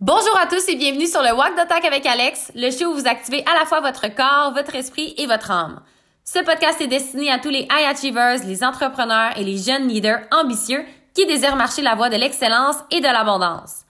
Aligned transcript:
Bonjour 0.00 0.34
à 0.42 0.46
tous 0.46 0.66
et 0.70 0.76
bienvenue 0.76 1.06
sur 1.06 1.20
le 1.20 1.34
Walk 1.34 1.54
d'Attaque 1.56 1.84
avec 1.84 2.06
Alex, 2.06 2.52
le 2.54 2.70
show 2.70 2.86
où 2.86 2.94
vous 2.94 3.06
activez 3.06 3.44
à 3.44 3.52
la 3.52 3.66
fois 3.66 3.82
votre 3.82 4.08
corps, 4.08 4.54
votre 4.54 4.74
esprit 4.74 5.12
et 5.18 5.26
votre 5.26 5.50
âme. 5.50 5.82
Ce 6.24 6.38
podcast 6.38 6.80
est 6.80 6.86
destiné 6.86 7.30
à 7.30 7.38
tous 7.38 7.50
les 7.50 7.68
high 7.70 7.86
achievers, 7.86 8.42
les 8.46 8.64
entrepreneurs 8.64 9.36
et 9.36 9.44
les 9.44 9.58
jeunes 9.58 9.88
leaders 9.88 10.20
ambitieux 10.32 10.86
qui 11.14 11.26
désirent 11.26 11.54
marcher 11.54 11.82
la 11.82 11.96
voie 11.96 12.08
de 12.08 12.16
l'excellence 12.16 12.76
et 12.90 13.00
de 13.00 13.08
l'abondance. 13.08 13.82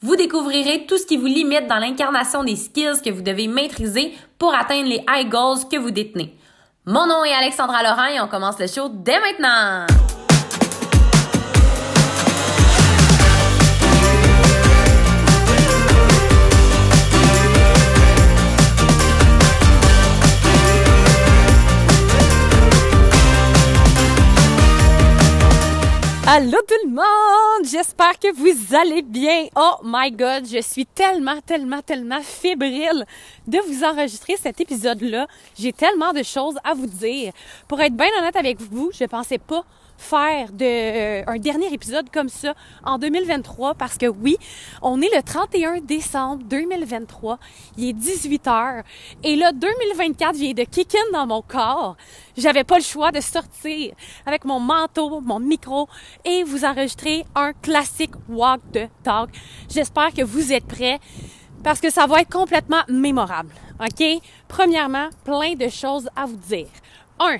Vous 0.00 0.16
découvrirez 0.16 0.86
tout 0.86 0.96
ce 0.96 1.04
qui 1.04 1.18
vous 1.18 1.26
limite 1.26 1.66
dans 1.66 1.76
l'incarnation 1.76 2.42
des 2.42 2.56
skills 2.56 3.02
que 3.04 3.10
vous 3.10 3.20
devez 3.20 3.46
maîtriser 3.46 4.14
pour 4.38 4.54
atteindre 4.54 4.88
les 4.88 5.04
high 5.10 5.28
goals 5.28 5.68
que 5.70 5.76
vous 5.76 5.90
détenez. 5.90 6.34
Mon 6.86 7.06
nom 7.06 7.22
est 7.22 7.34
Alexandra 7.34 7.82
Laurent 7.82 8.06
et 8.06 8.20
on 8.22 8.28
commence 8.28 8.58
le 8.58 8.66
show 8.66 8.88
dès 8.88 9.20
maintenant! 9.20 9.84
Allô 26.32 26.58
tout 26.62 26.86
le 26.86 26.90
monde! 26.90 27.66
J'espère 27.68 28.16
que 28.16 28.32
vous 28.32 28.76
allez 28.76 29.02
bien. 29.02 29.48
Oh 29.56 29.78
my 29.82 30.12
god, 30.12 30.46
je 30.46 30.62
suis 30.62 30.86
tellement, 30.86 31.40
tellement, 31.40 31.82
tellement 31.82 32.20
fébrile 32.22 33.04
de 33.48 33.58
vous 33.66 33.82
enregistrer 33.82 34.36
cet 34.36 34.60
épisode-là. 34.60 35.26
J'ai 35.58 35.72
tellement 35.72 36.12
de 36.12 36.22
choses 36.22 36.54
à 36.62 36.74
vous 36.74 36.86
dire. 36.86 37.32
Pour 37.66 37.80
être 37.80 37.96
bien 37.96 38.06
honnête 38.20 38.36
avec 38.36 38.60
vous, 38.60 38.92
je 38.96 39.06
pensais 39.06 39.38
pas 39.38 39.64
faire 40.00 40.50
de, 40.50 40.64
euh, 40.64 41.22
un 41.26 41.38
dernier 41.38 41.72
épisode 41.72 42.10
comme 42.10 42.28
ça 42.28 42.54
en 42.84 42.98
2023 42.98 43.74
parce 43.74 43.98
que 43.98 44.06
oui, 44.06 44.36
on 44.82 45.00
est 45.02 45.14
le 45.14 45.22
31 45.22 45.80
décembre 45.80 46.42
2023, 46.44 47.38
il 47.76 47.90
est 47.90 47.92
18 47.92 48.46
heures 48.48 48.82
et 49.22 49.36
là 49.36 49.52
2024 49.52 50.34
vient 50.34 50.52
de 50.54 50.64
kick 50.64 50.94
in 50.94 51.12
dans 51.12 51.26
mon 51.26 51.42
corps. 51.42 51.96
J'avais 52.36 52.64
pas 52.64 52.78
le 52.78 52.84
choix 52.84 53.12
de 53.12 53.20
sortir 53.20 53.92
avec 54.24 54.44
mon 54.44 54.58
manteau, 54.58 55.20
mon 55.20 55.38
micro 55.38 55.88
et 56.24 56.44
vous 56.44 56.64
enregistrer 56.64 57.24
un 57.34 57.52
classique 57.52 58.14
walk 58.28 58.60
de 58.72 58.86
talk. 59.02 59.30
J'espère 59.68 60.14
que 60.14 60.22
vous 60.22 60.52
êtes 60.52 60.66
prêts 60.66 60.98
parce 61.62 61.80
que 61.80 61.90
ça 61.90 62.06
va 62.06 62.22
être 62.22 62.30
complètement 62.32 62.82
mémorable. 62.88 63.50
OK? 63.80 64.04
Premièrement, 64.48 65.08
plein 65.24 65.54
de 65.54 65.68
choses 65.68 66.08
à 66.16 66.24
vous 66.24 66.36
dire. 66.36 66.68
Un, 67.18 67.36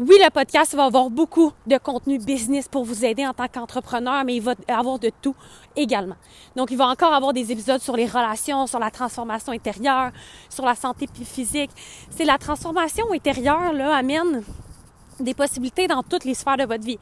oui, 0.00 0.14
le 0.22 0.30
podcast 0.30 0.76
va 0.76 0.84
avoir 0.84 1.10
beaucoup 1.10 1.52
de 1.66 1.76
contenu 1.76 2.18
business 2.18 2.68
pour 2.68 2.84
vous 2.84 3.04
aider 3.04 3.26
en 3.26 3.32
tant 3.32 3.48
qu'entrepreneur, 3.48 4.22
mais 4.24 4.36
il 4.36 4.42
va 4.42 4.54
avoir 4.68 5.00
de 5.00 5.10
tout 5.20 5.34
également. 5.74 6.14
Donc, 6.54 6.70
il 6.70 6.76
va 6.76 6.86
encore 6.86 7.12
avoir 7.12 7.32
des 7.32 7.50
épisodes 7.50 7.80
sur 7.80 7.96
les 7.96 8.06
relations, 8.06 8.68
sur 8.68 8.78
la 8.78 8.92
transformation 8.92 9.52
intérieure, 9.52 10.12
sur 10.48 10.64
la 10.64 10.76
santé 10.76 11.08
physique. 11.24 11.72
C'est 12.10 12.24
la 12.24 12.38
transformation 12.38 13.12
intérieure, 13.12 13.72
là, 13.72 13.96
amène 13.96 14.44
des 15.18 15.34
possibilités 15.34 15.88
dans 15.88 16.04
toutes 16.04 16.24
les 16.24 16.34
sphères 16.34 16.56
de 16.56 16.64
votre 16.64 16.84
vie 16.84 17.00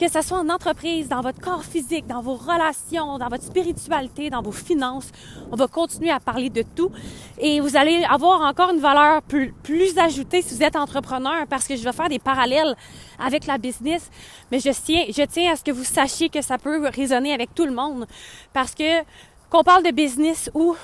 que 0.00 0.08
ce 0.08 0.22
soit 0.22 0.38
en 0.38 0.48
entreprise, 0.48 1.10
dans 1.10 1.20
votre 1.20 1.40
corps 1.42 1.62
physique, 1.62 2.06
dans 2.06 2.22
vos 2.22 2.34
relations, 2.34 3.18
dans 3.18 3.28
votre 3.28 3.44
spiritualité, 3.44 4.30
dans 4.30 4.40
vos 4.40 4.50
finances. 4.50 5.12
On 5.52 5.56
va 5.56 5.68
continuer 5.68 6.08
à 6.10 6.18
parler 6.18 6.48
de 6.48 6.62
tout 6.62 6.90
et 7.38 7.60
vous 7.60 7.76
allez 7.76 8.02
avoir 8.08 8.40
encore 8.40 8.70
une 8.70 8.80
valeur 8.80 9.20
plus, 9.20 9.52
ajoutée 9.98 10.40
si 10.40 10.54
vous 10.54 10.62
êtes 10.62 10.74
entrepreneur 10.74 11.46
parce 11.50 11.68
que 11.68 11.76
je 11.76 11.84
vais 11.84 11.92
faire 11.92 12.08
des 12.08 12.18
parallèles 12.18 12.74
avec 13.18 13.44
la 13.44 13.58
business, 13.58 14.10
mais 14.50 14.58
je 14.58 14.70
tiens, 14.70 15.04
je 15.08 15.22
tiens 15.24 15.52
à 15.52 15.56
ce 15.56 15.64
que 15.64 15.70
vous 15.70 15.84
sachiez 15.84 16.30
que 16.30 16.40
ça 16.40 16.56
peut 16.56 16.88
résonner 16.88 17.34
avec 17.34 17.54
tout 17.54 17.66
le 17.66 17.72
monde 17.72 18.06
parce 18.54 18.74
que 18.74 19.02
qu'on 19.50 19.62
parle 19.62 19.82
de 19.82 19.90
business 19.90 20.50
ou 20.54 20.76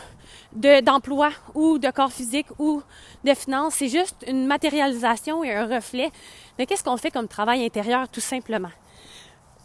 d'emploi 0.52 1.30
ou 1.54 1.78
de 1.78 1.90
corps 1.90 2.12
physique 2.12 2.48
ou 2.58 2.82
de 3.24 3.32
finances, 3.32 3.76
c'est 3.76 3.88
juste 3.88 4.26
une 4.26 4.46
matérialisation 4.46 5.42
et 5.42 5.54
un 5.54 5.64
reflet 5.74 6.10
de 6.58 6.64
qu'est-ce 6.64 6.84
qu'on 6.84 6.98
fait 6.98 7.10
comme 7.10 7.28
travail 7.28 7.64
intérieur 7.64 8.10
tout 8.10 8.20
simplement. 8.20 8.68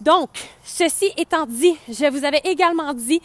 Donc, 0.02 0.30
ceci 0.64 1.12
étant 1.16 1.46
dit, 1.46 1.78
je 1.88 2.10
vous 2.10 2.26
avais 2.26 2.42
également 2.44 2.92
dit 2.94 3.22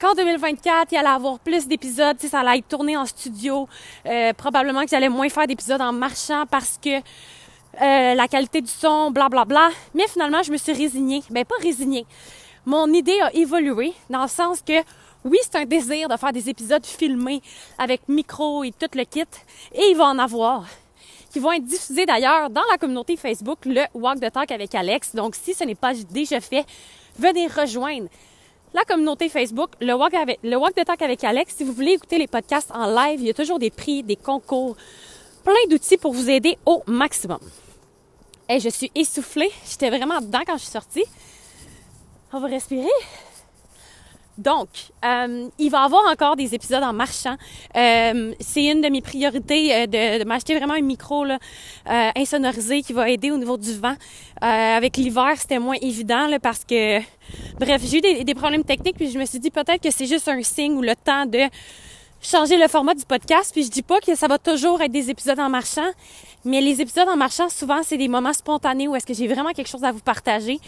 qu'en 0.00 0.14
2024, 0.14 0.90
il 0.92 0.96
allait 0.96 1.08
avoir 1.08 1.38
plus 1.38 1.66
d'épisodes, 1.68 2.16
ça 2.18 2.40
allait 2.40 2.60
être 2.60 2.68
tourné 2.68 2.96
en 2.96 3.04
studio. 3.04 3.68
Euh, 4.06 4.32
probablement 4.32 4.84
que 4.84 4.88
j'allais 4.88 5.10
moins 5.10 5.28
faire 5.28 5.46
d'épisodes 5.46 5.82
en 5.82 5.92
marchant 5.92 6.44
parce 6.50 6.80
que 6.82 6.96
euh, 6.96 8.14
la 8.14 8.26
qualité 8.26 8.62
du 8.62 8.70
son, 8.70 9.10
blablabla. 9.10 9.44
Bla, 9.44 9.68
bla. 9.68 9.76
Mais 9.94 10.08
finalement, 10.08 10.42
je 10.42 10.50
me 10.50 10.56
suis 10.56 10.72
résignée. 10.72 11.22
Ben, 11.28 11.44
pas 11.44 11.56
résignée. 11.60 12.06
Mon 12.64 12.90
idée 12.94 13.20
a 13.20 13.30
évolué 13.34 13.92
dans 14.08 14.22
le 14.22 14.28
sens 14.28 14.62
que 14.62 14.80
oui, 15.24 15.36
c'est 15.42 15.56
un 15.56 15.66
désir 15.66 16.08
de 16.08 16.16
faire 16.16 16.32
des 16.32 16.48
épisodes 16.48 16.84
filmés 16.86 17.42
avec 17.76 18.08
micro 18.08 18.64
et 18.64 18.72
tout 18.72 18.88
le 18.94 19.04
kit. 19.04 19.24
Et 19.74 19.90
il 19.90 19.96
va 19.96 20.06
en 20.06 20.18
avoir 20.18 20.64
qui 21.34 21.40
vont 21.40 21.50
être 21.50 21.64
diffusés 21.64 22.06
d'ailleurs 22.06 22.48
dans 22.48 22.62
la 22.70 22.78
communauté 22.78 23.16
Facebook, 23.16 23.58
le 23.64 23.82
Walk 23.92 24.20
the 24.20 24.30
Talk 24.30 24.52
avec 24.52 24.72
Alex. 24.72 25.16
Donc, 25.16 25.34
si 25.34 25.52
ce 25.52 25.64
n'est 25.64 25.74
pas 25.74 25.92
déjà 25.92 26.40
fait, 26.40 26.64
venez 27.18 27.48
rejoindre 27.48 28.06
la 28.72 28.84
communauté 28.84 29.28
Facebook, 29.28 29.70
le 29.80 29.94
Walk, 29.94 30.14
avec, 30.14 30.38
le 30.44 30.54
Walk 30.54 30.76
the 30.76 30.84
Talk 30.84 31.02
avec 31.02 31.24
Alex. 31.24 31.56
Si 31.56 31.64
vous 31.64 31.72
voulez 31.72 31.94
écouter 31.94 32.18
les 32.18 32.28
podcasts 32.28 32.70
en 32.70 32.86
live, 32.86 33.18
il 33.20 33.26
y 33.26 33.30
a 33.30 33.34
toujours 33.34 33.58
des 33.58 33.70
prix, 33.70 34.04
des 34.04 34.14
concours, 34.14 34.76
plein 35.42 35.54
d'outils 35.68 35.96
pour 35.96 36.12
vous 36.12 36.30
aider 36.30 36.56
au 36.66 36.84
maximum. 36.86 37.40
Et 38.48 38.60
je 38.60 38.68
suis 38.68 38.92
essoufflée. 38.94 39.50
J'étais 39.68 39.90
vraiment 39.90 40.20
dedans 40.20 40.42
quand 40.46 40.56
je 40.56 40.62
suis 40.62 40.70
sortie. 40.70 41.04
On 42.32 42.38
va 42.38 42.46
respirer. 42.46 42.86
Donc, 44.36 44.68
euh, 45.04 45.48
il 45.58 45.70
va 45.70 45.82
y 45.82 45.84
avoir 45.84 46.10
encore 46.10 46.34
des 46.34 46.54
épisodes 46.54 46.82
en 46.82 46.92
marchant. 46.92 47.36
Euh, 47.76 48.34
c'est 48.40 48.64
une 48.64 48.80
de 48.80 48.88
mes 48.88 49.00
priorités 49.00 49.74
euh, 49.74 49.86
de, 49.86 50.24
m'acheter 50.24 50.56
vraiment 50.56 50.74
un 50.74 50.80
micro 50.80 51.24
là, 51.24 51.38
insonorisé 52.16 52.82
qui 52.82 52.92
va 52.92 53.08
aider 53.08 53.30
au 53.30 53.36
niveau 53.36 53.56
du 53.56 53.72
vent. 53.74 53.94
avec 54.40 54.96
l'hiver, 54.96 55.32
c'était 55.38 55.58
moins 55.58 55.76
évident 55.80 56.28
parce 56.42 56.64
que, 56.64 56.98
bref, 57.58 57.82
j'ai 57.84 57.98
eu 57.98 58.00
des, 58.00 58.24
des, 58.24 58.34
problèmes 58.34 58.64
techniques 58.64 58.96
puis 58.96 59.10
je 59.10 59.18
me 59.18 59.24
suis 59.24 59.38
dit 59.38 59.50
peut-être 59.50 59.82
que 59.82 59.90
c'est 59.90 60.06
juste 60.06 60.28
un 60.28 60.42
signe 60.42 60.72
ou 60.72 60.82
le 60.82 60.96
temps 60.96 61.26
de 61.26 61.48
changer 62.20 62.56
le 62.56 62.66
format 62.68 62.94
du 62.94 63.04
podcast. 63.04 63.50
Puis 63.52 63.64
je 63.64 63.70
dis 63.70 63.82
pas 63.82 64.00
que 64.00 64.14
ça 64.16 64.26
va 64.26 64.38
toujours 64.38 64.80
être 64.82 64.92
des 64.92 65.10
épisodes 65.10 65.38
en 65.38 65.48
marchant, 65.48 65.88
mais 66.44 66.60
les 66.60 66.80
épisodes 66.80 67.08
en 67.08 67.16
marchant, 67.16 67.48
souvent, 67.48 67.82
c'est 67.82 67.98
des 67.98 68.08
moments 68.08 68.32
spontanés 68.32 68.88
où 68.88 68.96
est-ce 68.96 69.06
que 69.06 69.14
j'ai 69.14 69.28
vraiment 69.28 69.52
quelque 69.52 69.68
chose 69.68 69.84
à 69.84 69.92
vous 69.92 70.00
partager 70.00 70.58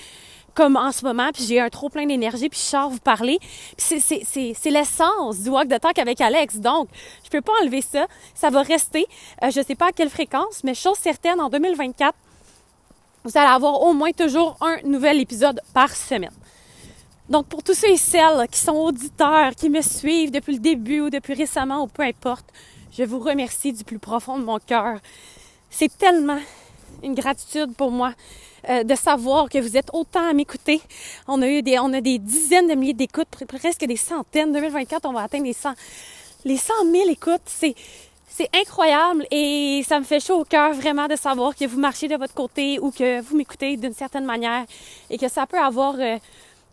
comme 0.57 0.77
en 0.77 0.91
ce 0.91 1.05
moment, 1.05 1.31
puis 1.33 1.45
j'ai 1.45 1.61
un 1.61 1.69
trop 1.69 1.91
plein 1.91 2.07
d'énergie, 2.07 2.49
puis 2.49 2.59
je 2.59 2.65
sors 2.65 2.89
vous 2.89 2.99
parler. 2.99 3.39
Puis 3.77 4.01
c'est 4.01 4.71
l'essence 4.71 5.41
du 5.41 5.51
walk 5.51 5.69
de 5.69 5.77
talk 5.77 5.99
avec 5.99 6.21
Alex. 6.21 6.57
Donc, 6.57 6.89
je 7.23 7.29
peux 7.29 7.43
pas 7.43 7.53
enlever 7.63 7.83
ça. 7.83 8.07
Ça 8.35 8.49
va 8.49 8.63
rester. 8.63 9.07
Euh, 9.45 9.51
je 9.51 9.61
sais 9.61 9.75
pas 9.75 9.89
à 9.89 9.93
quelle 9.93 10.09
fréquence, 10.09 10.65
mais 10.65 10.75
chose 10.75 10.97
certaine, 10.97 11.41
en 11.41 11.51
2024, 11.51 12.15
vous 13.25 13.37
allez 13.37 13.51
avoir 13.51 13.83
au 13.83 13.93
moins 13.93 14.13
toujours 14.13 14.57
un 14.63 14.79
nouvel 14.85 15.21
épisode 15.21 15.61
par 15.75 15.95
semaine. 15.95 16.33
Donc, 17.29 17.47
pour 17.47 17.63
tous 17.63 17.75
ceux 17.75 17.91
et 17.91 17.97
celles 17.99 18.49
qui 18.51 18.61
sont 18.61 18.77
auditeurs, 18.77 19.55
qui 19.55 19.69
me 19.69 19.83
suivent 19.83 20.31
depuis 20.31 20.55
le 20.55 20.61
début 20.61 21.01
ou 21.01 21.11
depuis 21.11 21.35
récemment 21.35 21.83
ou 21.83 21.87
peu 21.87 22.03
importe, 22.03 22.47
je 22.97 23.03
vous 23.03 23.19
remercie 23.19 23.75
du 23.75 23.85
plus 23.85 23.99
profond 23.99 24.39
de 24.39 24.45
mon 24.45 24.59
cœur. 24.59 25.01
C'est 25.69 25.99
tellement 25.99 26.39
une 27.03 27.15
gratitude 27.15 27.75
pour 27.75 27.91
moi 27.91 28.13
euh, 28.69 28.83
de 28.83 28.95
savoir 28.95 29.49
que 29.49 29.59
vous 29.59 29.77
êtes 29.77 29.91
autant 29.93 30.29
à 30.29 30.33
m'écouter. 30.33 30.81
On 31.29 31.41
a 31.43 31.49
eu 31.49 31.63
des, 31.63 31.79
on 31.79 31.93
a 31.93 32.01
des 32.01 32.19
dizaines 32.19 32.69
de 32.69 32.75
milliers 32.75 32.95
d'écoutes, 32.95 33.29
presque 33.47 33.85
des 33.85 33.97
centaines. 33.97 34.53
2024, 34.53 35.07
on 35.09 35.13
va 35.13 35.23
atteindre 35.23 35.45
les 35.45 35.53
100, 35.53 35.75
les 36.45 36.57
100 36.57 36.73
000 36.91 37.11
écoutes. 37.11 37.43
C'est, 37.47 37.75
c'est 38.29 38.51
incroyable 38.55 39.27
et 39.31 39.83
ça 39.87 39.99
me 39.99 40.05
fait 40.05 40.21
chaud 40.21 40.41
au 40.41 40.45
cœur 40.45 40.75
vraiment 40.75 41.07
de 41.07 41.17
savoir 41.17 41.55
que 41.55 41.65
vous 41.65 41.79
marchez 41.79 42.09
de 42.09 42.17
votre 42.17 42.35
côté 42.35 42.79
ou 42.81 42.91
que 42.91 43.21
vous 43.21 43.37
m'écoutez 43.37 43.77
d'une 43.77 43.95
certaine 43.95 44.25
manière 44.25 44.67
et 45.09 45.17
que 45.17 45.29
ça 45.29 45.47
peut 45.47 45.59
avoir 45.59 45.95
euh, 45.99 46.19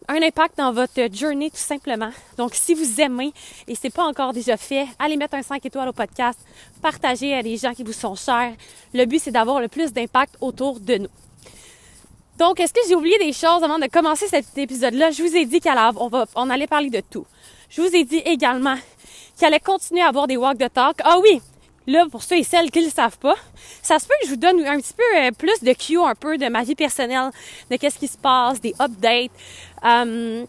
un 0.07 0.21
impact 0.21 0.57
dans 0.57 0.71
votre 0.71 1.13
journée 1.13 1.49
tout 1.49 1.57
simplement. 1.57 2.11
Donc 2.37 2.51
si 2.53 2.73
vous 2.73 3.01
aimez 3.01 3.33
et 3.67 3.75
c'est 3.75 3.93
pas 3.93 4.03
encore 4.03 4.33
déjà 4.33 4.57
fait, 4.57 4.87
allez 4.99 5.17
mettre 5.17 5.35
un 5.35 5.43
5 5.43 5.65
étoiles 5.65 5.89
au 5.89 5.93
podcast, 5.93 6.39
partagez 6.81 7.33
à 7.33 7.43
des 7.43 7.57
gens 7.57 7.73
qui 7.73 7.83
vous 7.83 7.93
sont 7.93 8.15
chers. 8.15 8.53
Le 8.93 9.05
but 9.05 9.19
c'est 9.19 9.31
d'avoir 9.31 9.59
le 9.59 9.67
plus 9.67 9.93
d'impact 9.93 10.37
autour 10.41 10.79
de 10.79 10.95
nous. 10.95 11.09
Donc, 12.37 12.59
est-ce 12.59 12.73
que 12.73 12.79
j'ai 12.87 12.95
oublié 12.95 13.17
des 13.19 13.31
choses 13.31 13.63
avant 13.63 13.77
de 13.77 13.85
commencer 13.85 14.27
cet 14.27 14.57
épisode-là? 14.57 15.11
Je 15.11 15.21
vous 15.21 15.35
ai 15.35 15.45
dit 15.45 15.59
qu'on 15.59 16.07
va, 16.07 16.25
on 16.35 16.49
allait 16.49 16.67
parler 16.67 16.89
de 16.89 16.99
tout. 16.99 17.27
Je 17.69 17.81
vous 17.81 17.95
ai 17.95 18.03
dit 18.03 18.21
également 18.25 18.75
qu'il 19.37 19.45
allait 19.45 19.59
continuer 19.59 20.01
à 20.01 20.07
avoir 20.07 20.25
des 20.27 20.35
walks 20.35 20.57
de 20.57 20.67
talk. 20.67 20.97
Ah 21.03 21.19
oui! 21.21 21.41
Là, 21.85 22.05
pour 22.09 22.23
ceux 22.23 22.37
et 22.37 22.43
celles 22.43 22.71
qui 22.71 22.79
ne 22.79 22.85
le 22.85 22.91
savent 22.91 23.17
pas, 23.17 23.35
ça 23.81 23.99
se 23.99 24.05
peut 24.05 24.13
que 24.21 24.27
je 24.27 24.31
vous 24.33 24.39
donne 24.39 24.65
un 24.65 24.77
petit 24.77 24.93
peu 24.93 25.17
euh, 25.17 25.31
plus 25.31 25.61
de 25.61 25.73
cue 25.73 25.99
un 25.99 26.15
peu 26.15 26.37
de 26.37 26.47
ma 26.47 26.63
vie 26.63 26.75
personnelle, 26.75 27.29
de 27.69 27.75
qu'est-ce 27.75 27.99
qui 27.99 28.07
se 28.07 28.17
passe, 28.17 28.61
des 28.61 28.73
updates. 28.79 29.31
Euh, 29.83 30.45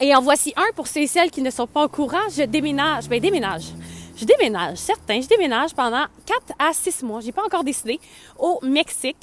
et 0.00 0.14
en 0.14 0.20
voici 0.20 0.52
un 0.56 0.72
pour 0.76 0.86
ceux 0.86 1.00
et 1.00 1.06
celles 1.06 1.30
qui 1.30 1.42
ne 1.42 1.50
sont 1.50 1.66
pas 1.66 1.84
au 1.84 1.88
courant. 1.88 2.28
Je 2.30 2.42
déménage. 2.42 3.08
Ben, 3.08 3.18
déménage. 3.18 3.72
Je 4.16 4.24
déménage, 4.24 4.78
certain. 4.78 5.20
Je 5.20 5.26
déménage 5.26 5.74
pendant 5.74 6.04
4 6.26 6.42
à 6.58 6.72
6 6.72 7.02
mois. 7.02 7.20
J'ai 7.20 7.32
pas 7.32 7.44
encore 7.44 7.64
décidé. 7.64 7.98
Au 8.38 8.58
Mexique. 8.62 9.16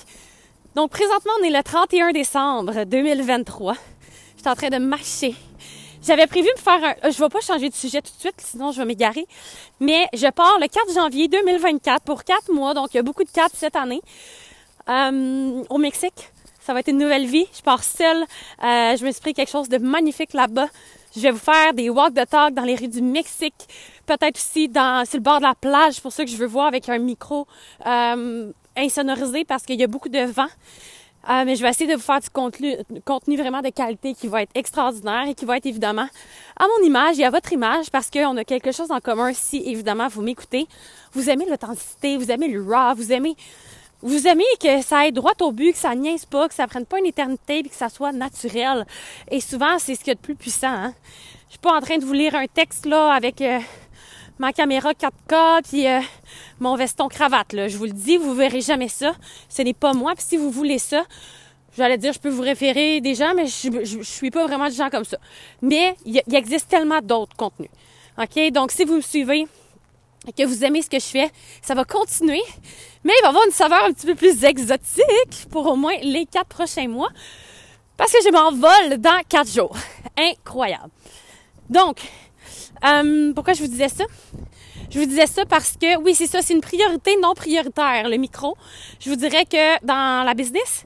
Donc, 0.74 0.92
présentement, 0.92 1.32
on 1.42 1.46
est 1.46 1.52
le 1.52 1.64
31 1.64 2.12
décembre 2.12 2.84
2023. 2.86 3.74
Je 4.36 4.42
suis 4.42 4.50
en 4.50 4.56
train 4.56 4.70
de 4.70 4.78
marcher. 4.78 5.36
J'avais 6.06 6.28
prévu 6.28 6.48
de 6.56 6.60
faire 6.60 6.96
un... 7.04 7.10
Je 7.10 7.18
vais 7.18 7.30
pas 7.30 7.42
changer 7.42 7.68
de 7.68 7.74
sujet 7.74 8.00
tout 8.00 8.12
de 8.16 8.20
suite, 8.20 8.36
sinon 8.38 8.72
je 8.72 8.78
vais 8.78 8.86
m'égarer. 8.86 9.26
Mais 9.80 10.08
je 10.14 10.30
pars 10.30 10.60
le 10.60 10.68
4 10.68 10.94
janvier 10.94 11.28
2024 11.28 12.04
pour 12.04 12.24
4 12.24 12.54
mois, 12.54 12.76
donc 12.76 12.90
il 12.94 12.98
y 12.98 13.00
a 13.00 13.04
beaucoup 13.04 13.24
de 13.24 13.30
4 13.30 13.56
cette 13.56 13.76
année, 13.76 14.02
euh, 14.88 15.64
au 15.68 15.78
Mexique. 15.80 16.30
Ça 16.62 16.74
va 16.74 16.82
être 16.82 16.90
une 16.90 17.00
nouvelle 17.00 17.26
vie. 17.26 17.48
Je 17.56 17.62
pars 17.62 17.84
seule. 17.84 18.22
Euh, 18.64 18.98
je 18.98 19.06
me 19.06 19.12
suis 19.12 19.22
pris 19.22 19.34
quelque 19.34 19.50
chose 19.50 19.70
de 19.70 19.78
magnifique 19.78 20.34
là-bas. 20.34 20.68
Je 21.16 21.22
vais 21.22 21.32
vous 21.32 21.40
faire 21.40 21.74
des 21.74 21.90
walk 21.90 22.14
de 22.14 22.24
talk 22.24 22.54
dans 22.54 22.64
les 22.64 22.76
rues 22.76 22.88
du 22.88 23.02
Mexique. 23.02 23.68
Peut-être 24.06 24.38
aussi 24.38 24.68
dans, 24.68 25.06
sur 25.06 25.18
le 25.18 25.24
bord 25.24 25.38
de 25.38 25.44
la 25.44 25.56
plage. 25.56 26.02
pour 26.02 26.12
ça 26.12 26.24
que 26.24 26.30
je 26.30 26.38
veux 26.38 26.48
voir 26.48 26.68
avec 26.68 26.88
un 26.90 26.98
micro 27.00 27.48
euh, 27.86 28.52
insonorisé 28.78 29.46
parce 29.46 29.64
qu'il 29.64 29.80
y 29.80 29.84
a 29.84 29.88
beaucoup 29.88 30.10
de 30.10 30.24
vent. 30.26 30.48
Euh, 31.30 31.44
mais 31.46 31.56
je 31.56 31.62
vais 31.64 31.70
essayer 31.70 31.90
de 31.90 31.96
vous 31.96 32.04
faire 32.04 32.20
du 32.20 32.30
contenu, 32.30 32.76
contenu 33.04 33.36
vraiment 33.36 33.62
de 33.62 33.70
qualité 33.70 34.14
qui 34.14 34.28
va 34.28 34.44
être 34.44 34.52
extraordinaire 34.54 35.26
et 35.28 35.34
qui 35.34 35.46
va 35.46 35.58
être 35.58 35.66
évidemment 35.66 36.08
à 36.58 36.66
mon 36.68 36.86
image 36.86 37.20
et 37.20 37.26
à 37.26 37.32
votre 37.32 37.52
image 37.52 37.90
parce 37.90 38.12
qu'on 38.12 38.38
a 38.38 38.44
quelque 38.44 38.72
chose 38.72 38.92
en 38.92 39.00
commun 39.00 39.32
si 39.34 39.64
évidemment 39.66 40.08
vous 40.08 40.22
m'écoutez. 40.22 40.68
Vous 41.14 41.30
aimez 41.30 41.46
l'authenticité, 41.50 42.18
vous 42.18 42.30
aimez 42.30 42.48
le 42.48 42.62
raw, 42.62 42.94
vous 42.96 43.12
aimez 43.12 43.36
vous 44.02 44.28
aimez 44.28 44.44
que 44.62 44.84
ça 44.84 45.00
aille 45.00 45.12
droit 45.12 45.34
au 45.42 45.52
but, 45.52 45.72
que 45.72 45.80
ça 45.80 45.96
niaise 45.96 46.26
pas, 46.26 46.48
que 46.48 46.54
ça 46.54 46.68
prenne 46.68 46.86
pas 46.86 47.00
une 47.00 47.08
éternité, 47.08 47.62
puis 47.62 47.72
que 47.72 47.76
ça 47.76 47.90
soit 47.90 48.12
naturel. 48.12 48.86
Et 49.32 49.40
souvent, 49.40 49.80
c'est 49.80 49.96
ce 49.96 50.04
qui 50.04 50.12
est 50.12 50.14
le 50.14 50.20
plus 50.20 50.36
puissant. 50.36 50.68
Hein? 50.68 50.94
Je 51.48 51.54
suis 51.54 51.60
pas 51.60 51.76
en 51.76 51.82
train 51.82 51.98
de 51.98 52.06
vous 52.06 52.14
lire 52.14 52.36
un 52.36 52.46
texte 52.46 52.86
là 52.86 53.12
avec 53.12 53.42
euh, 53.42 53.60
ma 54.40 54.54
caméra 54.54 54.92
4K 54.92 55.62
puis 55.64 55.88
euh, 55.88 56.00
mon 56.60 56.76
veston 56.76 57.08
cravate. 57.08 57.68
Je 57.68 57.78
vous 57.78 57.86
le 57.86 57.92
dis, 57.92 58.18
vous 58.18 58.34
verrez 58.34 58.62
jamais 58.62 58.88
ça. 58.88 59.14
Ce 59.50 59.62
n'est 59.62 59.74
pas 59.74 59.94
moi. 59.94 60.14
Si 60.18 60.38
vous 60.38 60.52
voulez 60.52 60.80
ça, 60.80 61.04
j'allais 61.78 61.98
dire, 61.98 62.14
je 62.14 62.20
peux 62.20 62.30
vous 62.30 62.42
référer 62.42 63.02
des 63.02 63.16
gens, 63.16 63.34
mais 63.36 63.48
je, 63.48 63.84
je, 63.84 64.02
suis 64.02 64.32
pas 64.32 64.46
vraiment 64.46 64.68
des 64.68 64.76
gens 64.76 64.90
comme 64.90 65.06
ça. 65.06 65.18
Mais 65.62 65.96
il, 66.06 66.22
existe 66.34 66.70
tellement 66.70 67.02
d'autres 67.02 67.36
contenus. 67.36 67.70
OK? 68.18 68.52
Donc, 68.52 68.72
si 68.72 68.86
vous 68.86 68.96
me 68.96 69.02
suivez, 69.02 69.48
que 70.38 70.44
vous 70.44 70.64
aimez 70.64 70.82
ce 70.82 70.90
que 70.90 71.00
je 71.00 71.06
fais, 71.06 71.32
ça 71.62 71.76
va 71.76 71.86
continuer, 71.86 72.42
mais 73.04 73.14
il 73.20 73.22
va 73.24 73.30
avoir 73.30 73.46
une 73.46 73.52
saveur 73.52 73.84
un 73.84 73.94
petit 73.94 74.08
peu 74.08 74.16
plus 74.16 74.44
exotique 74.44 75.48
pour 75.52 75.68
au 75.68 75.76
moins 75.76 75.96
les 76.02 76.26
quatre 76.26 76.48
prochains 76.48 76.88
mois, 76.88 77.10
parce 77.98 78.12
que 78.12 78.18
je 78.24 78.32
m'envole 78.32 78.98
dans 78.98 79.22
quatre 79.30 79.52
jours. 79.52 79.78
Incroyable. 80.18 80.90
Donc, 81.70 82.00
euh, 82.86 83.34
pourquoi 83.34 83.54
je 83.54 83.62
vous 83.62 83.68
disais 83.68 83.90
ça? 83.90 84.04
Je 84.90 85.00
vous 85.00 85.06
disais 85.06 85.26
ça 85.26 85.46
parce 85.46 85.76
que, 85.80 85.98
oui, 85.98 86.14
c'est 86.14 86.28
ça, 86.28 86.42
c'est 86.42 86.54
une 86.54 86.62
priorité 86.62 87.18
non 87.22 87.34
prioritaire, 87.34 88.08
le 88.08 88.18
micro. 88.18 88.56
Je 89.00 89.10
vous 89.10 89.16
dirais 89.16 89.46
que 89.46 89.86
dans 89.86 90.24
la 90.24 90.34
business, 90.34 90.86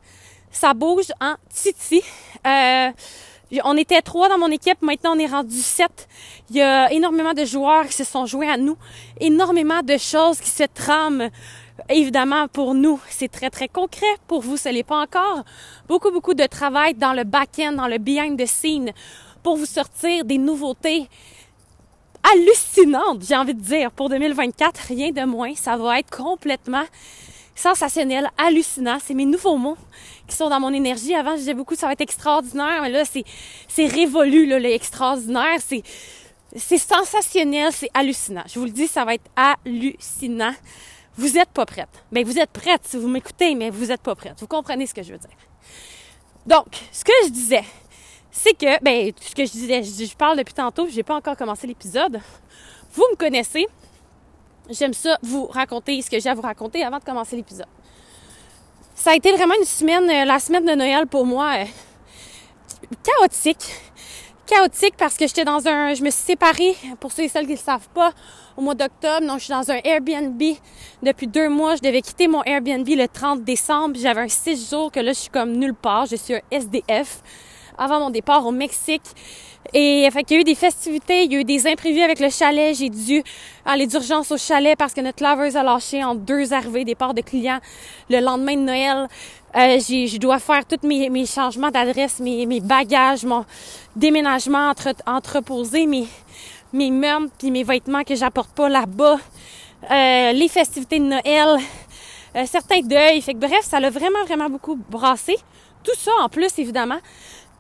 ça 0.51 0.73
bouge 0.73 1.11
en 1.19 1.35
titi. 1.53 2.01
Euh, 2.47 2.91
on 3.63 3.77
était 3.77 4.01
trois 4.01 4.29
dans 4.29 4.37
mon 4.37 4.51
équipe, 4.51 4.81
maintenant 4.81 5.15
on 5.15 5.19
est 5.19 5.27
rendu 5.27 5.57
sept. 5.57 6.07
Il 6.49 6.57
y 6.57 6.61
a 6.61 6.91
énormément 6.91 7.33
de 7.33 7.45
joueurs 7.45 7.85
qui 7.87 7.93
se 7.93 8.03
sont 8.03 8.25
joués 8.25 8.49
à 8.49 8.57
nous, 8.57 8.77
énormément 9.19 9.81
de 9.81 9.97
choses 9.97 10.39
qui 10.39 10.49
se 10.49 10.63
trament. 10.63 11.29
Évidemment, 11.89 12.47
pour 12.47 12.75
nous, 12.75 12.99
c'est 13.09 13.29
très, 13.29 13.49
très 13.49 13.67
concret. 13.67 14.05
Pour 14.27 14.41
vous, 14.41 14.57
ce 14.57 14.69
n'est 14.69 14.83
pas 14.83 15.01
encore. 15.01 15.43
Beaucoup, 15.87 16.11
beaucoup 16.11 16.33
de 16.33 16.45
travail 16.45 16.93
dans 16.93 17.13
le 17.13 17.23
back-end, 17.23 17.73
dans 17.73 17.87
le 17.87 17.97
behind 17.97 18.39
the 18.39 18.45
scene, 18.45 18.91
pour 19.41 19.55
vous 19.55 19.65
sortir 19.65 20.25
des 20.25 20.37
nouveautés 20.37 21.07
hallucinantes, 22.33 23.23
j'ai 23.27 23.35
envie 23.35 23.53
de 23.53 23.61
dire, 23.61 23.91
pour 23.91 24.09
2024. 24.09 24.79
Rien 24.87 25.11
de 25.11 25.23
moins. 25.23 25.53
Ça 25.55 25.77
va 25.77 25.99
être 25.99 26.15
complètement 26.15 26.85
sensationnel, 27.55 28.29
hallucinant. 28.37 28.97
C'est 29.03 29.13
mes 29.13 29.25
nouveaux 29.25 29.57
mots 29.57 29.77
qui 30.27 30.35
sont 30.35 30.49
dans 30.49 30.59
mon 30.59 30.73
énergie. 30.73 31.13
Avant, 31.13 31.31
je 31.31 31.39
disais 31.39 31.53
beaucoup, 31.53 31.75
ça 31.75 31.87
va 31.87 31.93
être 31.93 32.01
extraordinaire, 32.01 32.81
mais 32.81 32.89
là, 32.89 33.03
c'est, 33.05 33.85
révolu, 33.85 34.45
là, 34.45 34.59
l'extraordinaire. 34.59 35.59
C'est, 35.65 35.83
c'est 36.55 36.77
sensationnel, 36.77 37.71
c'est 37.71 37.89
hallucinant. 37.93 38.43
Je 38.47 38.59
vous 38.59 38.65
le 38.65 38.71
dis, 38.71 38.87
ça 38.87 39.05
va 39.05 39.15
être 39.15 39.29
hallucinant. 39.35 40.53
Vous 41.17 41.37
êtes 41.37 41.49
pas 41.49 41.65
prête. 41.65 41.89
Ben, 42.11 42.23
vous 42.23 42.39
êtes 42.39 42.51
prête 42.51 42.81
si 42.85 42.97
vous 42.97 43.09
m'écoutez, 43.09 43.55
mais 43.55 43.69
vous 43.69 43.91
êtes 43.91 44.01
pas 44.01 44.15
prête. 44.15 44.35
Vous 44.39 44.47
comprenez 44.47 44.87
ce 44.87 44.93
que 44.93 45.03
je 45.03 45.11
veux 45.11 45.17
dire. 45.17 45.29
Donc, 46.45 46.67
ce 46.91 47.03
que 47.03 47.11
je 47.25 47.29
disais, 47.29 47.65
c'est 48.31 48.53
que, 48.53 48.81
ben, 48.83 49.11
ce 49.19 49.33
que 49.33 49.45
je 49.45 49.51
disais, 49.51 49.83
je, 49.83 50.15
parle 50.15 50.37
depuis 50.37 50.53
tantôt, 50.53 50.87
j'ai 50.87 51.03
pas 51.03 51.15
encore 51.15 51.35
commencé 51.35 51.65
l'épisode. 51.67 52.19
Vous 52.93 53.05
me 53.11 53.15
connaissez, 53.15 53.67
j'aime 54.69 54.93
ça 54.93 55.17
vous 55.21 55.47
raconter 55.47 56.01
ce 56.01 56.09
que 56.09 56.19
j'ai 56.19 56.29
à 56.29 56.33
vous 56.33 56.41
raconter 56.41 56.83
avant 56.83 56.99
de 56.99 57.03
commencer 57.03 57.35
l'épisode. 57.35 57.67
Ça 58.93 59.11
a 59.11 59.15
été 59.15 59.31
vraiment 59.31 59.55
une 59.57 59.65
semaine, 59.65 60.09
euh, 60.09 60.25
la 60.25 60.39
semaine 60.39 60.65
de 60.65 60.73
Noël 60.73 61.07
pour 61.07 61.25
moi, 61.25 61.53
euh, 61.57 61.65
chaotique. 63.03 63.73
Chaotique 64.45 64.95
parce 64.97 65.15
que 65.15 65.25
j'étais 65.25 65.45
dans 65.45 65.67
un, 65.67 65.93
je 65.93 66.03
me 66.03 66.09
suis 66.09 66.23
séparée, 66.23 66.75
pour 66.99 67.11
ceux 67.11 67.23
et 67.23 67.27
celles 67.27 67.45
qui 67.45 67.53
ne 67.53 67.57
le 67.57 67.63
savent 67.63 67.87
pas, 67.93 68.11
au 68.57 68.61
mois 68.61 68.75
d'octobre. 68.75 69.25
Donc, 69.25 69.39
je 69.39 69.45
suis 69.45 69.53
dans 69.53 69.71
un 69.71 69.79
Airbnb 69.83 70.41
depuis 71.01 71.27
deux 71.27 71.49
mois. 71.49 71.75
Je 71.75 71.81
devais 71.81 72.01
quitter 72.01 72.27
mon 72.27 72.43
Airbnb 72.43 72.87
le 72.87 73.07
30 73.07 73.43
décembre. 73.43 73.95
J'avais 73.97 74.21
un 74.21 74.27
six 74.27 74.69
jours 74.69 74.91
que 74.91 74.99
là, 74.99 75.13
je 75.13 75.19
suis 75.19 75.29
comme 75.29 75.53
nulle 75.53 75.75
part. 75.75 76.07
Je 76.07 76.15
suis 76.15 76.35
un 76.35 76.41
SDF 76.51 77.21
avant 77.79 77.99
mon 77.99 78.09
départ 78.09 78.45
au 78.45 78.51
Mexique. 78.51 79.01
Et 79.73 80.07
fait 80.11 80.23
qu'il 80.23 80.35
y 80.35 80.39
a 80.39 80.41
eu 80.41 80.43
des 80.43 80.55
festivités, 80.55 81.23
il 81.25 81.33
y 81.33 81.35
a 81.35 81.39
eu 81.39 81.43
des 81.43 81.67
imprévus 81.67 82.01
avec 82.01 82.19
le 82.19 82.29
chalet. 82.29 82.75
J'ai 82.75 82.89
dû 82.89 83.23
aller 83.65 83.85
d'urgence 83.85 84.31
au 84.31 84.37
chalet 84.37 84.77
parce 84.77 84.93
que 84.93 85.01
notre 85.01 85.21
laveuse 85.21 85.55
a 85.55 85.63
lâché 85.63 86.03
en 86.03 86.15
deux 86.15 86.53
arrivées 86.53 86.85
départ 86.85 87.13
de 87.13 87.21
clients 87.21 87.59
le 88.09 88.19
lendemain 88.19 88.55
de 88.55 88.61
Noël. 88.61 89.07
Euh, 89.55 89.79
je 89.79 90.17
dois 90.17 90.39
faire 90.39 90.65
tous 90.65 90.85
mes, 90.85 91.09
mes 91.09 91.25
changements 91.25 91.71
d'adresse, 91.71 92.19
mes, 92.19 92.45
mes, 92.45 92.59
bagages, 92.59 93.23
mon 93.23 93.45
déménagement, 93.95 94.69
entre, 94.69 94.93
entreposer 95.07 95.85
mes, 95.87 96.07
mes 96.73 96.91
meubles 96.91 97.29
puis 97.37 97.51
mes 97.51 97.63
vêtements 97.63 98.03
que 98.03 98.15
j'apporte 98.15 98.51
pas 98.51 98.69
là-bas. 98.69 99.17
Euh, 99.91 100.31
les 100.33 100.47
festivités 100.49 100.99
de 100.99 101.05
Noël, 101.05 101.59
euh, 102.35 102.45
certains 102.45 102.81
deuils. 102.81 103.21
Fait 103.21 103.33
que 103.33 103.39
bref, 103.39 103.61
ça 103.63 103.79
l'a 103.79 103.89
vraiment, 103.89 104.23
vraiment 104.25 104.49
beaucoup 104.49 104.75
brassé. 104.89 105.35
Tout 105.83 105.95
ça 105.95 106.11
en 106.21 106.29
plus, 106.29 106.59
évidemment, 106.59 106.99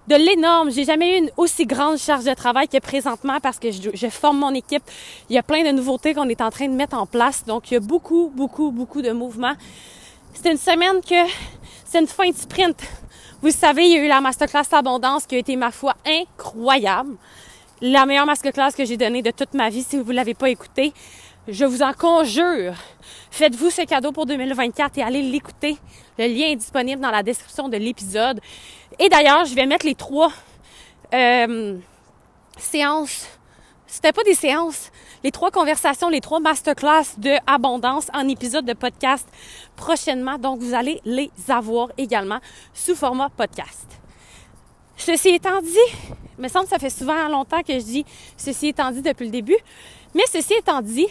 de 0.09 0.15
l'énorme. 0.15 0.71
J'ai 0.71 0.85
jamais 0.85 1.15
eu 1.15 1.17
une 1.19 1.31
aussi 1.37 1.67
grande 1.67 1.97
charge 1.97 2.25
de 2.25 2.33
travail 2.33 2.67
que 2.67 2.79
présentement 2.79 3.39
parce 3.39 3.59
que 3.59 3.69
je, 3.71 4.09
forme 4.09 4.39
mon 4.39 4.53
équipe. 4.55 4.81
Il 5.29 5.35
y 5.35 5.37
a 5.37 5.43
plein 5.43 5.63
de 5.63 5.69
nouveautés 5.69 6.15
qu'on 6.15 6.27
est 6.27 6.41
en 6.41 6.49
train 6.49 6.67
de 6.67 6.73
mettre 6.73 6.97
en 6.97 7.05
place. 7.05 7.45
Donc, 7.45 7.69
il 7.69 7.75
y 7.75 7.77
a 7.77 7.79
beaucoup, 7.79 8.31
beaucoup, 8.35 8.71
beaucoup 8.71 9.03
de 9.03 9.11
mouvements. 9.11 9.53
C'est 10.33 10.51
une 10.51 10.57
semaine 10.57 10.99
que 11.01 11.29
c'est 11.85 11.99
une 11.99 12.07
fin 12.07 12.29
de 12.29 12.35
sprint. 12.35 12.81
Vous 13.41 13.51
savez, 13.51 13.85
il 13.85 13.91
y 13.91 13.97
a 13.97 14.03
eu 14.03 14.07
la 14.07 14.19
masterclass 14.19 14.65
Abondance 14.71 15.27
qui 15.27 15.35
a 15.35 15.37
été, 15.37 15.55
ma 15.55 15.71
foi, 15.71 15.93
incroyable. 16.05 17.15
La 17.81 18.05
meilleure 18.05 18.25
masterclass 18.25 18.71
que 18.75 18.85
j'ai 18.85 18.97
donnée 18.97 19.21
de 19.21 19.31
toute 19.31 19.53
ma 19.53 19.69
vie. 19.69 19.83
Si 19.83 19.95
vous 19.95 20.09
ne 20.09 20.15
l'avez 20.15 20.33
pas 20.33 20.49
écoutée, 20.49 20.91
je 21.47 21.65
vous 21.65 21.83
en 21.83 21.93
conjure. 21.93 22.73
Faites-vous 23.31 23.69
ce 23.69 23.83
cadeau 23.83 24.11
pour 24.11 24.25
2024 24.25 24.97
et 24.97 25.03
allez 25.03 25.21
l'écouter. 25.21 25.77
Le 26.17 26.25
lien 26.25 26.47
est 26.47 26.55
disponible 26.55 27.01
dans 27.01 27.11
la 27.11 27.23
description 27.23 27.69
de 27.69 27.77
l'épisode. 27.77 28.41
Et 28.99 29.07
d'ailleurs, 29.07 29.45
je 29.45 29.55
vais 29.55 29.65
mettre 29.65 29.85
les 29.85 29.95
trois 29.95 30.31
euh, 31.13 31.77
séances. 32.57 33.27
C'était 33.87 34.11
pas 34.11 34.23
des 34.23 34.35
séances. 34.35 34.91
Les 35.23 35.31
trois 35.31 35.51
conversations, 35.51 36.09
les 36.09 36.21
trois 36.21 36.39
masterclass 36.39 37.17
de 37.17 37.31
abondance 37.47 38.07
en 38.13 38.27
épisode 38.27 38.65
de 38.65 38.73
podcast 38.73 39.27
prochainement. 39.77 40.37
Donc, 40.37 40.59
vous 40.59 40.73
allez 40.73 41.01
les 41.05 41.31
avoir 41.47 41.89
également 41.97 42.39
sous 42.73 42.95
format 42.95 43.29
podcast. 43.29 43.87
Ceci 44.97 45.29
étant 45.29 45.61
dit, 45.61 45.77
il 46.37 46.43
me 46.43 46.49
semble 46.49 46.65
que 46.65 46.71
ça 46.71 46.79
fait 46.79 46.89
souvent 46.89 47.27
longtemps 47.29 47.63
que 47.63 47.73
je 47.73 47.83
dis 47.83 48.05
ceci 48.35 48.67
étant 48.67 48.91
dit 48.91 49.01
depuis 49.01 49.25
le 49.25 49.31
début. 49.31 49.57
Mais 50.13 50.23
ceci 50.29 50.53
étant 50.55 50.81
dit, 50.81 51.07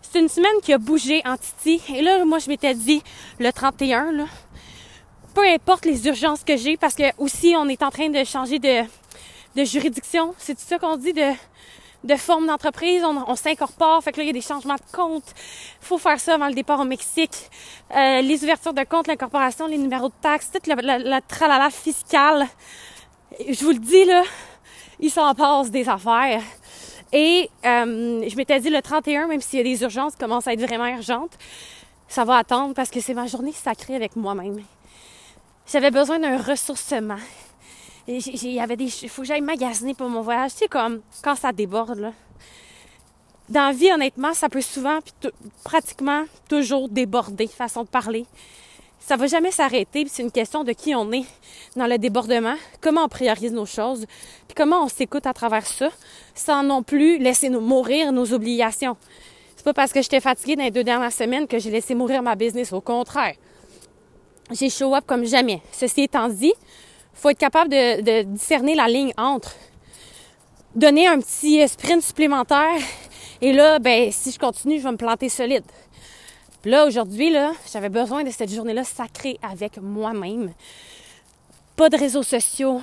c'est 0.00 0.20
une 0.20 0.28
semaine 0.28 0.60
qui 0.62 0.72
a 0.72 0.78
bougé 0.78 1.20
en 1.26 1.36
Titi. 1.36 1.82
Et 1.94 2.00
là, 2.00 2.24
moi, 2.24 2.38
je 2.38 2.48
m'étais 2.48 2.74
dit 2.74 3.02
le 3.38 3.52
31, 3.52 4.12
là, 4.12 4.24
peu 5.36 5.46
importe 5.46 5.84
les 5.84 6.06
urgences 6.06 6.42
que 6.42 6.56
j'ai, 6.56 6.78
parce 6.78 6.94
que 6.94 7.04
aussi 7.18 7.54
on 7.58 7.68
est 7.68 7.82
en 7.82 7.90
train 7.90 8.08
de 8.08 8.24
changer 8.24 8.58
de, 8.58 8.80
de 9.54 9.64
juridiction. 9.64 10.34
C'est 10.38 10.54
tout 10.54 10.64
ça 10.66 10.78
qu'on 10.78 10.96
dit 10.96 11.12
de, 11.12 11.30
de 12.04 12.16
forme 12.16 12.46
d'entreprise. 12.46 13.04
On, 13.04 13.36
s'incorpore, 13.36 14.02
fait 14.02 14.12
que 14.12 14.16
là, 14.16 14.22
il 14.22 14.26
y 14.28 14.30
a 14.30 14.32
des 14.32 14.40
changements 14.40 14.76
de 14.76 14.96
compte. 14.96 15.34
faut 15.82 15.98
faire 15.98 16.18
ça 16.20 16.36
avant 16.36 16.48
le 16.48 16.54
départ 16.54 16.80
au 16.80 16.84
Mexique. 16.84 17.50
Euh, 17.94 18.22
les 18.22 18.44
ouvertures 18.44 18.72
de 18.72 18.82
compte, 18.84 19.08
l'incorporation, 19.08 19.66
les 19.66 19.76
numéros 19.76 20.08
de 20.08 20.14
taxes, 20.22 20.50
toute 20.50 20.66
la, 20.66 20.96
la, 20.96 21.20
tralala 21.20 21.68
fiscale. 21.68 22.46
Je 23.38 23.62
vous 23.62 23.72
le 23.72 23.78
dis, 23.78 24.06
là, 24.06 24.22
il 25.00 25.10
s'en 25.10 25.34
passe 25.34 25.70
des 25.70 25.86
affaires. 25.86 26.40
Et 27.12 27.50
euh, 27.66 28.26
je 28.26 28.36
m'étais 28.36 28.58
dit 28.58 28.70
le 28.70 28.80
31, 28.80 29.26
même 29.26 29.42
s'il 29.42 29.58
y 29.58 29.60
a 29.60 29.64
des 29.64 29.82
urgences 29.82 30.14
qui 30.14 30.20
commencent 30.20 30.48
à 30.48 30.54
être 30.54 30.62
vraiment 30.62 30.86
urgentes, 30.86 31.36
ça 32.08 32.24
va 32.24 32.38
attendre 32.38 32.72
parce 32.72 32.88
que 32.88 33.00
c'est 33.00 33.14
ma 33.14 33.26
journée 33.26 33.52
sacrée 33.52 33.96
avec 33.96 34.16
moi-même. 34.16 34.62
J'avais 35.66 35.90
besoin 35.90 36.20
d'un 36.20 36.36
ressourcement. 36.36 37.18
Il 38.06 38.52
y 38.52 38.60
avait 38.60 38.76
des. 38.76 38.88
Faut 38.88 39.22
que 39.22 39.28
j'aille 39.28 39.40
magasiner 39.40 39.94
pour 39.94 40.08
mon 40.08 40.22
voyage. 40.22 40.52
Tu 40.52 40.58
sais, 40.58 40.68
comme 40.68 41.00
quand 41.22 41.34
ça 41.34 41.52
déborde, 41.52 41.98
là. 41.98 42.12
Dans 43.48 43.66
la 43.66 43.72
vie, 43.72 43.92
honnêtement, 43.92 44.32
ça 44.32 44.48
peut 44.48 44.60
souvent, 44.60 45.00
puis 45.00 45.30
pratiquement 45.64 46.24
toujours 46.48 46.88
déborder, 46.88 47.46
façon 47.46 47.82
de 47.82 47.88
parler. 47.88 48.26
ça 48.98 49.16
va 49.16 49.26
jamais 49.28 49.52
s'arrêter. 49.52 50.04
C'est 50.08 50.22
une 50.22 50.32
question 50.32 50.64
de 50.64 50.72
qui 50.72 50.94
on 50.94 51.12
est 51.12 51.24
dans 51.76 51.86
le 51.86 51.96
débordement, 51.98 52.56
comment 52.80 53.04
on 53.04 53.08
priorise 53.08 53.52
nos 53.52 53.66
choses, 53.66 54.06
puis 54.48 54.54
comment 54.56 54.84
on 54.84 54.88
s'écoute 54.88 55.26
à 55.26 55.32
travers 55.32 55.66
ça, 55.66 55.90
sans 56.34 56.64
non 56.64 56.82
plus 56.82 57.18
laisser 57.18 57.48
mourir 57.50 58.12
nos 58.12 58.32
obligations. 58.32 58.96
C'est 59.54 59.64
pas 59.64 59.74
parce 59.74 59.92
que 59.92 60.02
j'étais 60.02 60.20
fatiguée 60.20 60.56
dans 60.56 60.64
les 60.64 60.72
deux 60.72 60.84
dernières 60.84 61.12
semaines 61.12 61.46
que 61.46 61.58
j'ai 61.60 61.70
laissé 61.70 61.94
mourir 61.94 62.22
ma 62.22 62.34
business. 62.34 62.72
Au 62.72 62.80
contraire, 62.80 63.34
j'ai 64.52 64.70
show 64.70 64.94
up 64.94 65.04
comme 65.06 65.24
jamais. 65.24 65.60
Ceci 65.72 66.02
étant 66.02 66.28
dit, 66.28 66.52
faut 67.14 67.30
être 67.30 67.38
capable 67.38 67.70
de, 67.70 68.22
discerner 68.22 68.74
la 68.74 68.88
ligne 68.88 69.12
entre 69.16 69.54
donner 70.74 71.06
un 71.06 71.18
petit 71.20 71.66
sprint 71.66 72.02
supplémentaire 72.02 72.78
et 73.40 73.52
là, 73.52 73.78
ben 73.78 74.12
si 74.12 74.30
je 74.30 74.38
continue, 74.38 74.78
je 74.78 74.84
vais 74.84 74.92
me 74.92 74.98
planter 74.98 75.30
solide 75.30 75.64
là, 76.66 76.84
aujourd'hui, 76.84 77.30
là, 77.30 77.52
j'avais 77.72 77.88
besoin 77.88 78.24
de 78.24 78.30
cette 78.30 78.52
journée-là 78.52 78.84
sacrée 78.84 79.38
avec 79.42 79.78
moi-même. 79.78 80.52
Pas 81.76 81.90
de 81.90 81.98
réseaux 81.98 82.22
sociaux, 82.22 82.80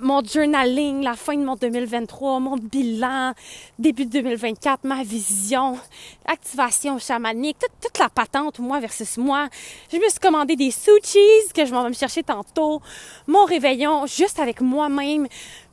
mon 0.00 0.20
journaling, 0.24 1.00
la 1.00 1.14
fin 1.14 1.36
de 1.36 1.44
mon 1.44 1.54
2023, 1.54 2.40
mon 2.40 2.56
bilan, 2.56 3.34
début 3.78 4.04
de 4.04 4.10
2024, 4.10 4.82
ma 4.82 5.04
vision, 5.04 5.78
activation 6.24 6.98
chamanique, 6.98 7.56
toute, 7.80 7.96
la 8.00 8.08
patente, 8.08 8.58
moi 8.58 8.80
versus 8.80 9.16
moi. 9.16 9.46
Je 9.92 9.98
me 9.98 10.08
suis 10.08 10.18
commandé 10.18 10.56
des 10.56 10.72
sushis 10.72 11.52
que 11.54 11.64
je 11.64 11.72
m'en 11.72 11.84
vais 11.84 11.90
me 11.90 11.94
chercher 11.94 12.24
tantôt, 12.24 12.82
mon 13.28 13.44
réveillon, 13.44 14.06
juste 14.06 14.40
avec 14.40 14.60
moi-même, 14.60 15.28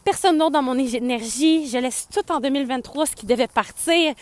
personne 0.05 0.38
d'autre 0.38 0.51
dans 0.51 0.62
mon 0.62 0.77
énergie. 0.77 1.67
Je 1.67 1.79
laisse 1.79 2.07
tout 2.13 2.31
en 2.31 2.39
2023 2.39 3.07
ce 3.07 3.15
qui 3.15 3.25
devait 3.25 3.48
partir. 3.48 4.13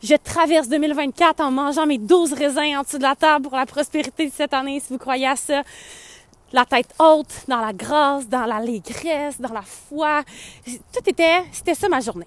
Je 0.00 0.14
traverse 0.14 0.68
2024 0.68 1.40
en 1.40 1.50
mangeant 1.50 1.86
mes 1.86 1.98
12 1.98 2.34
raisins 2.34 2.76
en 2.78 2.82
dessous 2.82 2.98
de 2.98 3.02
la 3.02 3.16
table 3.16 3.48
pour 3.48 3.56
la 3.56 3.66
prospérité 3.66 4.26
de 4.26 4.32
cette 4.32 4.54
année, 4.54 4.78
si 4.78 4.92
vous 4.92 4.98
croyez 4.98 5.26
à 5.26 5.34
ça. 5.34 5.64
La 6.52 6.64
tête 6.64 6.94
haute, 6.98 7.44
dans 7.48 7.60
la 7.60 7.72
grâce, 7.72 8.28
dans 8.28 8.44
l'allégresse, 8.44 9.40
dans 9.40 9.52
la 9.52 9.62
foi. 9.62 10.22
Tout 10.64 11.08
était, 11.08 11.42
c'était 11.52 11.74
ça 11.74 11.88
ma 11.88 12.00
journée. 12.00 12.26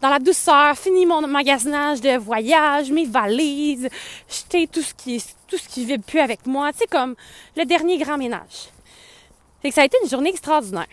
Dans 0.00 0.10
la 0.10 0.18
douceur, 0.18 0.76
fini 0.76 1.06
mon 1.06 1.26
magasinage 1.26 2.00
de 2.00 2.18
voyage, 2.18 2.90
mes 2.90 3.06
valises, 3.06 3.88
jeter 4.28 4.66
tout 4.66 4.82
ce 4.82 4.92
qui, 4.92 5.24
tout 5.46 5.56
ce 5.56 5.80
vibre 5.80 6.04
plus 6.04 6.20
avec 6.20 6.46
moi. 6.46 6.72
Tu 6.72 6.80
sais, 6.80 6.86
comme 6.86 7.14
le 7.56 7.64
dernier 7.64 7.96
grand 7.98 8.18
ménage. 8.18 8.68
Fait 9.62 9.68
que 9.68 9.74
ça 9.74 9.82
a 9.82 9.84
été 9.84 9.96
une 10.02 10.10
journée 10.10 10.30
extraordinaire. 10.30 10.86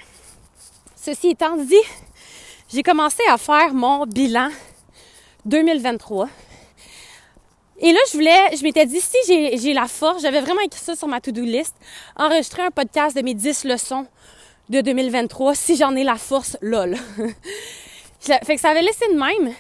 Ceci 0.96 1.30
étant 1.30 1.58
dit, 1.58 1.76
j'ai 2.72 2.84
commencé 2.84 3.22
à 3.28 3.38
faire 3.38 3.74
mon 3.74 4.06
bilan 4.06 4.50
2023. 5.46 6.30
Et 7.84 7.92
là, 7.94 8.00
je 8.12 8.14
voulais, 8.14 8.56
je 8.56 8.62
m'étais 8.62 8.86
dit, 8.86 9.02
si 9.02 9.18
j'ai 9.58 9.74
la 9.74 9.88
force, 9.88 10.22
j'avais 10.22 10.40
vraiment 10.40 10.62
écrit 10.62 10.80
ça 10.80 10.96
sur 10.96 11.08
ma 11.08 11.20
to-do 11.20 11.42
list, 11.42 11.76
enregistrer 12.16 12.62
un 12.62 12.70
podcast 12.70 13.18
de 13.18 13.24
mes 13.24 13.34
10 13.34 13.64
leçons 13.64 14.06
de 14.70 14.82
2023, 14.82 15.56
si 15.56 15.76
j'en 15.76 15.96
ai 15.96 16.04
la 16.04 16.18
force, 16.18 16.58
lol. 16.62 16.96
fait 18.20 18.56
que 18.56 18.62
ça 18.62 18.70
avait 18.70 18.84
laissé 18.84 19.08
de 19.12 19.18
même. 19.18 19.56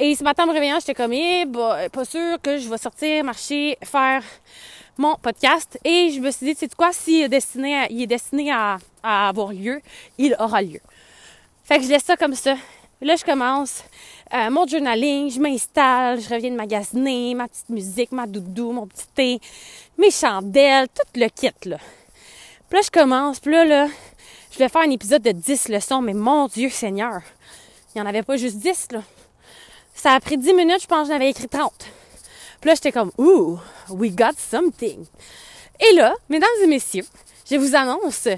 Et 0.00 0.16
ce 0.16 0.24
matin, 0.24 0.44
en 0.44 0.46
me 0.48 0.52
réveillant, 0.52 0.80
j'étais 0.80 0.94
comme, 0.94 1.12
eh, 1.12 1.44
bah, 1.46 1.88
pas 1.90 2.04
sûr 2.04 2.42
que 2.42 2.58
je 2.58 2.68
vais 2.68 2.76
sortir, 2.76 3.22
marcher, 3.22 3.78
faire 3.84 4.24
mon 4.98 5.14
podcast. 5.14 5.78
Et 5.84 6.10
je 6.10 6.18
me 6.18 6.32
suis 6.32 6.46
dit, 6.46 6.54
tu 6.54 6.66
sais 6.66 6.70
quoi, 6.76 6.92
s'il 6.92 7.22
est 7.22 7.28
destiné, 7.28 7.86
il 7.90 8.02
est 8.02 8.08
destiné 8.08 8.50
à, 8.50 8.78
à 9.04 9.28
avoir 9.28 9.52
lieu, 9.52 9.80
il 10.18 10.34
aura 10.40 10.60
lieu. 10.60 10.80
Fait 11.62 11.78
que 11.78 11.84
je 11.84 11.88
laisse 11.88 12.04
ça 12.04 12.16
comme 12.16 12.34
ça. 12.34 12.56
Là, 13.00 13.14
je 13.14 13.24
commence 13.24 13.84
euh, 14.32 14.50
mon 14.50 14.66
journaling, 14.66 15.30
je 15.30 15.40
m'installe, 15.40 16.20
je 16.20 16.28
reviens 16.28 16.50
de 16.50 16.56
magasiner, 16.56 17.34
ma 17.34 17.48
petite 17.48 17.68
musique, 17.68 18.12
ma 18.12 18.26
doudou, 18.26 18.72
mon 18.72 18.86
petit 18.86 19.06
thé, 19.14 19.40
mes 19.98 20.10
chandelles, 20.10 20.86
tout 20.88 21.20
le 21.20 21.28
kit, 21.28 21.50
là. 21.64 21.78
Puis 22.68 22.78
là, 22.78 22.82
je 22.84 22.90
commence, 22.90 23.40
puis 23.40 23.50
là, 23.50 23.64
là, 23.64 23.88
je 24.52 24.58
vais 24.58 24.68
faire 24.68 24.82
un 24.82 24.90
épisode 24.90 25.22
de 25.22 25.32
10 25.32 25.68
leçons, 25.68 26.00
mais 26.00 26.14
mon 26.14 26.46
Dieu 26.46 26.70
Seigneur, 26.70 27.22
il 27.88 27.98
n'y 27.98 28.02
en 28.02 28.06
avait 28.06 28.22
pas 28.22 28.36
juste 28.36 28.58
10, 28.58 28.88
là. 28.92 29.02
Ça 29.94 30.12
a 30.12 30.20
pris 30.20 30.38
10 30.38 30.54
minutes, 30.54 30.82
je 30.82 30.86
pense 30.86 31.08
que 31.08 31.12
j'en 31.12 31.16
avais 31.16 31.30
écrit 31.30 31.48
30. 31.48 31.72
Puis 32.60 32.68
là, 32.68 32.74
j'étais 32.74 32.92
comme, 32.92 33.10
ooh, 33.18 33.58
we 33.88 34.12
got 34.12 34.36
something. 34.38 35.04
Et 35.80 35.94
là, 35.94 36.14
mesdames 36.28 36.48
et 36.62 36.66
messieurs, 36.66 37.06
je 37.50 37.56
vous 37.56 37.74
annonce 37.74 38.28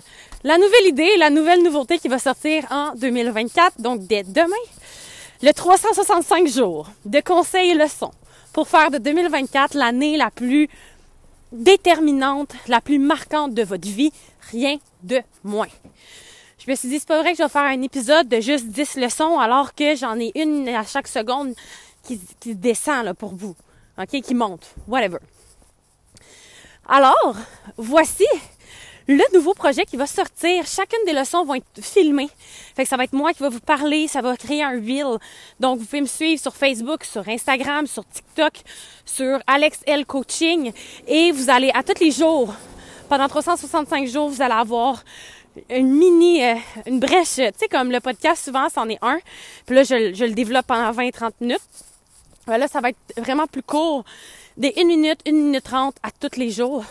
la 0.44 0.56
nouvelle 0.56 0.86
idée, 0.86 1.16
la 1.18 1.28
nouvelle 1.30 1.62
nouveauté 1.62 1.98
qui 1.98 2.08
va 2.08 2.18
sortir 2.18 2.64
en 2.70 2.94
2024, 2.94 3.80
donc 3.80 4.06
dès 4.06 4.22
demain, 4.22 4.56
le 5.42 5.52
365 5.52 6.46
jours 6.46 6.88
de 7.04 7.20
conseils 7.20 7.70
et 7.70 7.74
leçons 7.74 8.12
pour 8.52 8.68
faire 8.68 8.90
de 8.90 8.98
2024 8.98 9.74
l'année 9.74 10.16
la 10.16 10.30
plus 10.30 10.68
déterminante, 11.50 12.54
la 12.68 12.80
plus 12.80 12.98
marquante 12.98 13.52
de 13.52 13.62
votre 13.62 13.88
vie, 13.88 14.12
rien 14.50 14.78
de 15.02 15.20
moins. 15.42 15.68
Je 16.64 16.70
me 16.70 16.76
suis 16.76 16.88
dit, 16.88 17.00
c'est 17.00 17.08
pas 17.08 17.20
vrai 17.20 17.32
que 17.32 17.38
je 17.38 17.42
vais 17.42 17.48
faire 17.48 17.62
un 17.62 17.82
épisode 17.82 18.28
de 18.28 18.40
juste 18.40 18.66
10 18.66 18.96
leçons 18.96 19.38
alors 19.38 19.74
que 19.74 19.96
j'en 19.96 20.18
ai 20.18 20.30
une 20.36 20.68
à 20.68 20.84
chaque 20.84 21.08
seconde 21.08 21.54
qui, 22.04 22.20
descend 22.54 23.04
là, 23.04 23.14
pour 23.14 23.34
vous, 23.34 23.56
ok, 23.98 24.20
qui 24.20 24.34
monte, 24.34 24.74
whatever. 24.86 25.18
Alors, 26.88 27.34
voici 27.76 28.26
le 29.08 29.34
nouveau 29.34 29.54
projet 29.54 29.84
qui 29.84 29.96
va 29.96 30.06
sortir. 30.06 30.66
Chacune 30.66 31.04
des 31.06 31.12
leçons 31.12 31.44
vont 31.44 31.54
être 31.54 31.64
filmées. 31.80 32.30
Fait 32.74 32.84
que 32.84 32.88
ça 32.88 32.96
va 32.96 33.04
être 33.04 33.12
moi 33.12 33.32
qui 33.32 33.42
va 33.42 33.48
vous 33.48 33.60
parler, 33.60 34.08
ça 34.08 34.20
va 34.20 34.36
créer 34.36 34.62
un 34.62 34.72
reel. 34.72 35.18
Donc 35.60 35.78
vous 35.78 35.84
pouvez 35.84 36.00
me 36.00 36.06
suivre 36.06 36.40
sur 36.40 36.54
Facebook, 36.54 37.04
sur 37.04 37.28
Instagram, 37.28 37.86
sur 37.86 38.06
TikTok, 38.06 38.52
sur 39.04 39.38
Alex 39.46 39.80
L 39.86 40.06
Coaching 40.06 40.72
et 41.06 41.32
vous 41.32 41.50
allez 41.50 41.70
à 41.74 41.82
tous 41.82 42.02
les 42.02 42.10
jours 42.10 42.54
pendant 43.12 43.28
365 43.28 44.08
jours, 44.08 44.30
vous 44.30 44.40
allez 44.40 44.54
avoir 44.54 45.04
une 45.68 45.92
mini, 45.92 46.42
euh, 46.42 46.54
une 46.86 46.98
brèche, 46.98 47.34
tu 47.34 47.42
sais, 47.58 47.68
comme 47.70 47.90
le 47.90 48.00
podcast, 48.00 48.42
souvent, 48.42 48.70
c'en 48.70 48.88
est 48.88 48.98
un. 49.02 49.18
Puis 49.66 49.76
là, 49.76 49.82
je, 49.82 50.24
le 50.24 50.32
développe 50.32 50.66
pendant 50.66 50.90
20-30 50.92 51.32
minutes. 51.42 51.60
Là, 52.46 52.66
ça 52.68 52.80
va 52.80 52.88
être 52.88 52.98
vraiment 53.18 53.46
plus 53.46 53.62
court. 53.62 54.06
Des 54.56 54.72
1 54.78 54.84
minute, 54.84 55.20
1 55.26 55.32
minute 55.32 55.64
30 55.64 55.94
à 56.02 56.08
tous 56.10 56.38
les 56.38 56.50
jours 56.50 56.86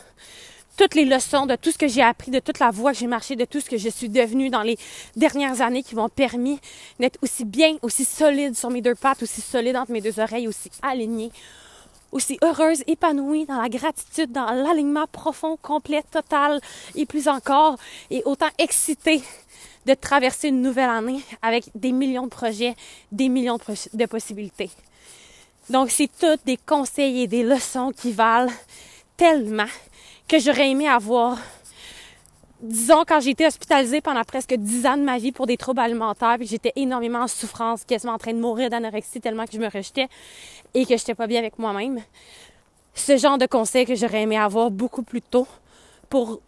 toutes 0.77 0.95
les 0.95 1.05
leçons, 1.05 1.45
de 1.45 1.55
tout 1.55 1.71
ce 1.71 1.77
que 1.77 1.87
j'ai 1.87 2.01
appris, 2.01 2.31
de 2.31 2.39
toute 2.39 2.59
la 2.59 2.71
voie 2.71 2.91
que 2.91 2.97
j'ai 2.97 3.07
marché, 3.07 3.35
de 3.35 3.45
tout 3.45 3.59
ce 3.59 3.69
que 3.69 3.77
je 3.77 3.89
suis 3.89 4.09
devenue 4.09 4.49
dans 4.49 4.61
les 4.61 4.77
dernières 5.15 5.61
années 5.61 5.83
qui 5.83 5.95
m'ont 5.95 6.09
permis 6.09 6.59
d'être 6.99 7.19
aussi 7.21 7.45
bien, 7.45 7.77
aussi 7.81 8.05
solide 8.05 8.55
sur 8.55 8.69
mes 8.69 8.81
deux 8.81 8.95
pattes, 8.95 9.23
aussi 9.23 9.41
solide 9.41 9.75
entre 9.75 9.91
mes 9.91 10.01
deux 10.01 10.19
oreilles, 10.19 10.47
aussi 10.47 10.71
alignée, 10.81 11.31
aussi 12.11 12.37
heureuse, 12.43 12.83
épanouie 12.87 13.45
dans 13.45 13.61
la 13.61 13.69
gratitude, 13.69 14.31
dans 14.31 14.51
l'alignement 14.51 15.07
profond, 15.11 15.57
complet, 15.61 16.03
total 16.09 16.59
et 16.95 17.05
plus 17.05 17.27
encore, 17.27 17.77
et 18.09 18.21
autant 18.25 18.49
excitée 18.57 19.21
de 19.85 19.93
traverser 19.93 20.49
une 20.49 20.61
nouvelle 20.61 20.89
année 20.89 21.21
avec 21.41 21.65
des 21.75 21.91
millions 21.91 22.25
de 22.25 22.29
projets, 22.29 22.75
des 23.11 23.29
millions 23.29 23.57
de, 23.57 23.97
de 23.97 24.05
possibilités. 24.05 24.69
Donc, 25.69 25.89
c'est 25.89 26.09
toutes 26.19 26.45
des 26.45 26.57
conseils 26.57 27.21
et 27.21 27.27
des 27.27 27.43
leçons 27.43 27.91
qui 27.91 28.11
valent 28.11 28.51
tellement 29.15 29.67
que 30.31 30.39
j'aurais 30.39 30.69
aimé 30.69 30.88
avoir. 30.88 31.38
Disons, 32.61 33.03
quand 33.05 33.19
j'ai 33.19 33.31
été 33.31 33.45
hospitalisée 33.45 34.00
pendant 34.00 34.23
presque 34.23 34.53
dix 34.53 34.85
ans 34.85 34.95
de 34.95 35.01
ma 35.01 35.17
vie 35.17 35.33
pour 35.33 35.45
des 35.45 35.57
troubles 35.57 35.81
alimentaires, 35.81 36.38
puis 36.38 36.47
j'étais 36.47 36.71
énormément 36.77 37.19
en 37.19 37.27
souffrance, 37.27 37.83
quasiment 37.83 38.13
en 38.13 38.17
train 38.17 38.31
de 38.31 38.39
mourir 38.39 38.69
d'anorexie 38.69 39.19
tellement 39.19 39.45
que 39.45 39.51
je 39.51 39.59
me 39.59 39.67
rejetais 39.67 40.07
et 40.73 40.85
que 40.85 40.95
j'étais 40.95 41.15
pas 41.15 41.27
bien 41.27 41.39
avec 41.39 41.59
moi-même. 41.59 42.00
Ce 42.93 43.17
genre 43.17 43.38
de 43.38 43.45
conseil 43.45 43.85
que 43.85 43.93
j'aurais 43.93 44.21
aimé 44.21 44.38
avoir 44.38 44.71
beaucoup 44.71 45.03
plus 45.03 45.21
tôt 45.21 45.47
pour 46.07 46.39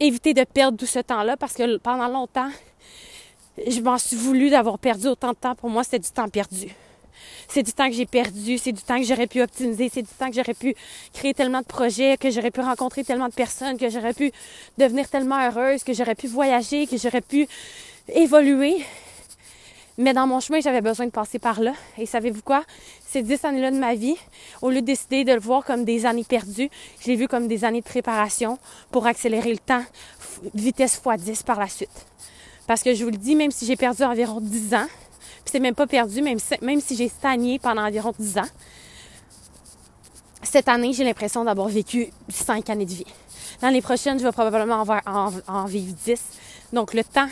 éviter 0.00 0.32
de 0.32 0.44
perdre 0.44 0.78
tout 0.78 0.86
ce 0.86 1.00
temps-là 1.00 1.36
parce 1.36 1.52
que 1.52 1.76
pendant 1.76 2.08
longtemps, 2.08 2.50
je 3.66 3.80
m'en 3.80 3.98
suis 3.98 4.16
voulu 4.16 4.48
d'avoir 4.48 4.78
perdu 4.78 5.06
autant 5.06 5.32
de 5.32 5.36
temps. 5.36 5.54
Pour 5.54 5.68
moi, 5.68 5.84
c'était 5.84 5.98
du 5.98 6.10
temps 6.10 6.28
perdu 6.30 6.74
c'est 7.48 7.62
du 7.62 7.72
temps 7.72 7.88
que 7.88 7.94
j'ai 7.94 8.06
perdu, 8.06 8.58
c'est 8.58 8.72
du 8.72 8.82
temps 8.82 8.98
que 8.98 9.04
j'aurais 9.04 9.26
pu 9.26 9.42
optimiser, 9.42 9.90
c'est 9.92 10.02
du 10.02 10.14
temps 10.18 10.28
que 10.28 10.34
j'aurais 10.34 10.54
pu 10.54 10.74
créer 11.12 11.34
tellement 11.34 11.60
de 11.60 11.66
projets, 11.66 12.16
que 12.16 12.30
j'aurais 12.30 12.50
pu 12.50 12.60
rencontrer 12.60 13.04
tellement 13.04 13.28
de 13.28 13.34
personnes, 13.34 13.76
que 13.78 13.88
j'aurais 13.88 14.14
pu 14.14 14.32
devenir 14.76 15.08
tellement 15.08 15.38
heureuse, 15.46 15.84
que 15.84 15.92
j'aurais 15.92 16.14
pu 16.14 16.26
voyager, 16.26 16.86
que 16.86 16.96
j'aurais 16.96 17.20
pu 17.20 17.46
évoluer. 18.08 18.84
Mais 20.00 20.14
dans 20.14 20.28
mon 20.28 20.38
chemin, 20.38 20.60
j'avais 20.60 20.80
besoin 20.80 21.06
de 21.06 21.10
passer 21.10 21.40
par 21.40 21.60
là. 21.60 21.72
Et 21.98 22.06
savez-vous 22.06 22.42
quoi? 22.42 22.62
Ces 23.04 23.22
dix 23.22 23.44
années-là 23.44 23.72
de 23.72 23.78
ma 23.78 23.96
vie, 23.96 24.14
au 24.62 24.70
lieu 24.70 24.80
de 24.80 24.86
décider 24.86 25.24
de 25.24 25.32
le 25.32 25.40
voir 25.40 25.64
comme 25.64 25.84
des 25.84 26.06
années 26.06 26.22
perdues, 26.22 26.70
je 27.00 27.08
l'ai 27.08 27.16
vu 27.16 27.26
comme 27.26 27.48
des 27.48 27.64
années 27.64 27.80
de 27.80 27.86
préparation 27.86 28.58
pour 28.92 29.08
accélérer 29.08 29.50
le 29.50 29.58
temps, 29.58 29.82
vitesse 30.54 31.00
x 31.04 31.24
10 31.24 31.42
par 31.42 31.58
la 31.58 31.66
suite. 31.66 32.06
Parce 32.68 32.84
que 32.84 32.94
je 32.94 33.02
vous 33.02 33.10
le 33.10 33.16
dis, 33.16 33.34
même 33.34 33.50
si 33.50 33.66
j'ai 33.66 33.74
perdu 33.74 34.04
environ 34.04 34.40
10 34.40 34.74
ans, 34.74 34.86
c'est 35.48 35.60
même 35.60 35.74
pas 35.74 35.86
perdu, 35.86 36.22
même 36.22 36.38
si, 36.38 36.54
même 36.62 36.80
si 36.80 36.96
j'ai 36.96 37.08
stagné 37.08 37.58
pendant 37.58 37.82
environ 37.82 38.12
10 38.18 38.38
ans. 38.38 38.48
Cette 40.42 40.68
année, 40.68 40.92
j'ai 40.92 41.04
l'impression 41.04 41.44
d'avoir 41.44 41.68
vécu 41.68 42.08
5 42.28 42.70
années 42.70 42.86
de 42.86 42.92
vie. 42.92 43.06
L'année 43.60 43.82
prochaine, 43.82 44.18
je 44.18 44.24
vais 44.24 44.32
probablement 44.32 44.84
en, 45.06 45.32
en, 45.46 45.64
vivre 45.64 45.94
10. 46.04 46.20
Donc, 46.72 46.94
le 46.94 47.02
temps, 47.02 47.28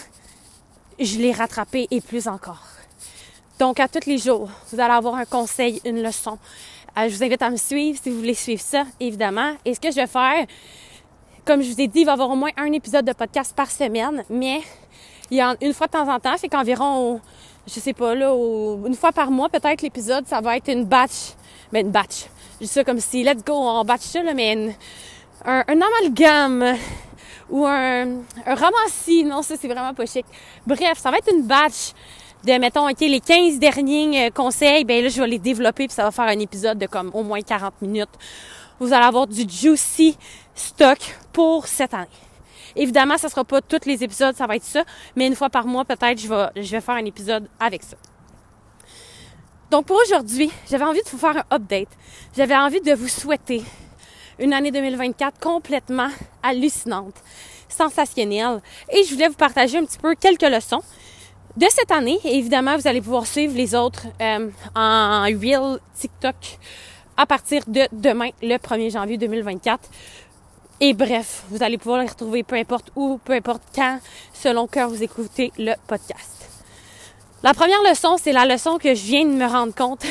je 0.98 1.18
l'ai 1.18 1.32
rattrapé 1.32 1.86
et 1.90 2.00
plus 2.00 2.26
encore. 2.26 2.62
Donc, 3.58 3.80
à 3.80 3.88
tous 3.88 4.06
les 4.06 4.18
jours, 4.18 4.50
vous 4.72 4.80
allez 4.80 4.92
avoir 4.92 5.14
un 5.14 5.24
conseil, 5.24 5.80
une 5.84 6.02
leçon. 6.02 6.38
Euh, 6.98 7.08
je 7.08 7.16
vous 7.16 7.22
invite 7.22 7.42
à 7.42 7.50
me 7.50 7.56
suivre 7.56 7.98
si 8.02 8.10
vous 8.10 8.18
voulez 8.18 8.34
suivre 8.34 8.60
ça, 8.60 8.84
évidemment. 8.98 9.54
Et 9.64 9.74
ce 9.74 9.80
que 9.80 9.90
je 9.90 9.96
vais 9.96 10.06
faire, 10.06 10.46
Comme 11.44 11.62
je 11.62 11.70
vous 11.70 11.80
ai 11.80 11.86
dit, 11.86 12.00
il 12.00 12.04
va 12.04 12.12
y 12.12 12.14
avoir 12.14 12.30
au 12.30 12.34
moins 12.34 12.50
un 12.56 12.72
épisode 12.72 13.04
de 13.04 13.12
podcast 13.12 13.54
par 13.54 13.70
semaine, 13.70 14.24
mais 14.28 14.62
il 15.30 15.38
y 15.38 15.64
une 15.64 15.72
fois 15.72 15.86
de 15.86 15.92
temps 15.92 16.12
en 16.12 16.18
temps, 16.18 16.34
c'est 16.36 16.48
qu'environ, 16.48 17.20
je 17.66 17.80
sais 17.80 17.92
pas, 17.92 18.14
là, 18.14 18.32
une 18.86 18.94
fois 18.94 19.12
par 19.12 19.30
mois, 19.30 19.48
peut-être 19.48 19.82
l'épisode, 19.82 20.26
ça 20.26 20.40
va 20.40 20.56
être 20.56 20.68
une 20.68 20.84
batch. 20.84 21.34
Mais 21.72 21.80
une 21.80 21.90
batch. 21.90 22.26
Je 22.60 22.66
dis 22.66 22.72
ça 22.72 22.84
comme 22.84 23.00
si, 23.00 23.24
let's 23.24 23.44
go, 23.44 23.54
on 23.54 23.84
batch 23.84 24.02
ça, 24.02 24.22
là, 24.22 24.34
mais 24.34 24.74
un, 25.44 25.64
un 25.66 25.80
amalgame 25.80 26.76
ou 27.50 27.66
un, 27.66 28.06
un 28.46 28.54
ramassis. 28.54 29.24
Non, 29.24 29.42
ça, 29.42 29.56
c'est 29.60 29.68
vraiment 29.68 29.94
pas 29.94 30.06
chic. 30.06 30.26
Bref, 30.66 30.98
ça 30.98 31.10
va 31.10 31.18
être 31.18 31.32
une 31.32 31.42
batch 31.42 31.92
de, 32.44 32.52
mettons, 32.58 32.88
OK, 32.88 33.00
les 33.00 33.20
15 33.20 33.58
derniers 33.58 34.26
euh, 34.26 34.30
conseils, 34.30 34.84
ben 34.84 35.02
là, 35.02 35.08
je 35.08 35.20
vais 35.20 35.26
les 35.26 35.38
développer 35.38 35.88
puis 35.88 35.94
ça 35.94 36.04
va 36.04 36.12
faire 36.12 36.26
un 36.26 36.38
épisode 36.38 36.78
de 36.78 36.86
comme 36.86 37.10
au 37.12 37.24
moins 37.24 37.40
40 37.40 37.82
minutes. 37.82 38.10
Vous 38.78 38.92
allez 38.92 39.04
avoir 39.04 39.26
du 39.26 39.48
juicy 39.48 40.16
stock 40.54 40.98
pour 41.32 41.66
cette 41.66 41.94
année. 41.94 42.25
Évidemment, 42.76 43.16
ça 43.16 43.28
sera 43.28 43.44
pas 43.44 43.60
tous 43.60 43.86
les 43.86 44.04
épisodes, 44.04 44.36
ça 44.36 44.46
va 44.46 44.56
être 44.56 44.64
ça, 44.64 44.84
mais 45.16 45.26
une 45.26 45.34
fois 45.34 45.50
par 45.50 45.66
mois, 45.66 45.84
peut-être, 45.84 46.20
je 46.20 46.28
vais, 46.28 46.62
je 46.62 46.70
vais 46.70 46.80
faire 46.80 46.94
un 46.94 47.04
épisode 47.04 47.48
avec 47.58 47.82
ça. 47.82 47.96
Donc 49.70 49.86
pour 49.86 49.98
aujourd'hui, 50.00 50.50
j'avais 50.70 50.84
envie 50.84 51.02
de 51.02 51.08
vous 51.08 51.18
faire 51.18 51.36
un 51.36 51.56
update. 51.56 51.88
J'avais 52.36 52.56
envie 52.56 52.80
de 52.80 52.92
vous 52.92 53.08
souhaiter 53.08 53.62
une 54.38 54.52
année 54.52 54.70
2024 54.70 55.40
complètement 55.40 56.08
hallucinante, 56.42 57.14
sensationnelle. 57.68 58.60
Et 58.92 59.02
je 59.02 59.14
voulais 59.14 59.28
vous 59.28 59.34
partager 59.34 59.78
un 59.78 59.84
petit 59.84 59.98
peu 59.98 60.14
quelques 60.14 60.42
leçons 60.42 60.82
de 61.56 61.66
cette 61.68 61.90
année. 61.90 62.18
Et 62.24 62.36
évidemment, 62.38 62.76
vous 62.76 62.86
allez 62.86 63.00
pouvoir 63.00 63.26
suivre 63.26 63.56
les 63.56 63.74
autres 63.74 64.06
euh, 64.20 64.50
en 64.74 65.22
Real 65.22 65.80
TikTok 65.98 66.36
à 67.16 67.26
partir 67.26 67.62
de 67.66 67.88
demain, 67.92 68.30
le 68.42 68.56
1er 68.56 68.92
janvier 68.92 69.16
2024. 69.16 69.88
Et 70.78 70.92
bref, 70.92 71.44
vous 71.48 71.62
allez 71.62 71.78
pouvoir 71.78 72.02
les 72.02 72.08
retrouver 72.08 72.42
peu 72.42 72.56
importe 72.56 72.90
où, 72.96 73.18
peu 73.24 73.32
importe 73.32 73.62
quand, 73.74 73.98
selon 74.34 74.66
quand 74.66 74.88
vous 74.88 75.02
écoutez 75.02 75.50
le 75.58 75.72
podcast. 75.86 76.50
La 77.42 77.54
première 77.54 77.82
leçon, 77.82 78.18
c'est 78.22 78.32
la 78.32 78.44
leçon 78.44 78.76
que 78.76 78.94
je 78.94 79.02
viens 79.02 79.24
de 79.24 79.30
me 79.30 79.46
rendre 79.46 79.74
compte 79.74 80.04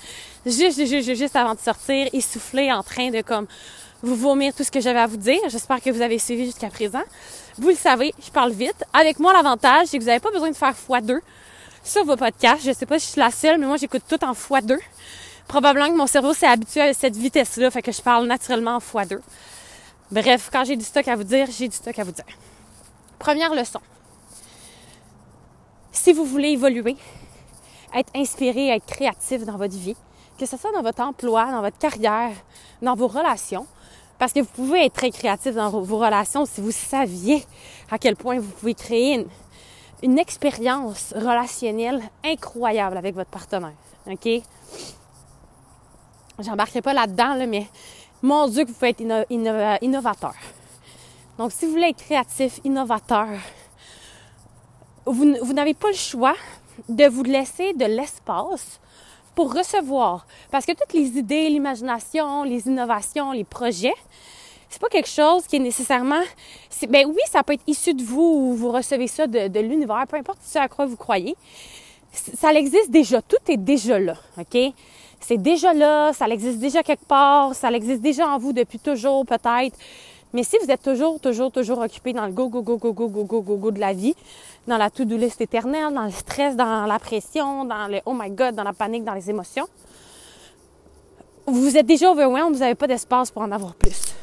juste, 0.46 0.86
juste, 0.86 1.14
juste 1.14 1.34
avant 1.34 1.54
de 1.54 1.58
sortir, 1.58 2.08
essoufflé, 2.12 2.70
en 2.70 2.84
train 2.84 3.10
de 3.10 3.20
comme 3.20 3.48
vous 4.04 4.14
vomir 4.14 4.54
tout 4.54 4.62
ce 4.62 4.70
que 4.70 4.80
j'avais 4.80 5.00
à 5.00 5.08
vous 5.08 5.16
dire. 5.16 5.40
J'espère 5.48 5.80
que 5.80 5.90
vous 5.90 6.02
avez 6.02 6.20
suivi 6.20 6.44
jusqu'à 6.44 6.68
présent. 6.68 7.02
Vous 7.58 7.70
le 7.70 7.74
savez, 7.74 8.14
je 8.24 8.30
parle 8.30 8.52
vite. 8.52 8.84
Avec 8.92 9.18
moi, 9.18 9.32
l'avantage, 9.32 9.88
c'est 9.88 9.98
que 9.98 10.02
vous 10.02 10.08
n'avez 10.08 10.20
pas 10.20 10.30
besoin 10.30 10.50
de 10.50 10.56
faire 10.56 10.72
x2 10.72 11.18
sur 11.82 12.04
vos 12.04 12.16
podcasts. 12.16 12.64
Je 12.64 12.72
sais 12.72 12.86
pas 12.86 13.00
si 13.00 13.06
je 13.06 13.12
suis 13.12 13.20
la 13.20 13.32
seule, 13.32 13.58
mais 13.58 13.66
moi, 13.66 13.76
j'écoute 13.76 14.02
tout 14.08 14.24
en 14.24 14.34
x2. 14.34 14.78
Probablement 15.48 15.88
que 15.88 15.96
mon 15.96 16.06
cerveau 16.06 16.32
s'est 16.32 16.46
habitué 16.46 16.80
à 16.80 16.94
cette 16.94 17.16
vitesse-là, 17.16 17.72
fait 17.72 17.82
que 17.82 17.90
je 17.90 18.00
parle 18.00 18.26
naturellement 18.26 18.76
en 18.76 18.78
x2. 18.78 19.18
Bref, 20.12 20.50
quand 20.52 20.64
j'ai 20.64 20.76
du 20.76 20.84
stock 20.84 21.08
à 21.08 21.16
vous 21.16 21.24
dire, 21.24 21.46
j'ai 21.50 21.68
du 21.68 21.74
stock 21.74 21.98
à 21.98 22.04
vous 22.04 22.12
dire. 22.12 22.26
Première 23.18 23.54
leçon. 23.54 23.80
Si 25.90 26.12
vous 26.12 26.26
voulez 26.26 26.48
évoluer, 26.48 26.96
être 27.94 28.12
inspiré, 28.14 28.68
être 28.68 28.84
créatif 28.84 29.46
dans 29.46 29.56
votre 29.56 29.74
vie, 29.74 29.96
que 30.38 30.44
ce 30.44 30.58
soit 30.58 30.70
dans 30.72 30.82
votre 30.82 31.00
emploi, 31.00 31.50
dans 31.50 31.62
votre 31.62 31.78
carrière, 31.78 32.32
dans 32.82 32.94
vos 32.94 33.08
relations, 33.08 33.66
parce 34.18 34.34
que 34.34 34.40
vous 34.40 34.50
pouvez 34.54 34.84
être 34.84 34.92
très 34.92 35.10
créatif 35.10 35.54
dans 35.54 35.70
vos 35.70 35.96
relations 35.96 36.44
si 36.44 36.60
vous 36.60 36.72
saviez 36.72 37.42
à 37.90 37.96
quel 37.96 38.14
point 38.14 38.38
vous 38.38 38.50
pouvez 38.50 38.74
créer 38.74 39.26
une, 40.02 40.18
expérience 40.18 41.14
relationnelle 41.16 42.02
incroyable 42.22 42.98
avec 42.98 43.14
votre 43.14 43.30
partenaire. 43.30 43.72
OK? 44.06 44.28
J'embarquerai 46.38 46.82
pas 46.82 46.92
là-dedans, 46.92 47.46
mais 47.48 47.66
mon 48.22 48.46
Dieu, 48.46 48.64
que 48.64 48.68
vous 48.68 48.74
pouvez 48.74 48.90
être 48.90 49.26
innovateur. 49.82 50.34
Donc, 51.38 51.52
si 51.52 51.66
vous 51.66 51.72
voulez 51.72 51.88
être 51.88 52.04
créatif, 52.04 52.60
innovateur, 52.64 53.28
vous, 55.06 55.52
n'avez 55.52 55.74
pas 55.74 55.88
le 55.88 55.96
choix 55.96 56.34
de 56.88 57.06
vous 57.06 57.24
laisser 57.24 57.72
de 57.74 57.84
l'espace 57.84 58.80
pour 59.34 59.54
recevoir. 59.54 60.26
Parce 60.50 60.64
que 60.64 60.72
toutes 60.72 60.92
les 60.92 61.18
idées, 61.18 61.48
l'imagination, 61.48 62.44
les 62.44 62.66
innovations, 62.66 63.32
les 63.32 63.44
projets, 63.44 63.94
c'est 64.68 64.80
pas 64.80 64.88
quelque 64.88 65.08
chose 65.08 65.46
qui 65.46 65.56
est 65.56 65.60
nécessairement. 65.60 66.22
ben 66.88 67.06
oui, 67.06 67.20
ça 67.30 67.42
peut 67.42 67.54
être 67.54 67.64
issu 67.66 67.94
de 67.94 68.02
vous 68.02 68.22
ou 68.22 68.54
vous 68.54 68.70
recevez 68.70 69.06
ça 69.06 69.26
de, 69.26 69.60
l'univers, 69.60 70.04
peu 70.08 70.16
importe 70.16 70.38
ce 70.44 70.58
à 70.58 70.68
quoi 70.68 70.86
vous 70.86 70.96
croyez. 70.96 71.36
Ça 72.12 72.52
existe 72.52 72.90
déjà, 72.90 73.22
tout 73.22 73.36
est 73.48 73.56
déjà 73.56 73.98
là, 73.98 74.14
OK? 74.38 74.72
C'est 75.22 75.38
déjà 75.38 75.72
là, 75.72 76.12
ça 76.12 76.26
existe 76.26 76.58
déjà 76.58 76.82
quelque 76.82 77.04
part, 77.04 77.54
ça 77.54 77.70
existe 77.70 78.02
déjà 78.02 78.26
en 78.26 78.38
vous 78.38 78.52
depuis 78.52 78.80
toujours 78.80 79.24
peut-être. 79.24 79.78
Mais 80.32 80.42
si 80.42 80.56
vous 80.62 80.70
êtes 80.70 80.82
toujours, 80.82 81.20
toujours, 81.20 81.52
toujours 81.52 81.78
occupé 81.78 82.12
dans 82.12 82.26
le 82.26 82.32
go, 82.32 82.48
go, 82.48 82.62
go, 82.62 82.76
go, 82.76 82.92
go, 82.92 83.08
go, 83.08 83.24
go, 83.24 83.40
go, 83.42 83.56
go 83.56 83.70
de 83.70 83.78
la 83.78 83.92
vie, 83.92 84.16
dans 84.66 84.78
la 84.78 84.90
to-do 84.90 85.16
list 85.16 85.40
éternelle, 85.40 85.92
dans 85.94 86.04
le 86.04 86.10
stress, 86.10 86.56
dans 86.56 86.86
la 86.86 86.98
pression, 86.98 87.64
dans 87.64 87.86
le 87.86 88.00
oh 88.04 88.14
my 88.18 88.30
god, 88.30 88.54
dans 88.54 88.64
la 88.64 88.72
panique, 88.72 89.04
dans 89.04 89.14
les 89.14 89.30
émotions, 89.30 89.68
vous 91.46 91.76
êtes 91.76 91.86
déjà 91.86 92.10
overwhelmed, 92.10 92.54
vous 92.54 92.60
n'avez 92.60 92.74
pas 92.74 92.86
d'espace 92.86 93.30
pour 93.30 93.42
en 93.42 93.52
avoir 93.52 93.74
plus. 93.74 94.14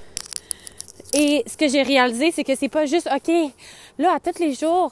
Et 1.14 1.44
ce 1.48 1.56
que 1.56 1.68
j'ai 1.68 1.82
réalisé, 1.82 2.32
c'est 2.32 2.44
que 2.44 2.56
c'est 2.56 2.70
pas 2.70 2.86
juste, 2.86 3.10
OK, 3.14 3.34
là, 3.98 4.16
à 4.16 4.20
tous 4.20 4.40
les 4.40 4.54
jours, 4.54 4.92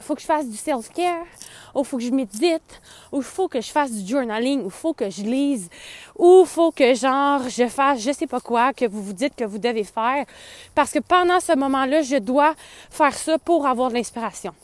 faut 0.00 0.14
que 0.14 0.20
je 0.20 0.26
fasse 0.26 0.48
du 0.48 0.56
self-care, 0.56 1.26
ou 1.74 1.84
faut 1.84 1.98
que 1.98 2.02
je 2.02 2.10
médite, 2.10 2.80
ou 3.12 3.22
faut 3.22 3.48
que 3.48 3.60
je 3.60 3.70
fasse 3.70 3.92
du 3.92 4.10
journaling, 4.10 4.64
ou 4.64 4.70
faut 4.70 4.92
que 4.92 5.10
je 5.10 5.22
lise, 5.22 5.68
ou 6.16 6.44
faut 6.44 6.72
que, 6.72 6.94
genre, 6.94 7.48
je 7.48 7.68
fasse 7.68 8.00
je 8.00 8.12
sais 8.12 8.26
pas 8.26 8.40
quoi 8.40 8.72
que 8.72 8.86
vous 8.86 9.02
vous 9.02 9.12
dites 9.12 9.34
que 9.36 9.44
vous 9.44 9.58
devez 9.58 9.84
faire. 9.84 10.24
Parce 10.74 10.90
que 10.90 10.98
pendant 10.98 11.40
ce 11.40 11.54
moment-là, 11.56 12.02
je 12.02 12.16
dois 12.16 12.54
faire 12.90 13.14
ça 13.14 13.38
pour 13.38 13.66
avoir 13.66 13.90
de 13.90 13.94
l'inspiration. 13.94 14.54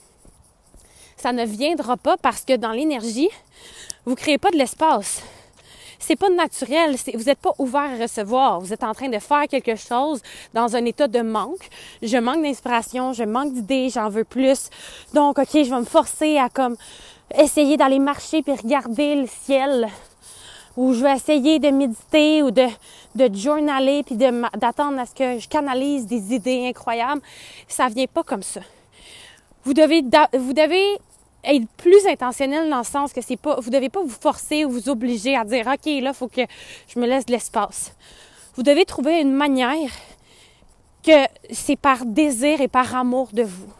Ça 1.16 1.32
ne 1.32 1.44
viendra 1.44 1.96
pas 1.96 2.16
parce 2.16 2.44
que 2.44 2.56
dans 2.56 2.72
l'énergie, 2.72 3.30
vous 4.04 4.14
créez 4.14 4.38
pas 4.38 4.50
de 4.50 4.56
l'espace 4.56 5.22
c'est 5.98 6.16
pas 6.16 6.28
naturel. 6.28 6.96
Vous 7.14 7.24
n'êtes 7.24 7.38
pas 7.38 7.52
ouvert 7.58 7.90
à 7.98 8.02
recevoir. 8.02 8.60
Vous 8.60 8.72
êtes 8.72 8.84
en 8.84 8.94
train 8.94 9.08
de 9.08 9.18
faire 9.18 9.46
quelque 9.48 9.76
chose 9.76 10.22
dans 10.54 10.76
un 10.76 10.84
état 10.84 11.08
de 11.08 11.20
manque. 11.20 11.68
Je 12.02 12.16
manque 12.16 12.42
d'inspiration, 12.42 13.12
je 13.12 13.24
manque 13.24 13.52
d'idées, 13.52 13.88
j'en 13.90 14.08
veux 14.08 14.24
plus. 14.24 14.70
Donc, 15.14 15.38
OK, 15.38 15.48
je 15.52 15.70
vais 15.70 15.80
me 15.80 15.84
forcer 15.84 16.38
à 16.38 16.48
comme 16.48 16.76
essayer 17.36 17.76
d'aller 17.76 17.98
marcher 17.98 18.42
puis 18.42 18.54
regarder 18.54 19.16
le 19.16 19.26
ciel. 19.26 19.88
Ou 20.76 20.92
je 20.92 21.02
vais 21.02 21.14
essayer 21.14 21.58
de 21.58 21.68
méditer 21.68 22.42
ou 22.42 22.50
de, 22.50 22.66
de 23.14 23.34
journaler 23.34 24.02
puis 24.02 24.16
d'attendre 24.16 25.00
à 25.00 25.06
ce 25.06 25.14
que 25.14 25.38
je 25.38 25.48
canalise 25.48 26.06
des 26.06 26.34
idées 26.34 26.66
incroyables. 26.68 27.22
Ça 27.66 27.88
vient 27.88 28.06
pas 28.06 28.22
comme 28.22 28.42
ça. 28.42 28.60
Vous 29.64 29.72
devez, 29.72 30.02
vous 30.38 30.52
devez 30.52 30.98
être 31.44 31.66
plus 31.76 32.06
intentionnel 32.06 32.68
dans 32.68 32.78
le 32.78 32.84
sens 32.84 33.12
que 33.12 33.20
c'est 33.20 33.36
pas, 33.36 33.60
vous 33.60 33.70
devez 33.70 33.88
pas 33.88 34.02
vous 34.02 34.08
forcer 34.08 34.64
ou 34.64 34.70
vous 34.70 34.88
obliger 34.88 35.36
à 35.36 35.44
dire, 35.44 35.66
OK, 35.66 35.90
là, 36.02 36.12
faut 36.12 36.28
que 36.28 36.42
je 36.88 36.98
me 36.98 37.06
laisse 37.06 37.26
de 37.26 37.32
l'espace. 37.32 37.94
Vous 38.56 38.62
devez 38.62 38.84
trouver 38.84 39.20
une 39.20 39.32
manière 39.32 39.90
que 41.02 41.26
c'est 41.52 41.76
par 41.76 42.04
désir 42.04 42.60
et 42.60 42.68
par 42.68 42.94
amour 42.94 43.28
de 43.32 43.42
vous. 43.42 43.72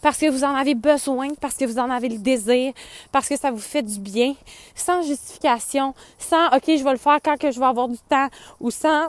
Parce 0.00 0.18
que 0.18 0.28
vous 0.30 0.42
en 0.42 0.54
avez 0.54 0.74
besoin, 0.74 1.28
parce 1.40 1.56
que 1.56 1.64
vous 1.64 1.78
en 1.78 1.90
avez 1.90 2.08
le 2.08 2.18
désir, 2.18 2.72
parce 3.12 3.28
que 3.28 3.36
ça 3.36 3.50
vous 3.50 3.58
fait 3.58 3.82
du 3.82 4.00
bien, 4.00 4.34
sans 4.74 5.02
justification, 5.02 5.94
sans 6.18 6.48
OK, 6.48 6.64
je 6.66 6.82
vais 6.82 6.92
le 6.92 6.98
faire 6.98 7.18
quand 7.22 7.36
que 7.36 7.50
je 7.50 7.60
vais 7.60 7.66
avoir 7.66 7.88
du 7.88 7.98
temps, 8.08 8.28
ou 8.58 8.70
sans 8.70 9.08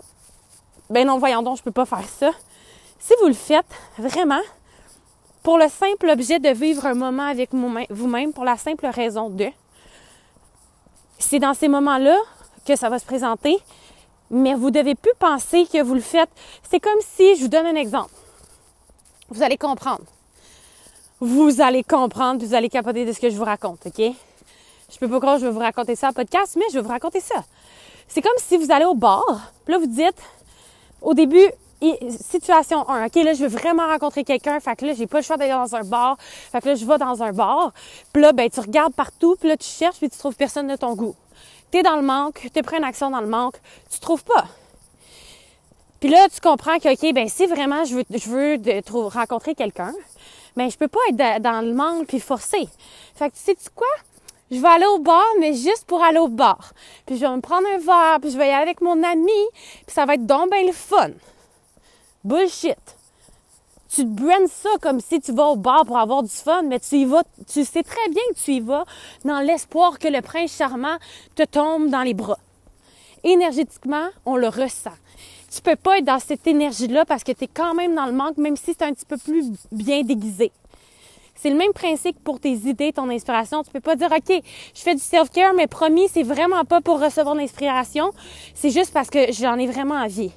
ben 0.89 1.07
non, 1.07 1.17
voyons 1.17 1.41
donc, 1.41 1.57
je 1.57 1.63
peux 1.63 1.71
pas 1.71 1.85
faire 1.85 2.07
ça. 2.07 2.31
Si 2.99 3.13
vous 3.21 3.27
le 3.27 3.33
faites 3.33 3.65
vraiment, 3.97 4.41
pour 5.43 5.57
le 5.57 5.67
simple 5.67 6.09
objet 6.09 6.39
de 6.39 6.49
vivre 6.49 6.85
un 6.85 6.93
moment 6.93 7.27
avec 7.27 7.53
vous-même, 7.53 8.33
pour 8.33 8.45
la 8.45 8.57
simple 8.57 8.87
raison 8.87 9.29
de. 9.29 9.47
C'est 11.19 11.39
dans 11.39 11.53
ces 11.53 11.67
moments-là 11.67 12.17
que 12.65 12.75
ça 12.77 12.89
va 12.89 12.97
se 12.97 13.05
présenter, 13.05 13.57
mais 14.31 14.55
vous 14.55 14.71
devez 14.71 14.95
plus 14.95 15.13
penser 15.19 15.67
que 15.71 15.81
vous 15.83 15.95
le 15.95 16.01
faites. 16.01 16.29
C'est 16.69 16.79
comme 16.79 16.99
si, 17.01 17.35
je 17.35 17.41
vous 17.41 17.47
donne 17.49 17.65
un 17.65 17.75
exemple. 17.75 18.13
Vous 19.29 19.43
allez 19.43 19.57
comprendre. 19.57 20.05
Vous 21.19 21.61
allez 21.61 21.83
comprendre, 21.83 22.43
vous 22.43 22.53
allez 22.53 22.69
capoter 22.69 23.05
de 23.05 23.11
ce 23.11 23.19
que 23.19 23.29
je 23.29 23.35
vous 23.35 23.45
raconte, 23.45 23.85
OK? 23.85 24.01
Je 24.91 24.97
peux 24.99 25.09
pas 25.09 25.19
croire 25.19 25.35
que 25.35 25.41
je 25.41 25.47
vais 25.47 25.51
vous 25.51 25.59
raconter 25.59 25.95
ça 25.95 26.09
en 26.09 26.13
podcast, 26.13 26.55
mais 26.57 26.65
je 26.69 26.75
vais 26.75 26.81
vous 26.81 26.89
raconter 26.89 27.19
ça. 27.19 27.43
C'est 28.07 28.21
comme 28.21 28.31
si 28.37 28.57
vous 28.57 28.71
allez 28.71 28.85
au 28.85 28.95
bar, 28.95 29.51
puis 29.65 29.73
là 29.73 29.79
vous 29.79 29.87
dites, 29.87 30.21
au 31.01 31.13
début, 31.13 31.49
situation 32.09 32.87
1, 32.89 33.05
OK, 33.05 33.15
là, 33.15 33.33
je 33.33 33.43
veux 33.43 33.47
vraiment 33.47 33.87
rencontrer 33.87 34.23
quelqu'un, 34.23 34.59
fait 34.59 34.75
que 34.75 34.85
là, 34.85 34.93
j'ai 34.93 35.07
pas 35.07 35.19
le 35.19 35.23
choix 35.23 35.37
d'aller 35.37 35.51
dans 35.51 35.75
un 35.75 35.83
bar, 35.83 36.17
fait 36.19 36.61
que 36.61 36.69
là, 36.69 36.75
je 36.75 36.85
vais 36.85 36.97
dans 36.97 37.21
un 37.23 37.31
bar, 37.31 37.73
puis 38.11 38.21
là, 38.21 38.31
ben, 38.31 38.49
tu 38.49 38.59
regardes 38.59 38.93
partout, 38.93 39.35
puis 39.39 39.49
là, 39.49 39.57
tu 39.57 39.67
cherches, 39.67 39.97
puis 39.97 40.09
tu 40.09 40.17
trouves 40.17 40.35
personne 40.35 40.67
de 40.67 40.75
ton 40.75 40.95
goût. 40.95 41.15
T'es 41.71 41.83
dans 41.83 41.95
le 41.95 42.03
manque, 42.03 42.47
t'es 42.53 42.61
pris 42.61 42.77
une 42.77 42.83
action 42.83 43.09
dans 43.09 43.21
le 43.21 43.27
manque, 43.27 43.55
tu 43.91 43.99
trouves 43.99 44.23
pas. 44.23 44.45
Puis 45.99 46.09
là, 46.09 46.27
tu 46.33 46.39
comprends 46.41 46.77
que, 46.79 46.91
OK, 46.91 47.13
ben, 47.13 47.27
si 47.29 47.45
vraiment 47.45 47.85
je 47.85 47.95
veux, 47.95 48.03
je 48.09 48.29
veux 48.29 49.09
rencontrer 49.09 49.55
quelqu'un, 49.55 49.93
ben, 50.55 50.69
je 50.69 50.77
peux 50.77 50.87
pas 50.87 50.99
être 51.09 51.41
dans 51.41 51.65
le 51.65 51.73
manque 51.73 52.07
puis 52.07 52.19
forcer. 52.19 52.67
Fait 53.15 53.29
que 53.29 53.35
tu 53.35 53.41
sais, 53.41 53.55
tu 53.55 53.69
quoi? 53.73 53.87
je 54.53 54.59
vais 54.59 54.67
aller 54.67 54.85
au 54.85 54.99
bar, 54.99 55.25
mais 55.39 55.53
juste 55.53 55.85
pour 55.87 56.03
aller 56.03 56.19
au 56.19 56.27
bar. 56.27 56.73
Puis 57.05 57.17
je 57.17 57.21
vais 57.21 57.35
me 57.35 57.41
prendre 57.41 57.67
un 57.67 57.77
verre, 57.77 58.19
puis 58.21 58.31
je 58.31 58.37
vais 58.37 58.47
y 58.47 58.51
aller 58.51 58.63
avec 58.63 58.81
mon 58.81 59.01
ami, 59.03 59.31
puis 59.85 59.93
ça 59.93 60.05
va 60.05 60.15
être 60.15 60.25
donc 60.25 60.51
bien 60.51 60.65
le 60.65 60.71
fun. 60.71 61.09
Bullshit. 62.23 62.77
tu 63.93 64.03
te 64.03 64.09
brandes 64.09 64.47
ça 64.47 64.69
comme 64.81 65.01
si 65.01 65.19
tu 65.19 65.33
vas 65.33 65.47
au 65.47 65.57
bar 65.57 65.85
pour 65.85 65.97
avoir 65.97 66.23
du 66.23 66.29
fun, 66.29 66.61
mais 66.63 66.79
tu 66.79 66.95
y 66.95 67.05
vas, 67.05 67.23
tu 67.51 67.65
sais 67.65 67.83
très 67.83 68.09
bien 68.09 68.21
que 68.33 68.39
tu 68.39 68.53
y 68.53 68.59
vas 68.61 68.85
dans 69.25 69.41
l'espoir 69.41 69.99
que 69.99 70.07
le 70.07 70.21
prince 70.21 70.55
charmant 70.55 70.97
te 71.35 71.43
tombe 71.43 71.89
dans 71.89 72.01
les 72.01 72.13
bras. 72.13 72.39
Énergétiquement, 73.25 74.07
on 74.25 74.37
le 74.37 74.47
ressent. 74.47 74.93
Tu 75.53 75.61
peux 75.61 75.75
pas 75.75 75.97
être 75.97 76.05
dans 76.05 76.19
cette 76.19 76.47
énergie-là 76.47 77.03
parce 77.03 77.25
que 77.25 77.33
tu 77.33 77.43
es 77.43 77.47
quand 77.47 77.75
même 77.75 77.93
dans 77.93 78.05
le 78.05 78.13
manque, 78.13 78.37
même 78.37 78.55
si 78.55 78.73
c'est 78.73 78.83
un 78.83 78.93
petit 78.93 79.05
peu 79.05 79.17
plus 79.17 79.51
bien 79.73 80.03
déguisé. 80.03 80.53
C'est 81.35 81.49
le 81.49 81.57
même 81.57 81.73
principe 81.73 82.17
pour 82.23 82.39
tes 82.39 82.53
idées, 82.53 82.93
ton 82.93 83.09
inspiration. 83.09 83.63
Tu 83.63 83.71
peux 83.71 83.81
pas 83.81 83.97
dire, 83.97 84.09
OK, 84.11 84.41
je 84.73 84.81
fais 84.81 84.95
du 84.95 85.01
self-care, 85.01 85.53
mais 85.53 85.67
promis, 85.67 86.07
c'est 86.07 86.23
vraiment 86.23 86.63
pas 86.63 86.79
pour 86.79 87.01
recevoir 87.01 87.35
l'inspiration. 87.35 88.11
C'est 88.55 88.69
juste 88.69 88.93
parce 88.93 89.09
que 89.09 89.33
j'en 89.33 89.57
ai 89.57 89.67
vraiment 89.67 89.95
envie. 89.95 90.31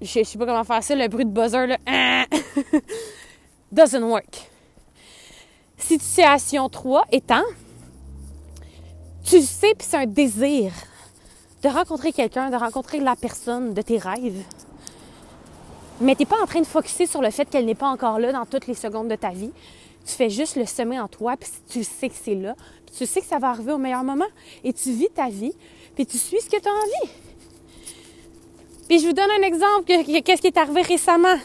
Je, 0.00 0.24
sais 0.24 0.38
pas 0.38 0.46
comment 0.46 0.64
faire 0.64 0.82
ça, 0.82 0.94
le 0.94 1.08
bruit 1.08 1.24
de 1.24 1.30
buzzer, 1.30 1.66
là. 1.66 1.76
Doesn't 3.72 4.02
work. 4.02 4.50
Situation 5.76 6.68
3 6.68 7.06
étant, 7.12 7.44
tu 9.24 9.40
sais, 9.42 9.74
puis 9.76 9.86
c'est 9.88 9.96
un 9.96 10.06
désir 10.06 10.72
de 11.62 11.68
rencontrer 11.68 12.12
quelqu'un, 12.12 12.50
de 12.50 12.56
rencontrer 12.56 13.00
la 13.00 13.16
personne 13.16 13.74
de 13.74 13.82
tes 13.82 13.98
rêves. 13.98 14.42
Mais 16.00 16.14
tu 16.14 16.22
n'es 16.22 16.26
pas 16.26 16.40
en 16.40 16.46
train 16.46 16.60
de 16.60 16.66
focuser 16.66 17.06
sur 17.06 17.20
le 17.20 17.30
fait 17.30 17.44
qu'elle 17.44 17.66
n'est 17.66 17.74
pas 17.74 17.88
encore 17.88 18.18
là 18.18 18.32
dans 18.32 18.46
toutes 18.46 18.66
les 18.66 18.74
secondes 18.74 19.08
de 19.08 19.16
ta 19.16 19.30
vie. 19.30 19.50
Tu 20.06 20.14
fais 20.14 20.30
juste 20.30 20.56
le 20.56 20.64
semer 20.64 20.98
en 20.98 21.08
toi, 21.08 21.36
puis 21.36 21.50
tu 21.68 21.84
sais 21.84 22.08
que 22.08 22.14
c'est 22.14 22.36
là, 22.36 22.54
puis 22.86 22.94
tu 22.96 23.06
sais 23.06 23.20
que 23.20 23.26
ça 23.26 23.38
va 23.38 23.50
arriver 23.50 23.72
au 23.72 23.78
meilleur 23.78 24.04
moment. 24.04 24.28
Et 24.64 24.72
tu 24.72 24.92
vis 24.92 25.10
ta 25.10 25.28
vie, 25.28 25.52
puis 25.94 26.06
tu 26.06 26.16
suis 26.16 26.40
ce 26.40 26.48
que 26.48 26.60
tu 26.60 26.68
as 26.68 26.72
envie. 26.72 27.12
Puis 28.88 29.00
je 29.00 29.06
vous 29.06 29.12
donne 29.12 29.30
un 29.38 29.46
exemple, 29.46 29.84
qu'est-ce 29.84 30.40
qui 30.40 30.46
est 30.46 30.56
arrivé 30.56 30.80
récemment. 30.80 31.36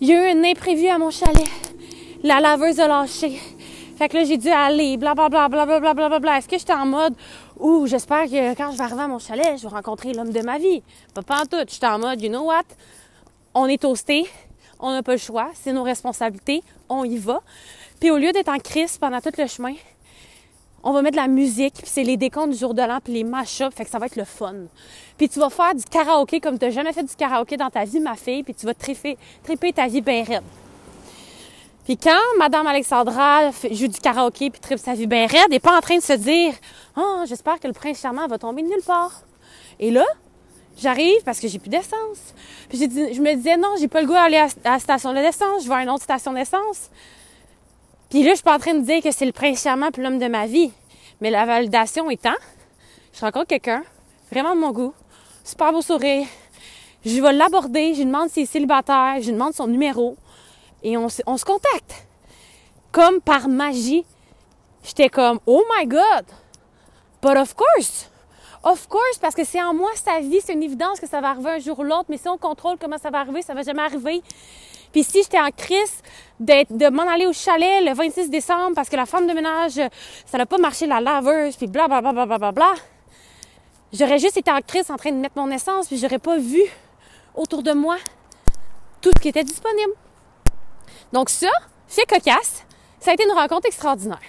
Il 0.00 0.08
y 0.08 0.12
a 0.12 0.32
eu 0.32 0.38
un 0.38 0.44
imprévu 0.44 0.86
à 0.88 0.98
mon 0.98 1.10
chalet. 1.10 1.48
La 2.22 2.40
laveuse 2.40 2.78
a 2.78 2.88
lâché. 2.88 3.38
Fait 3.96 4.08
que 4.08 4.16
là, 4.16 4.24
j'ai 4.24 4.36
dû 4.36 4.48
aller, 4.48 4.96
blablabla, 4.96 5.48
blablabla, 5.48 5.94
blablabla. 5.94 6.38
Est-ce 6.38 6.48
que 6.48 6.58
j'étais 6.58 6.74
en 6.74 6.86
mode, 6.86 7.14
ouh, 7.58 7.86
j'espère 7.86 8.24
que 8.24 8.54
quand 8.54 8.70
je 8.72 8.76
vais 8.76 8.82
arriver 8.82 9.02
à 9.02 9.08
mon 9.08 9.18
chalet, 9.18 9.58
je 9.58 9.62
vais 9.62 9.74
rencontrer 9.74 10.12
l'homme 10.12 10.30
de 10.30 10.40
ma 10.40 10.58
vie? 10.58 10.82
Pas, 11.14 11.22
pas 11.22 11.40
en 11.42 11.46
tout. 11.46 11.64
J'étais 11.66 11.86
en 11.86 11.98
mode, 11.98 12.20
you 12.20 12.28
know 12.28 12.44
what? 12.44 12.64
On 13.54 13.66
est 13.66 13.80
toasté, 13.80 14.26
on 14.78 14.90
n'a 14.90 15.02
pas 15.02 15.12
le 15.12 15.18
choix, 15.18 15.50
c'est 15.54 15.72
nos 15.72 15.82
responsabilités, 15.82 16.62
on 16.88 17.04
y 17.04 17.18
va. 17.18 17.42
Puis 17.98 18.10
au 18.10 18.16
lieu 18.16 18.32
d'être 18.32 18.48
en 18.48 18.58
crise 18.58 18.96
pendant 18.96 19.20
tout 19.20 19.32
le 19.36 19.46
chemin, 19.46 19.74
on 20.82 20.92
va 20.92 21.02
mettre 21.02 21.16
de 21.16 21.22
la 21.22 21.28
musique, 21.28 21.74
puis 21.74 21.86
c'est 21.86 22.02
les 22.02 22.16
décomptes 22.16 22.50
du 22.50 22.58
jour 22.58 22.74
de 22.74 22.82
l'an, 22.82 22.98
puis 23.02 23.12
les 23.12 23.24
mash-ups, 23.24 23.74
fait 23.74 23.84
que 23.84 23.90
ça 23.90 23.98
va 23.98 24.06
être 24.06 24.16
le 24.16 24.24
fun. 24.24 24.54
Puis 25.18 25.28
tu 25.28 25.38
vas 25.38 25.50
faire 25.50 25.74
du 25.74 25.84
karaoké 25.84 26.40
comme 26.40 26.58
tu 26.58 26.64
n'as 26.64 26.70
jamais 26.70 26.92
fait 26.92 27.02
du 27.02 27.14
karaoké 27.14 27.56
dans 27.56 27.70
ta 27.70 27.84
vie, 27.84 28.00
ma 28.00 28.16
fille, 28.16 28.42
puis 28.42 28.54
tu 28.54 28.66
vas 28.66 28.74
triper, 28.74 29.18
triper 29.42 29.72
ta 29.72 29.86
vie 29.86 30.00
bien 30.00 30.24
raide. 30.24 30.42
Puis 31.84 31.96
quand 31.96 32.18
Madame 32.38 32.66
Alexandra 32.66 33.50
joue 33.70 33.88
du 33.88 33.98
karaoké 34.00 34.50
puis 34.50 34.60
tripe 34.60 34.78
sa 34.78 34.94
vie 34.94 35.06
bien 35.06 35.26
raide, 35.26 35.40
elle 35.46 35.50
n'est 35.50 35.60
pas 35.60 35.76
en 35.76 35.80
train 35.80 35.96
de 35.96 36.02
se 36.02 36.12
dire 36.12 36.54
«Oh, 36.96 37.22
j'espère 37.26 37.58
que 37.58 37.66
le 37.66 37.72
prince 37.72 38.00
charmant 38.00 38.26
va 38.26 38.38
tomber 38.38 38.62
de 38.62 38.68
nulle 38.68 38.84
part.» 38.86 39.22
Et 39.80 39.90
là, 39.90 40.04
j'arrive 40.78 41.22
parce 41.24 41.40
que 41.40 41.48
j'ai 41.48 41.58
plus 41.58 41.70
d'essence. 41.70 42.34
Puis 42.68 42.78
je 42.78 43.20
me 43.20 43.34
disais 43.34 43.56
«Non, 43.58 43.74
j'ai 43.78 43.88
pas 43.88 44.02
le 44.02 44.06
goût 44.06 44.12
d'aller 44.12 44.36
à, 44.36 44.48
la 44.64 44.78
station 44.78 45.12
d'essence, 45.12 45.64
je 45.64 45.68
vais 45.68 45.74
à 45.74 45.82
une 45.82 45.90
autre 45.90 46.04
station 46.04 46.32
d'essence.» 46.32 46.90
Puis 48.10 48.24
là, 48.24 48.30
je 48.30 48.36
suis 48.36 48.44
pas 48.44 48.56
en 48.56 48.58
train 48.58 48.74
de 48.74 48.84
dire 48.84 49.02
que 49.02 49.12
c'est 49.12 49.24
le 49.24 49.32
prince 49.32 49.62
charmant 49.62 49.90
puis 49.92 50.02
l'homme 50.02 50.18
de 50.18 50.26
ma 50.26 50.46
vie. 50.46 50.72
Mais 51.20 51.30
la 51.30 51.46
validation 51.46 52.10
étant, 52.10 52.34
je 53.12 53.20
rencontre 53.20 53.46
quelqu'un, 53.46 53.84
vraiment 54.32 54.54
de 54.54 54.60
mon 54.60 54.72
goût, 54.72 54.92
super 55.44 55.72
beau 55.72 55.80
sourire. 55.80 56.26
Je 57.04 57.20
vais 57.20 57.32
l'aborder, 57.32 57.94
je 57.94 57.98
lui 57.98 58.06
demande 58.06 58.28
s'il 58.28 58.42
est 58.42 58.46
célibataire, 58.46 59.16
je 59.20 59.26
lui 59.26 59.32
demande 59.32 59.54
son 59.54 59.68
numéro 59.68 60.16
et 60.82 60.96
on, 60.96 61.06
on 61.26 61.36
se 61.36 61.44
contacte. 61.44 62.06
Comme 62.90 63.20
par 63.20 63.48
magie, 63.48 64.04
j'étais 64.82 65.08
comme 65.08 65.38
Oh 65.46 65.62
my 65.76 65.86
God! 65.86 66.26
But 67.22 67.36
of 67.36 67.54
course! 67.54 68.10
Of 68.62 68.88
course, 68.88 69.18
parce 69.20 69.34
que 69.34 69.44
c'est 69.44 69.62
en 69.62 69.72
moi 69.72 69.88
sa 69.94 70.20
vie, 70.20 70.40
c'est 70.44 70.52
une 70.52 70.62
évidence 70.62 71.00
que 71.00 71.06
ça 71.06 71.20
va 71.20 71.30
arriver 71.30 71.50
un 71.50 71.58
jour 71.58 71.78
ou 71.78 71.82
l'autre, 71.82 72.06
mais 72.08 72.18
si 72.18 72.28
on 72.28 72.36
contrôle 72.36 72.76
comment 72.78 72.98
ça 72.98 73.08
va 73.08 73.20
arriver, 73.20 73.40
ça 73.40 73.54
va 73.54 73.62
jamais 73.62 73.82
arriver. 73.82 74.22
Puis 74.92 75.04
si 75.04 75.22
j'étais 75.22 75.40
en 75.40 75.50
crise 75.50 76.02
de 76.40 76.88
m'en 76.90 77.08
aller 77.08 77.26
au 77.26 77.32
chalet 77.32 77.84
le 77.84 77.94
26 77.94 78.30
décembre 78.30 78.72
parce 78.74 78.88
que 78.88 78.96
la 78.96 79.06
femme 79.06 79.26
de 79.26 79.32
ménage, 79.32 79.80
ça 80.26 80.38
n'a 80.38 80.46
pas 80.46 80.58
marché 80.58 80.86
la 80.86 81.00
laveuse, 81.00 81.56
puis 81.56 81.66
bla 81.66 81.86
bla 81.86 82.00
bla 82.00 82.12
bla 82.12 82.38
bla 82.38 82.52
bla 82.52 82.74
j'aurais 83.92 84.18
juste 84.18 84.36
été 84.36 84.50
en 84.50 84.60
crise 84.60 84.90
en 84.90 84.96
train 84.96 85.12
de 85.12 85.16
mettre 85.16 85.36
mon 85.36 85.50
essence, 85.50 85.88
puis 85.88 85.98
j'aurais 85.98 86.18
pas 86.18 86.38
vu 86.38 86.62
autour 87.34 87.62
de 87.62 87.72
moi 87.72 87.96
tout 89.00 89.10
ce 89.16 89.22
qui 89.22 89.28
était 89.28 89.44
disponible. 89.44 89.92
Donc 91.12 91.30
ça, 91.30 91.50
c'est 91.86 92.06
cocasse, 92.06 92.64
ça 93.00 93.10
a 93.10 93.14
été 93.14 93.24
une 93.24 93.32
rencontre 93.32 93.66
extraordinaire. 93.66 94.20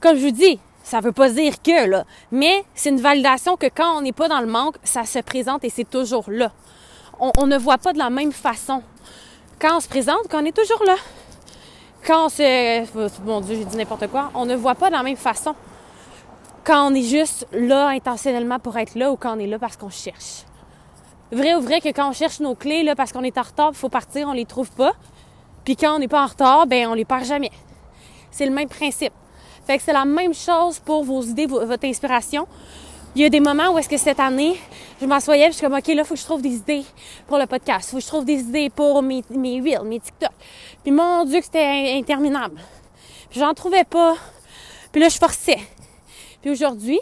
Comme 0.00 0.16
je 0.16 0.26
vous 0.26 0.32
dis, 0.32 0.58
ça 0.82 1.00
veut 1.00 1.12
pas 1.12 1.30
dire 1.30 1.62
que, 1.62 1.86
là, 1.86 2.04
mais 2.32 2.64
c'est 2.74 2.88
une 2.88 3.00
validation 3.00 3.56
que 3.56 3.66
quand 3.66 3.96
on 3.98 4.00
n'est 4.00 4.12
pas 4.12 4.28
dans 4.28 4.40
le 4.40 4.46
manque, 4.46 4.76
ça 4.82 5.04
se 5.04 5.20
présente 5.20 5.64
et 5.64 5.70
c'est 5.70 5.88
toujours 5.88 6.24
là. 6.28 6.50
On, 7.38 7.46
ne 7.46 7.56
voit 7.56 7.78
pas 7.78 7.92
de 7.92 7.98
la 7.98 8.10
même 8.10 8.32
façon 8.32 8.82
quand 9.62 9.76
on 9.76 9.80
se 9.80 9.88
présente, 9.88 10.26
quand 10.28 10.42
on 10.42 10.44
est 10.44 10.56
toujours 10.56 10.84
là. 10.84 10.96
Quand 12.04 12.26
on 12.26 12.28
se... 12.28 13.22
Mon 13.24 13.40
Dieu, 13.40 13.54
j'ai 13.54 13.64
dit 13.64 13.76
n'importe 13.76 14.08
quoi. 14.08 14.32
On 14.34 14.44
ne 14.44 14.56
voit 14.56 14.74
pas 14.74 14.88
de 14.88 14.94
la 14.94 15.04
même 15.04 15.16
façon 15.16 15.54
quand 16.64 16.90
on 16.90 16.94
est 16.94 17.02
juste 17.02 17.46
là 17.52 17.88
intentionnellement 17.88 18.58
pour 18.58 18.76
être 18.76 18.96
là 18.96 19.10
ou 19.12 19.16
quand 19.16 19.36
on 19.36 19.38
est 19.38 19.46
là 19.46 19.58
parce 19.60 19.76
qu'on 19.76 19.90
cherche. 19.90 20.44
Vrai 21.30 21.54
ou 21.54 21.60
vrai 21.60 21.80
que 21.80 21.88
quand 21.88 22.08
on 22.08 22.12
cherche 22.12 22.40
nos 22.40 22.54
clés 22.56 22.82
là 22.82 22.96
parce 22.96 23.12
qu'on 23.12 23.22
est 23.22 23.38
en 23.38 23.42
retard, 23.42 23.70
il 23.72 23.76
faut 23.76 23.88
partir, 23.88 24.28
on 24.28 24.32
les 24.32 24.46
trouve 24.46 24.70
pas. 24.72 24.92
Puis 25.64 25.76
quand 25.76 25.94
on 25.94 25.98
n'est 26.00 26.08
pas 26.08 26.22
en 26.22 26.26
retard, 26.26 26.66
ben 26.66 26.88
on 26.88 26.94
les 26.94 27.04
perd 27.04 27.24
jamais. 27.24 27.50
C'est 28.32 28.46
le 28.46 28.52
même 28.52 28.68
principe. 28.68 29.12
Fait 29.64 29.78
c'est 29.78 29.92
la 29.92 30.04
même 30.04 30.34
chose 30.34 30.80
pour 30.80 31.04
vos 31.04 31.22
idées, 31.22 31.46
votre 31.46 31.84
inspiration. 31.84 32.48
Il 33.14 33.22
y 33.22 33.24
a 33.24 33.28
des 33.28 33.40
moments 33.40 33.70
où 33.70 33.78
est-ce 33.78 33.88
que 33.88 33.96
cette 33.96 34.20
année, 34.20 34.58
je 35.02 35.06
m'assoyais 35.08 35.48
je 35.48 35.56
suis 35.56 35.66
comme, 35.66 35.74
OK, 35.76 35.88
là, 35.88 36.04
faut 36.04 36.14
que 36.14 36.20
je 36.20 36.24
trouve 36.24 36.42
des 36.42 36.54
idées 36.54 36.84
pour 37.26 37.36
le 37.36 37.46
podcast. 37.46 37.90
Faut 37.90 37.96
que 37.96 38.02
je 38.02 38.06
trouve 38.06 38.24
des 38.24 38.38
idées 38.38 38.70
pour 38.70 39.02
mes, 39.02 39.24
mes 39.30 39.60
Reels, 39.60 39.84
mes 39.84 39.98
TikTok. 39.98 40.30
Puis 40.84 40.92
mon 40.92 41.24
Dieu, 41.24 41.40
que 41.40 41.44
c'était 41.44 41.94
interminable. 41.96 42.60
Puis 43.28 43.40
j'en 43.40 43.52
trouvais 43.52 43.82
pas. 43.82 44.14
Puis 44.92 45.00
là, 45.00 45.08
je 45.08 45.18
forçais. 45.18 45.58
Puis 46.40 46.50
aujourd'hui, 46.50 47.00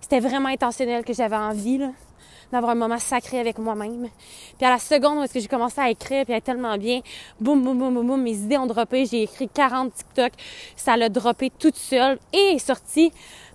c'était 0.00 0.20
vraiment 0.20 0.48
intentionnel 0.48 1.04
que 1.04 1.12
j'avais 1.12 1.36
envie, 1.36 1.78
là 1.78 1.90
d'avoir 2.54 2.72
un 2.72 2.76
moment 2.76 2.98
sacré 2.98 3.40
avec 3.40 3.58
moi-même. 3.58 4.08
Puis 4.56 4.66
à 4.66 4.70
la 4.70 4.78
seconde 4.78 5.18
où 5.18 5.22
est-ce 5.22 5.34
que 5.34 5.40
j'ai 5.40 5.48
commencé 5.48 5.80
à 5.80 5.90
écrire, 5.90 6.24
puis 6.24 6.34
être 6.34 6.44
tellement 6.44 6.76
bien, 6.78 7.00
boum, 7.40 7.62
boum, 7.62 7.76
boum, 7.76 7.94
boum, 7.94 8.06
boum, 8.06 8.22
mes 8.22 8.36
idées 8.36 8.58
ont 8.58 8.66
droppé. 8.66 9.06
J'ai 9.06 9.24
écrit 9.24 9.48
40 9.48 9.92
TikTok. 9.92 10.32
Ça 10.76 10.96
l'a 10.96 11.08
droppé 11.08 11.50
toute 11.50 11.76
seule 11.76 12.18
et 12.32 12.54
est 12.54 12.58
sorti 12.58 13.12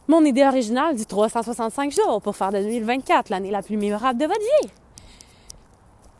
mon 0.09 0.25
idée 0.25 0.43
originale 0.43 0.95
du 0.95 1.05
365 1.05 1.91
jours 1.91 2.19
pour 2.21 2.35
faire 2.35 2.51
de 2.51 2.57
2024 2.57 3.29
l'année 3.29 3.51
la 3.51 3.61
plus 3.61 3.77
mémorable 3.77 4.19
de 4.19 4.25
votre 4.25 4.39
vie. 4.39 4.69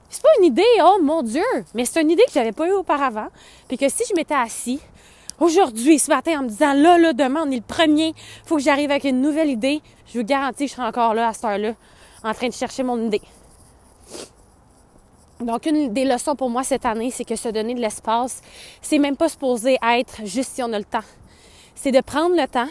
C'est 0.09 0.21
pas 0.21 0.29
une 0.39 0.45
idée, 0.45 0.63
oh 0.83 0.99
mon 1.01 1.23
Dieu, 1.23 1.43
mais 1.73 1.85
c'est 1.85 2.01
une 2.01 2.11
idée 2.11 2.23
que 2.25 2.31
j'avais 2.31 2.51
pas 2.51 2.67
eue 2.67 2.73
auparavant. 2.73 3.27
Puis 3.67 3.77
que 3.77 3.89
si 3.89 4.03
je 4.07 4.15
m'étais 4.15 4.35
assis 4.35 4.79
aujourd'hui, 5.39 5.97
ce 5.97 6.09
matin, 6.09 6.39
en 6.39 6.43
me 6.43 6.49
disant 6.49 6.73
là, 6.73 6.99
là, 6.99 7.13
demain, 7.13 7.45
on 7.47 7.51
est 7.51 7.55
le 7.55 7.61
premier, 7.61 8.13
faut 8.45 8.57
que 8.57 8.61
j'arrive 8.61 8.91
avec 8.91 9.05
une 9.05 9.21
nouvelle 9.21 9.49
idée, 9.49 9.81
je 10.13 10.19
vous 10.19 10.25
garantis 10.25 10.65
que 10.65 10.69
je 10.69 10.75
serai 10.75 10.87
encore 10.87 11.15
là 11.15 11.29
à 11.29 11.33
cette 11.33 11.45
heure-là 11.45 11.73
en 12.23 12.33
train 12.35 12.47
de 12.47 12.53
chercher 12.53 12.83
mon 12.83 13.03
idée. 13.03 13.21
Donc, 15.39 15.65
une 15.65 15.91
des 15.93 16.05
leçons 16.05 16.35
pour 16.35 16.51
moi 16.51 16.63
cette 16.63 16.85
année, 16.85 17.09
c'est 17.09 17.25
que 17.25 17.35
se 17.35 17.49
donner 17.49 17.73
de 17.73 17.79
l'espace, 17.79 18.41
c'est 18.83 18.99
même 18.99 19.17
pas 19.17 19.29
supposé 19.29 19.77
être 19.81 20.25
juste 20.25 20.51
si 20.53 20.61
on 20.61 20.71
a 20.73 20.77
le 20.77 20.85
temps. 20.85 20.99
C'est 21.81 21.93
de 21.93 22.01
prendre 22.01 22.35
le 22.35 22.45
temps 22.45 22.67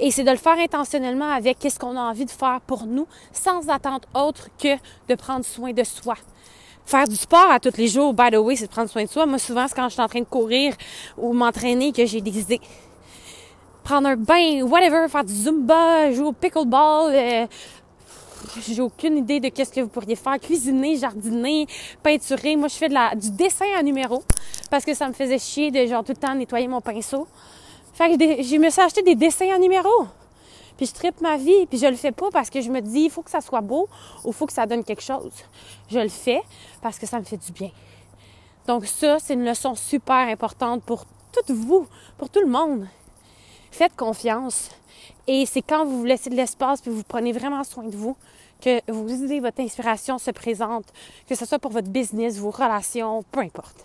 et 0.00 0.10
c'est 0.10 0.24
de 0.24 0.32
le 0.32 0.36
faire 0.36 0.58
intentionnellement 0.58 1.30
avec 1.30 1.60
qu'est-ce 1.60 1.78
qu'on 1.78 1.96
a 1.96 2.00
envie 2.00 2.24
de 2.24 2.30
faire 2.32 2.60
pour 2.66 2.86
nous, 2.86 3.06
sans 3.32 3.68
attente 3.68 4.08
autre 4.14 4.48
que 4.60 4.74
de 5.08 5.14
prendre 5.14 5.44
soin 5.44 5.72
de 5.72 5.84
soi. 5.84 6.16
Faire 6.84 7.06
du 7.06 7.14
sport 7.14 7.52
à 7.52 7.60
tous 7.60 7.76
les 7.76 7.86
jours, 7.86 8.12
by 8.14 8.32
the 8.32 8.36
way, 8.38 8.56
c'est 8.56 8.66
de 8.66 8.72
prendre 8.72 8.90
soin 8.90 9.04
de 9.04 9.08
soi. 9.08 9.26
Moi, 9.26 9.38
souvent, 9.38 9.68
c'est 9.68 9.76
quand 9.76 9.88
je 9.88 9.92
suis 9.92 10.02
en 10.02 10.08
train 10.08 10.18
de 10.18 10.24
courir 10.24 10.74
ou 11.16 11.32
m'entraîner 11.34 11.92
que 11.92 12.04
j'ai 12.04 12.20
des 12.20 12.36
idées. 12.36 12.60
Prendre 13.84 14.08
un 14.08 14.16
bain, 14.16 14.62
whatever, 14.62 15.06
faire 15.08 15.24
du 15.24 15.34
zumba, 15.34 16.10
jouer 16.10 16.26
au 16.26 16.32
pickleball, 16.32 17.14
euh, 17.14 17.46
j'ai 18.66 18.82
aucune 18.82 19.18
idée 19.18 19.38
de 19.38 19.50
qu'est-ce 19.50 19.72
que 19.72 19.82
vous 19.82 19.88
pourriez 19.88 20.16
faire. 20.16 20.36
Cuisiner, 20.40 20.96
jardiner, 20.96 21.68
peinturer. 22.02 22.56
Moi, 22.56 22.66
je 22.66 22.74
fais 22.74 22.88
du 22.88 23.30
dessin 23.30 23.66
à 23.78 23.84
numéro 23.84 24.24
parce 24.68 24.84
que 24.84 24.94
ça 24.94 25.06
me 25.06 25.12
faisait 25.12 25.38
chier 25.38 25.70
de 25.70 25.86
genre 25.86 26.02
tout 26.02 26.12
le 26.12 26.16
temps 26.16 26.34
nettoyer 26.34 26.66
mon 26.66 26.80
pinceau. 26.80 27.28
Fait 27.98 28.16
que 28.16 28.42
je 28.44 28.56
me 28.58 28.70
suis 28.70 28.80
acheté 28.80 29.02
des 29.02 29.16
dessins 29.16 29.52
à 29.52 29.58
numéro. 29.58 29.90
Puis 30.76 30.86
je 30.86 30.92
tripe 30.92 31.20
ma 31.20 31.36
vie, 31.36 31.66
puis 31.66 31.78
je 31.78 31.86
le 31.86 31.96
fais 31.96 32.12
pas 32.12 32.30
parce 32.30 32.48
que 32.48 32.60
je 32.60 32.70
me 32.70 32.80
dis 32.80 33.00
il 33.00 33.10
faut 33.10 33.22
que 33.22 33.30
ça 33.30 33.40
soit 33.40 33.60
beau 33.60 33.88
ou 34.22 34.28
il 34.28 34.32
faut 34.32 34.46
que 34.46 34.52
ça 34.52 34.66
donne 34.66 34.84
quelque 34.84 35.02
chose. 35.02 35.32
Je 35.90 35.98
le 35.98 36.08
fais 36.08 36.40
parce 36.80 36.96
que 36.96 37.06
ça 37.06 37.18
me 37.18 37.24
fait 37.24 37.38
du 37.38 37.50
bien. 37.50 37.72
Donc 38.68 38.86
ça, 38.86 39.18
c'est 39.18 39.34
une 39.34 39.44
leçon 39.44 39.74
super 39.74 40.28
importante 40.28 40.84
pour 40.84 41.06
toutes 41.32 41.50
vous, 41.50 41.88
pour 42.16 42.30
tout 42.30 42.38
le 42.38 42.46
monde. 42.46 42.86
Faites 43.72 43.96
confiance. 43.96 44.70
Et 45.26 45.44
c'est 45.44 45.62
quand 45.62 45.84
vous 45.84 45.98
vous 45.98 46.04
laissez 46.04 46.30
de 46.30 46.36
l'espace 46.36 46.80
puis 46.80 46.92
vous 46.92 47.02
prenez 47.02 47.32
vraiment 47.32 47.64
soin 47.64 47.82
de 47.82 47.96
vous 47.96 48.16
que 48.60 48.80
vos 48.92 49.08
idées, 49.08 49.40
votre 49.40 49.60
inspiration 49.60 50.18
se 50.18 50.30
présentent, 50.30 50.92
que 51.28 51.34
ce 51.34 51.44
soit 51.44 51.58
pour 51.58 51.72
votre 51.72 51.88
business, 51.88 52.38
vos 52.38 52.52
relations, 52.52 53.24
peu 53.32 53.40
importe. 53.40 53.84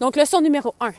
Donc, 0.00 0.16
leçon 0.16 0.40
numéro 0.40 0.74
un. 0.80 0.92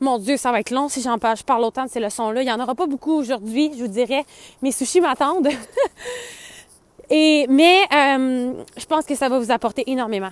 Mon 0.00 0.18
Dieu, 0.18 0.36
ça 0.36 0.52
va 0.52 0.60
être 0.60 0.70
long 0.70 0.88
si 0.88 1.00
j'en 1.00 1.18
parle. 1.18 1.38
Je 1.38 1.44
parle 1.44 1.64
autant 1.64 1.84
de 1.84 1.90
ces 1.90 2.00
leçons-là. 2.00 2.42
Il 2.42 2.44
n'y 2.44 2.52
en 2.52 2.60
aura 2.60 2.74
pas 2.74 2.86
beaucoup 2.86 3.12
aujourd'hui, 3.12 3.72
je 3.76 3.82
vous 3.82 3.88
dirais. 3.88 4.24
Mes 4.60 4.72
sushis 4.72 5.00
m'attendent. 5.00 5.48
Mais 7.10 7.82
euh, 7.92 8.62
je 8.76 8.86
pense 8.86 9.06
que 9.06 9.14
ça 9.14 9.28
va 9.28 9.38
vous 9.38 9.50
apporter 9.50 9.84
énormément. 9.90 10.30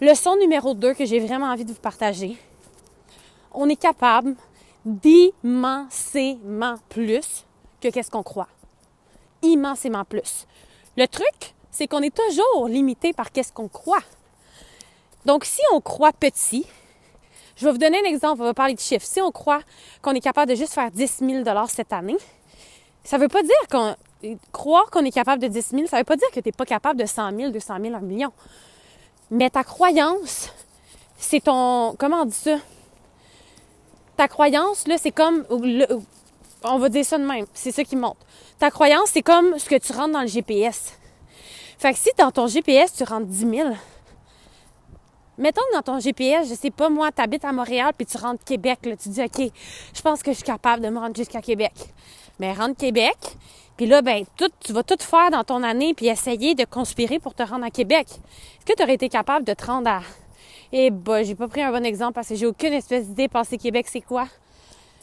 Leçon 0.00 0.36
numéro 0.36 0.74
2 0.74 0.94
que 0.94 1.04
j'ai 1.04 1.20
vraiment 1.20 1.46
envie 1.46 1.64
de 1.64 1.72
vous 1.72 1.80
partager. 1.80 2.36
On 3.52 3.68
est 3.68 3.80
capable 3.80 4.34
d'immensément 4.84 6.74
plus 6.88 7.44
que 7.80 7.88
qu'est-ce 7.88 8.10
qu'on 8.10 8.22
croit. 8.22 8.48
Immensément 9.42 10.04
plus. 10.04 10.46
Le 10.96 11.06
truc, 11.06 11.54
c'est 11.70 11.86
qu'on 11.86 12.02
est 12.02 12.14
toujours 12.14 12.68
limité 12.68 13.12
par 13.12 13.30
qu'est-ce 13.30 13.52
qu'on 13.52 13.68
croit. 13.68 14.02
Donc, 15.24 15.44
si 15.44 15.60
on 15.72 15.80
croit 15.80 16.12
petit, 16.12 16.66
je 17.56 17.64
vais 17.64 17.72
vous 17.72 17.78
donner 17.78 17.98
un 17.98 18.08
exemple, 18.08 18.42
on 18.42 18.44
va 18.44 18.54
parler 18.54 18.74
de 18.74 18.80
chiffres. 18.80 19.06
Si 19.06 19.20
on 19.20 19.30
croit 19.30 19.60
qu'on 20.02 20.12
est 20.12 20.20
capable 20.20 20.50
de 20.50 20.56
juste 20.56 20.74
faire 20.74 20.90
10 20.90 21.20
000 21.20 21.44
cette 21.68 21.92
année, 21.92 22.16
ça 23.02 23.16
ne 23.16 23.22
veut 23.22 23.28
pas 23.28 23.42
dire 23.42 23.68
qu'on... 23.70 23.94
Croire 24.50 24.90
qu'on 24.90 25.04
est 25.04 25.12
capable 25.12 25.42
de 25.42 25.48
10 25.48 25.68
000, 25.70 25.86
ça 25.86 25.96
ne 25.96 26.00
veut 26.00 26.04
pas 26.04 26.16
dire 26.16 26.28
que 26.32 26.40
tu 26.40 26.48
n'es 26.48 26.52
pas 26.52 26.64
capable 26.64 27.00
de 27.00 27.06
100 27.06 27.36
000, 27.36 27.50
200 27.50 27.76
000, 27.80 27.94
1 27.94 28.00
million. 28.00 28.32
Mais 29.30 29.50
ta 29.50 29.62
croyance, 29.62 30.50
c'est 31.16 31.44
ton... 31.44 31.94
Comment 31.98 32.22
on 32.22 32.24
dit 32.24 32.32
ça? 32.32 32.56
Ta 34.16 34.28
croyance, 34.28 34.86
là, 34.88 34.96
c'est 34.98 35.12
comme... 35.12 35.44
on 36.64 36.78
va 36.78 36.88
dire 36.88 37.04
ça 37.04 37.18
de 37.18 37.24
même. 37.24 37.46
C'est 37.54 37.72
ça 37.72 37.84
qui 37.84 37.96
monte. 37.96 38.16
Ta 38.58 38.70
croyance, 38.70 39.10
c'est 39.12 39.22
comme 39.22 39.58
ce 39.58 39.68
que 39.68 39.76
tu 39.76 39.92
rentres 39.92 40.12
dans 40.12 40.22
le 40.22 40.26
GPS. 40.26 40.94
Fait 41.78 41.92
que 41.92 41.98
si 41.98 42.08
dans 42.18 42.30
ton 42.30 42.46
GPS, 42.48 42.94
tu 42.94 43.04
rentres 43.04 43.26
10 43.26 43.38
000, 43.50 43.68
Mettons 45.38 45.60
dans 45.74 45.82
ton 45.82 46.00
GPS, 46.00 46.48
je 46.48 46.54
sais 46.54 46.70
pas, 46.70 46.88
moi, 46.88 47.12
tu 47.12 47.20
habites 47.20 47.44
à 47.44 47.52
Montréal 47.52 47.92
puis 47.96 48.06
tu 48.06 48.16
rentres 48.16 48.42
Québec, 48.44 48.78
là, 48.84 48.96
tu 48.96 49.10
dis, 49.10 49.22
OK, 49.22 49.50
je 49.94 50.00
pense 50.00 50.22
que 50.22 50.30
je 50.30 50.36
suis 50.36 50.44
capable 50.44 50.82
de 50.82 50.88
me 50.88 50.98
rendre 50.98 51.14
jusqu'à 51.14 51.42
Québec. 51.42 51.72
Mais 52.38 52.52
rentre 52.54 52.76
Québec, 52.78 53.16
puis 53.76 53.86
là, 53.86 54.00
ben, 54.00 54.24
tout, 54.36 54.50
tu 54.60 54.72
vas 54.72 54.82
tout 54.82 54.96
faire 54.98 55.30
dans 55.30 55.44
ton 55.44 55.62
année 55.62 55.92
puis 55.92 56.06
essayer 56.06 56.54
de 56.54 56.64
conspirer 56.64 57.18
pour 57.18 57.34
te 57.34 57.42
rendre 57.42 57.66
à 57.66 57.70
Québec. 57.70 58.06
Est-ce 58.08 58.64
que 58.64 58.76
tu 58.76 58.82
aurais 58.82 58.94
été 58.94 59.10
capable 59.10 59.44
de 59.44 59.52
te 59.52 59.66
rendre 59.66 59.90
à. 59.90 60.00
Eh 60.72 60.90
ben, 60.90 61.22
j'ai 61.22 61.34
pas 61.34 61.48
pris 61.48 61.62
un 61.62 61.70
bon 61.70 61.84
exemple 61.84 62.14
parce 62.14 62.28
que 62.28 62.34
j'ai 62.34 62.46
aucune 62.46 62.72
espèce 62.72 63.06
d'idée 63.06 63.28
passer 63.28 63.58
Québec, 63.58 63.86
c'est 63.90 64.00
quoi? 64.00 64.26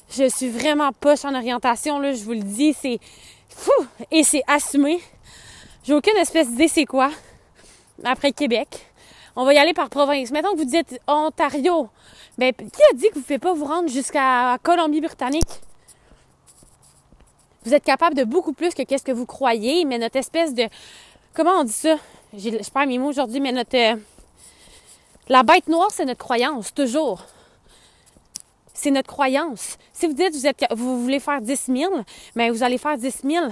Je 0.10 0.28
suis 0.30 0.50
vraiment 0.50 0.92
poche 0.92 1.24
en 1.26 1.36
orientation, 1.36 2.00
là, 2.00 2.14
je 2.14 2.24
vous 2.24 2.34
le 2.34 2.42
dis, 2.42 2.74
c'est 2.74 3.00
fou 3.50 3.72
et 4.12 4.24
c'est 4.24 4.44
assumé. 4.48 5.00
J'ai 5.84 5.94
aucune 5.94 6.18
espèce 6.18 6.50
d'idée 6.50 6.68
c'est 6.68 6.86
quoi 6.86 7.12
après 8.04 8.32
Québec. 8.32 8.68
On 9.36 9.46
va 9.46 9.54
y 9.54 9.58
aller 9.58 9.74
par 9.74 9.90
province. 9.90 10.32
Mettons 10.32 10.54
que 10.54 10.60
vous 10.60 10.66
dites 10.66 11.00
Ontario. 11.08 11.90
Ben, 12.38 12.54
qui 12.54 12.64
a 12.64 12.96
dit 12.96 13.08
que 13.10 13.14
vous 13.14 13.20
ne 13.20 13.24
pouvez 13.24 13.40
pas 13.40 13.54
vous 13.54 13.66
rendre 13.66 13.90
jusqu'à 13.90 14.58
Colombie-Britannique? 14.62 15.62
Vous 17.66 17.74
êtes 17.74 17.84
capable 17.84 18.16
de 18.16 18.24
beaucoup 18.26 18.54
plus 18.54 18.74
que 18.74 18.84
qu'est-ce 18.84 19.04
que 19.04 19.12
vous 19.12 19.26
croyez, 19.26 19.86
mais 19.86 19.98
notre 19.98 20.18
espèce 20.18 20.54
de... 20.54 20.68
Comment 21.34 21.62
on 21.62 21.64
dit 21.64 21.72
ça? 21.72 21.96
Je 22.38 22.70
perds 22.70 22.88
mes 22.88 23.00
mots 23.00 23.10
aujourd'hui, 23.10 23.40
mais 23.40 23.52
notre... 23.52 23.76
Euh, 23.76 23.96
la 25.30 25.44
bête 25.44 25.68
noire, 25.68 25.90
c'est 25.92 26.06
notre 26.06 26.20
croyance, 26.20 26.74
toujours. 26.74 27.24
C'est 28.74 28.92
notre 28.92 29.08
croyance. 29.08 29.78
Si 29.94 30.06
vous 30.06 30.14
dites 30.14 30.34
vous, 30.34 30.46
êtes, 30.46 30.66
vous 30.72 31.02
voulez 31.02 31.20
faire 31.20 31.42
10 31.42 31.72
000, 31.74 31.94
bien, 32.36 32.52
vous 32.52 32.64
allez 32.64 32.78
faire 32.78 32.98
10 32.98 33.22
000 33.24 33.46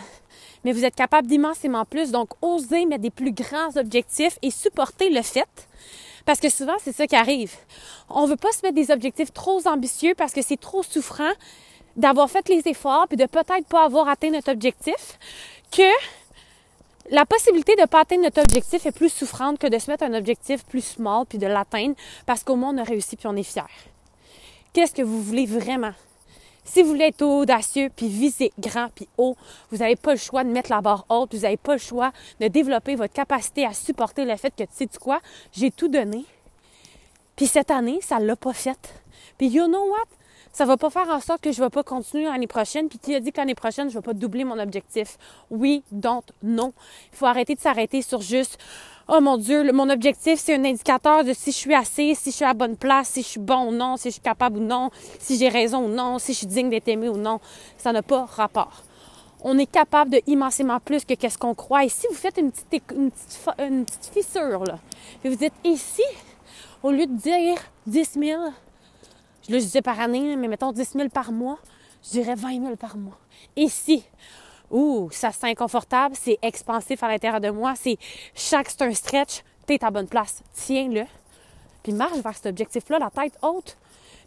mais 0.64 0.74
vous 0.74 0.86
êtes 0.86 0.96
capable 0.96 1.28
d'immensément 1.28 1.86
plus. 1.86 2.12
Donc, 2.12 2.30
osez 2.42 2.86
mettre 2.86 3.02
des 3.02 3.10
plus 3.10 3.32
grands 3.32 3.76
objectifs 3.76 4.38
et 4.42 4.52
supporter 4.52 5.10
le 5.10 5.22
fait. 5.22 5.68
Parce 6.32 6.40
que 6.40 6.48
souvent, 6.48 6.78
c'est 6.82 6.94
ça 6.96 7.08
qui 7.08 7.16
arrive. 7.18 7.54
On 8.08 8.24
ne 8.24 8.30
veut 8.30 8.38
pas 8.38 8.54
se 8.54 8.62
mettre 8.64 8.76
des 8.76 8.90
objectifs 8.90 9.34
trop 9.34 9.68
ambitieux 9.68 10.14
parce 10.16 10.32
que 10.32 10.42
c'est 10.42 10.58
trop 10.58 10.82
souffrant 10.82 11.34
d'avoir 11.98 12.32
fait 12.32 12.48
les 12.48 12.70
efforts 12.70 13.10
puis 13.10 13.18
de 13.18 13.26
peut-être 13.26 13.68
pas 13.68 13.84
avoir 13.84 14.08
atteint 14.08 14.30
notre 14.30 14.50
objectif 14.50 15.20
que 15.74 15.92
la 17.10 17.26
possibilité 17.26 17.76
de 17.76 17.82
ne 17.82 17.86
pas 17.86 18.00
atteindre 18.00 18.24
notre 18.24 18.40
objectif 18.40 18.86
est 18.86 18.94
plus 18.94 19.10
souffrante 19.10 19.60
que 19.60 19.68
de 19.68 19.78
se 19.78 19.92
mettre 19.92 20.06
un 20.06 20.14
objectif 20.14 20.64
plus 20.64 20.86
small 20.86 21.26
puis 21.26 21.38
de 21.38 21.48
l'atteindre 21.48 21.96
parce 22.26 22.46
qu'au 22.46 22.56
moins 22.56 22.74
on 22.74 22.78
a 22.78 22.86
réussi 22.86 23.18
puis 23.18 23.28
on 23.28 23.36
est 23.36 23.44
fier. 23.44 23.68
Qu'est-ce 24.72 24.94
que 24.94 25.02
vous 25.02 25.22
voulez 25.22 25.46
vraiment? 25.46 25.92
Si 26.64 26.84
vous 26.84 26.90
voulez 26.90 27.06
être 27.06 27.24
audacieux 27.24 27.90
puis 27.96 28.08
viser 28.08 28.52
grand 28.60 28.90
puis 28.94 29.08
haut, 29.18 29.36
vous 29.72 29.78
n'avez 29.78 29.96
pas 29.96 30.12
le 30.12 30.20
choix 30.20 30.44
de 30.44 30.50
mettre 30.50 30.70
la 30.70 30.82
barre 30.82 31.06
haute, 31.10 31.34
vous 31.34 31.42
n'avez 31.42 31.58
pas 31.58 31.74
le 31.74 31.80
choix 31.80 32.12
de 32.40 32.48
développer 32.48 32.96
votre 32.96 33.14
capacité 33.14 33.66
à 33.66 33.74
supporter 33.74 34.26
le 34.26 34.36
fait 34.36 34.54
que 34.56 34.64
tu 34.64 34.70
sais 34.72 34.88
quoi, 35.00 35.20
j'ai 35.52 35.72
tout 35.72 35.88
donné. 35.88 36.26
Puis 37.36 37.48
cette 37.48 37.72
année, 37.72 38.00
ça 38.02 38.20
l'a 38.20 38.36
pas 38.36 38.54
fait. 38.54 39.02
Puis 39.38 39.48
you 39.48 39.66
know 39.66 39.90
what? 39.90 40.21
Ça 40.54 40.66
va 40.66 40.78
pas 40.78 40.90
faire 40.90 41.08
en 41.10 41.20
sorte 41.20 41.42
que 41.42 41.52
je 41.52 41.62
vais 41.62 41.70
pas 41.70 41.84
continuer 41.84 42.26
l'année 42.26 42.48
prochaine. 42.48 42.90
Puis 42.90 43.00
qui 43.00 43.16
a 43.16 43.20
dit 43.20 43.32
que 43.32 43.38
l'année 43.38 43.56
prochaine, 43.56 43.90
je 43.90 43.96
vais 43.96 44.02
pas 44.02 44.14
doubler 44.14 44.44
mon 44.44 44.60
objectif? 44.60 45.18
Oui, 45.50 45.84
donc 45.92 46.26
non. 46.44 46.74
Il 47.14 47.18
faut 47.18 47.26
arrêter 47.26 47.56
de 47.56 47.60
s'arrêter 47.60 48.02
sur 48.02 48.22
juste 48.22 48.58
oh 49.08 49.20
mon 49.20 49.38
Dieu, 49.38 49.72
mon 49.74 49.90
objectif, 49.90 50.40
c'est 50.40 50.56
un 50.56 50.64
indicateur 50.64 51.24
de 51.24 51.34
si 51.34 51.52
je 51.52 51.58
suis 51.58 51.74
assez, 51.74 52.16
si 52.16 52.32
je 52.32 52.36
suis 52.38 52.46
à 52.46 52.54
bonne 52.54 52.78
place, 52.78 53.10
si 53.10 53.22
je 53.22 53.28
suis 53.28 53.40
bon 53.40 53.68
ou 53.68 53.72
non, 53.72 53.98
si 53.98 54.10
je 54.10 54.14
suis 54.14 54.22
capable 54.22 54.58
ou 54.58 54.64
non, 54.64 54.90
si 55.20 55.38
j'ai 55.38 55.50
raison 55.50 55.86
ou 55.86 55.90
non, 55.90 56.18
si 56.18 56.34
je 56.34 56.40
suis 56.40 56.48
digne 56.48 56.70
d'être 56.70 56.88
aimé 56.88 57.10
ou 57.10 57.18
non. 57.18 57.40
Ça 57.78 57.92
n'a 57.92 58.02
pas 58.02 58.26
rapport. 58.26 58.84
On 59.44 59.58
est 59.58 59.66
capable 59.66 60.12
de 60.12 60.22
immensément 60.28 60.80
plus 60.80 61.04
que 61.04 61.16
qu'est-ce 61.16 61.38
qu'on 61.38 61.56
croit. 61.56 61.84
Et 61.84 61.90
si 61.90 62.08
vous 62.08 62.16
faites 62.16 62.38
une 62.38 62.52
petite, 62.52 62.84
une 62.92 63.12
petite, 63.86 64.12
fissure, 64.14 64.64
là, 64.64 64.80
et 65.24 65.30
vous 65.30 65.36
dites 65.36 65.54
ici, 65.64 66.04
au 66.84 66.92
lieu 66.92 67.08
de 67.08 67.16
dire 67.16 67.58
10 67.88 68.12
000, 68.20 68.42
je 69.52 69.58
le 69.58 69.62
disais 69.62 69.82
par 69.82 70.00
année, 70.00 70.38
mais 70.38 70.48
mettons 70.48 70.72
10 70.72 70.94
000 70.96 71.10
par 71.10 71.34
mois, 71.34 71.60
je 72.06 72.12
dirais 72.12 72.36
20 72.36 72.62
000 72.62 72.76
par 72.78 72.96
mois. 72.96 73.18
Ici, 73.58 74.06
Ouh, 74.70 75.10
ça 75.12 75.32
c'est 75.34 75.48
inconfortable, 75.48 76.16
c'est 76.18 76.40
expansif 76.42 77.04
à 77.04 77.10
l'intérieur 77.10 77.42
de 77.42 77.50
moi, 77.50 77.74
c'est 77.76 77.98
chaque 78.34 78.70
c'est 78.70 78.82
un 78.84 78.94
stretch, 78.94 79.44
t'es 79.66 79.84
à 79.84 79.92
bonne 79.92 80.08
place, 80.08 80.42
tiens-le. 80.54 81.04
Puis 81.84 81.92
marche 81.92 82.20
vers 82.20 82.34
cet 82.34 82.46
objectif-là, 82.46 83.00
la 83.00 83.10
tête 83.10 83.38
haute. 83.42 83.76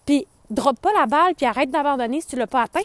Puis 0.05 0.27
drop 0.51 0.79
pas 0.79 0.93
la 0.93 1.07
balle, 1.07 1.35
puis 1.35 1.47
arrête 1.47 1.71
d'abandonner 1.71 2.21
si 2.21 2.27
tu 2.27 2.37
l'as 2.37 2.47
pas 2.47 2.65
atteint. 2.65 2.81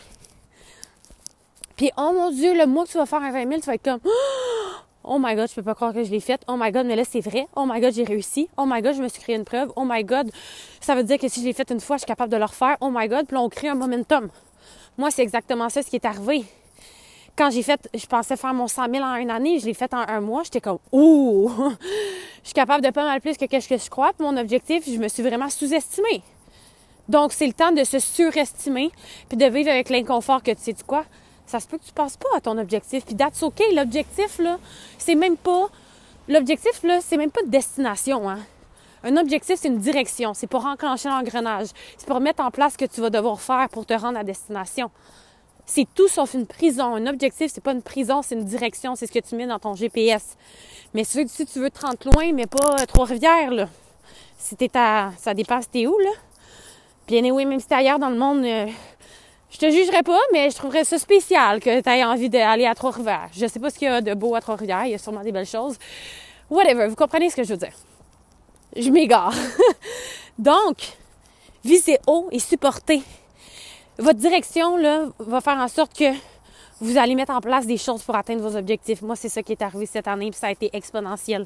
Puis 1.75 1.91
oh 1.97 2.13
mon 2.13 2.32
Dieu, 2.32 2.58
le 2.58 2.65
mois 2.65 2.86
que 2.86 2.91
tu 2.91 2.97
vas 2.97 3.06
faire 3.06 3.21
un 3.21 3.32
20 3.32 3.49
000, 3.49 3.60
tu 3.60 3.65
vas 3.65 3.73
être 3.73 3.84
comme 3.84 3.99
Oh 4.06 4.10
my 5.05 5.35
God, 5.35 5.49
je 5.49 5.55
peux 5.55 5.63
pas 5.63 5.75
croire 5.75 5.93
que 5.93 6.03
je 6.03 6.12
l'ai 6.12 6.19
fait. 6.19 6.41
Oh 6.47 6.55
my 6.57 6.71
God, 6.71 6.85
mais 6.85 6.95
là 6.95 7.03
c'est 7.05 7.21
vrai. 7.21 7.47
Oh 7.55 7.65
my 7.67 7.79
God, 7.79 7.93
j'ai 7.93 8.03
réussi. 8.03 8.49
Oh 8.57 8.65
my 8.67 8.81
God, 8.81 8.95
je 8.95 9.01
me 9.01 9.07
suis 9.07 9.21
créé 9.21 9.35
une 9.35 9.45
preuve. 9.45 9.71
Oh 9.75 9.83
my 9.85 10.03
God, 10.03 10.31
ça 10.81 10.95
veut 10.95 11.03
dire 11.03 11.17
que 11.17 11.27
si 11.27 11.41
je 11.41 11.45
l'ai 11.45 11.53
fait 11.53 11.69
une 11.71 11.79
fois, 11.79 11.97
je 11.97 12.01
suis 12.01 12.07
capable 12.07 12.31
de 12.31 12.38
le 12.38 12.45
refaire. 12.45 12.77
Oh 12.81 12.89
my 12.91 13.07
God, 13.07 13.25
puis 13.25 13.35
là 13.35 13.41
on 13.41 13.49
crée 13.49 13.69
un 13.69 13.75
momentum. 13.75 14.29
Moi, 14.97 15.12
c'est 15.12 15.21
exactement 15.21 15.69
ça 15.69 15.81
ce 15.81 15.89
qui 15.89 15.95
est 15.95 16.05
arrivé 16.05 16.43
quand 17.39 17.49
j'ai 17.51 17.63
fait, 17.63 17.89
je 17.93 18.05
pensais 18.05 18.35
faire 18.35 18.53
mon 18.53 18.67
100 18.67 18.91
000 18.93 19.01
en 19.01 19.15
une 19.15 19.29
année, 19.29 19.59
je 19.59 19.65
l'ai 19.65 19.73
fait 19.73 19.93
en 19.93 19.99
un 20.05 20.19
mois, 20.19 20.43
j'étais 20.43 20.59
comme, 20.59 20.79
ouh, 20.91 21.49
je 22.43 22.47
suis 22.47 22.53
capable 22.53 22.83
de 22.83 22.89
pas 22.89 23.05
mal 23.05 23.21
plus 23.21 23.38
que 23.38 23.45
ce 23.62 23.69
que 23.69 23.77
je 23.77 23.89
crois. 23.89 24.12
Puis 24.12 24.27
mon 24.27 24.35
objectif, 24.35 24.83
je 24.85 24.97
me 24.97 25.07
suis 25.07 25.23
vraiment 25.23 25.49
sous-estimée. 25.49 26.21
Donc, 27.07 27.31
c'est 27.31 27.47
le 27.47 27.53
temps 27.53 27.71
de 27.71 27.85
se 27.85 27.97
surestimer, 27.97 28.91
puis 29.29 29.38
de 29.38 29.45
vivre 29.45 29.71
avec 29.71 29.89
l'inconfort 29.89 30.43
que 30.43 30.51
tu 30.51 30.62
sais, 30.62 30.73
tu 30.73 30.83
quoi, 30.83 31.05
ça 31.49 31.59
se 31.59 31.67
peut 31.67 31.79
que 31.79 31.83
tu 31.83 31.91
passes 31.91 32.15
pas 32.15 32.29
à 32.35 32.41
ton 32.41 32.57
objectif. 32.59 33.03
Puis 33.05 33.15
that's 33.15 33.41
OK. 33.41 33.59
L'objectif, 33.73 34.38
là, 34.38 34.59
c'est 34.99 35.15
même 35.15 35.35
pas, 35.35 35.69
l'objectif, 36.27 36.83
là, 36.83 36.99
c'est 37.01 37.17
même 37.17 37.31
pas 37.31 37.41
de 37.41 37.49
destination, 37.49 38.29
hein. 38.29 38.39
Un 39.03 39.15
objectif, 39.15 39.55
c'est 39.57 39.69
une 39.69 39.79
direction. 39.79 40.33
C'est 40.33 40.47
pour 40.47 40.65
enclencher 40.65 41.07
l'engrenage. 41.07 41.67
C'est 41.97 42.05
pour 42.05 42.19
mettre 42.19 42.43
en 42.43 42.51
place 42.51 42.73
ce 42.73 42.77
que 42.77 42.85
tu 42.85 42.99
vas 42.99 43.09
devoir 43.09 43.39
faire 43.39 43.69
pour 43.69 43.85
te 43.85 43.93
rendre 43.93 44.19
à 44.19 44.25
destination. 44.25 44.91
C'est 45.65 45.88
tout 45.95 46.09
sauf 46.09 46.33
une 46.33 46.45
prison. 46.45 46.95
Un 46.95 47.07
objectif, 47.07 47.49
c'est 47.53 47.63
pas 47.63 47.71
une 47.71 47.81
prison, 47.81 48.21
c'est 48.21 48.35
une 48.35 48.43
direction. 48.43 48.95
C'est 48.95 49.07
ce 49.07 49.12
que 49.13 49.19
tu 49.19 49.35
mets 49.35 49.47
dans 49.47 49.57
ton 49.57 49.73
GPS. 49.73 50.35
Mais 50.93 51.05
si 51.05 51.25
tu 51.25 51.59
veux 51.59 51.69
te 51.69 51.79
rendre 51.79 51.97
loin, 52.13 52.33
mais 52.33 52.45
pas 52.45 52.81
euh, 52.81 52.85
Trois-Rivières, 52.85 53.51
là. 53.51 53.69
Si 54.38 54.57
t'es 54.57 54.69
à... 54.75 55.13
Ça 55.17 55.33
dépend 55.33 55.62
si 55.62 55.69
t'es 55.69 55.88
où, 55.88 55.97
là. 55.97 56.12
Bien, 57.07 57.23
oui, 57.31 57.45
même 57.45 57.62
si 57.62 57.67
t'es 57.67 57.75
ailleurs 57.75 57.99
dans 57.99 58.09
le 58.09 58.17
monde, 58.17 58.43
euh, 58.43 58.67
je 59.51 59.57
te 59.57 59.69
jugerais 59.69 60.03
pas, 60.03 60.19
mais 60.31 60.49
je 60.49 60.55
trouverais 60.55 60.83
ça 60.83 60.97
spécial 60.97 61.59
que 61.59 61.81
tu 61.81 61.89
aies 61.89 62.03
envie 62.03 62.29
d'aller 62.29 62.65
à 62.65 62.75
Trois-Rivières. 62.75 63.29
Je 63.33 63.47
sais 63.47 63.59
pas 63.59 63.69
ce 63.69 63.79
qu'il 63.79 63.88
y 63.88 63.91
a 63.91 64.01
de 64.01 64.13
beau 64.13 64.35
à 64.35 64.41
Trois-Rivières. 64.41 64.85
Il 64.85 64.91
y 64.91 64.95
a 64.95 64.99
sûrement 64.99 65.23
des 65.23 65.31
belles 65.31 65.45
choses. 65.45 65.77
Whatever. 66.49 66.88
Vous 66.88 66.95
comprenez 66.95 67.29
ce 67.29 67.35
que 67.35 67.43
je 67.43 67.49
veux 67.49 67.57
dire. 67.57 67.73
Je 68.75 68.89
m'égare. 68.89 69.33
Donc, 70.38 70.77
viser 71.63 71.97
haut 72.07 72.27
et 72.31 72.39
supporter 72.39 73.01
votre 73.99 74.19
direction 74.19 74.77
là, 74.77 75.07
va 75.19 75.41
faire 75.41 75.57
en 75.57 75.67
sorte 75.67 75.97
que 75.97 76.12
vous 76.81 76.97
allez 76.97 77.15
mettre 77.15 77.33
en 77.33 77.41
place 77.41 77.67
des 77.67 77.77
choses 77.77 78.01
pour 78.01 78.15
atteindre 78.15 78.41
vos 78.41 78.55
objectifs. 78.55 79.01
Moi, 79.01 79.17
c'est 79.17 79.27
ça 79.27 79.43
qui 79.43 79.51
est 79.51 79.62
arrivé 79.62 79.85
cette 79.85 80.07
année, 80.07 80.31
puis 80.31 80.39
ça 80.39 80.47
a 80.47 80.51
été 80.51 80.69
exponentiel. 80.71 81.45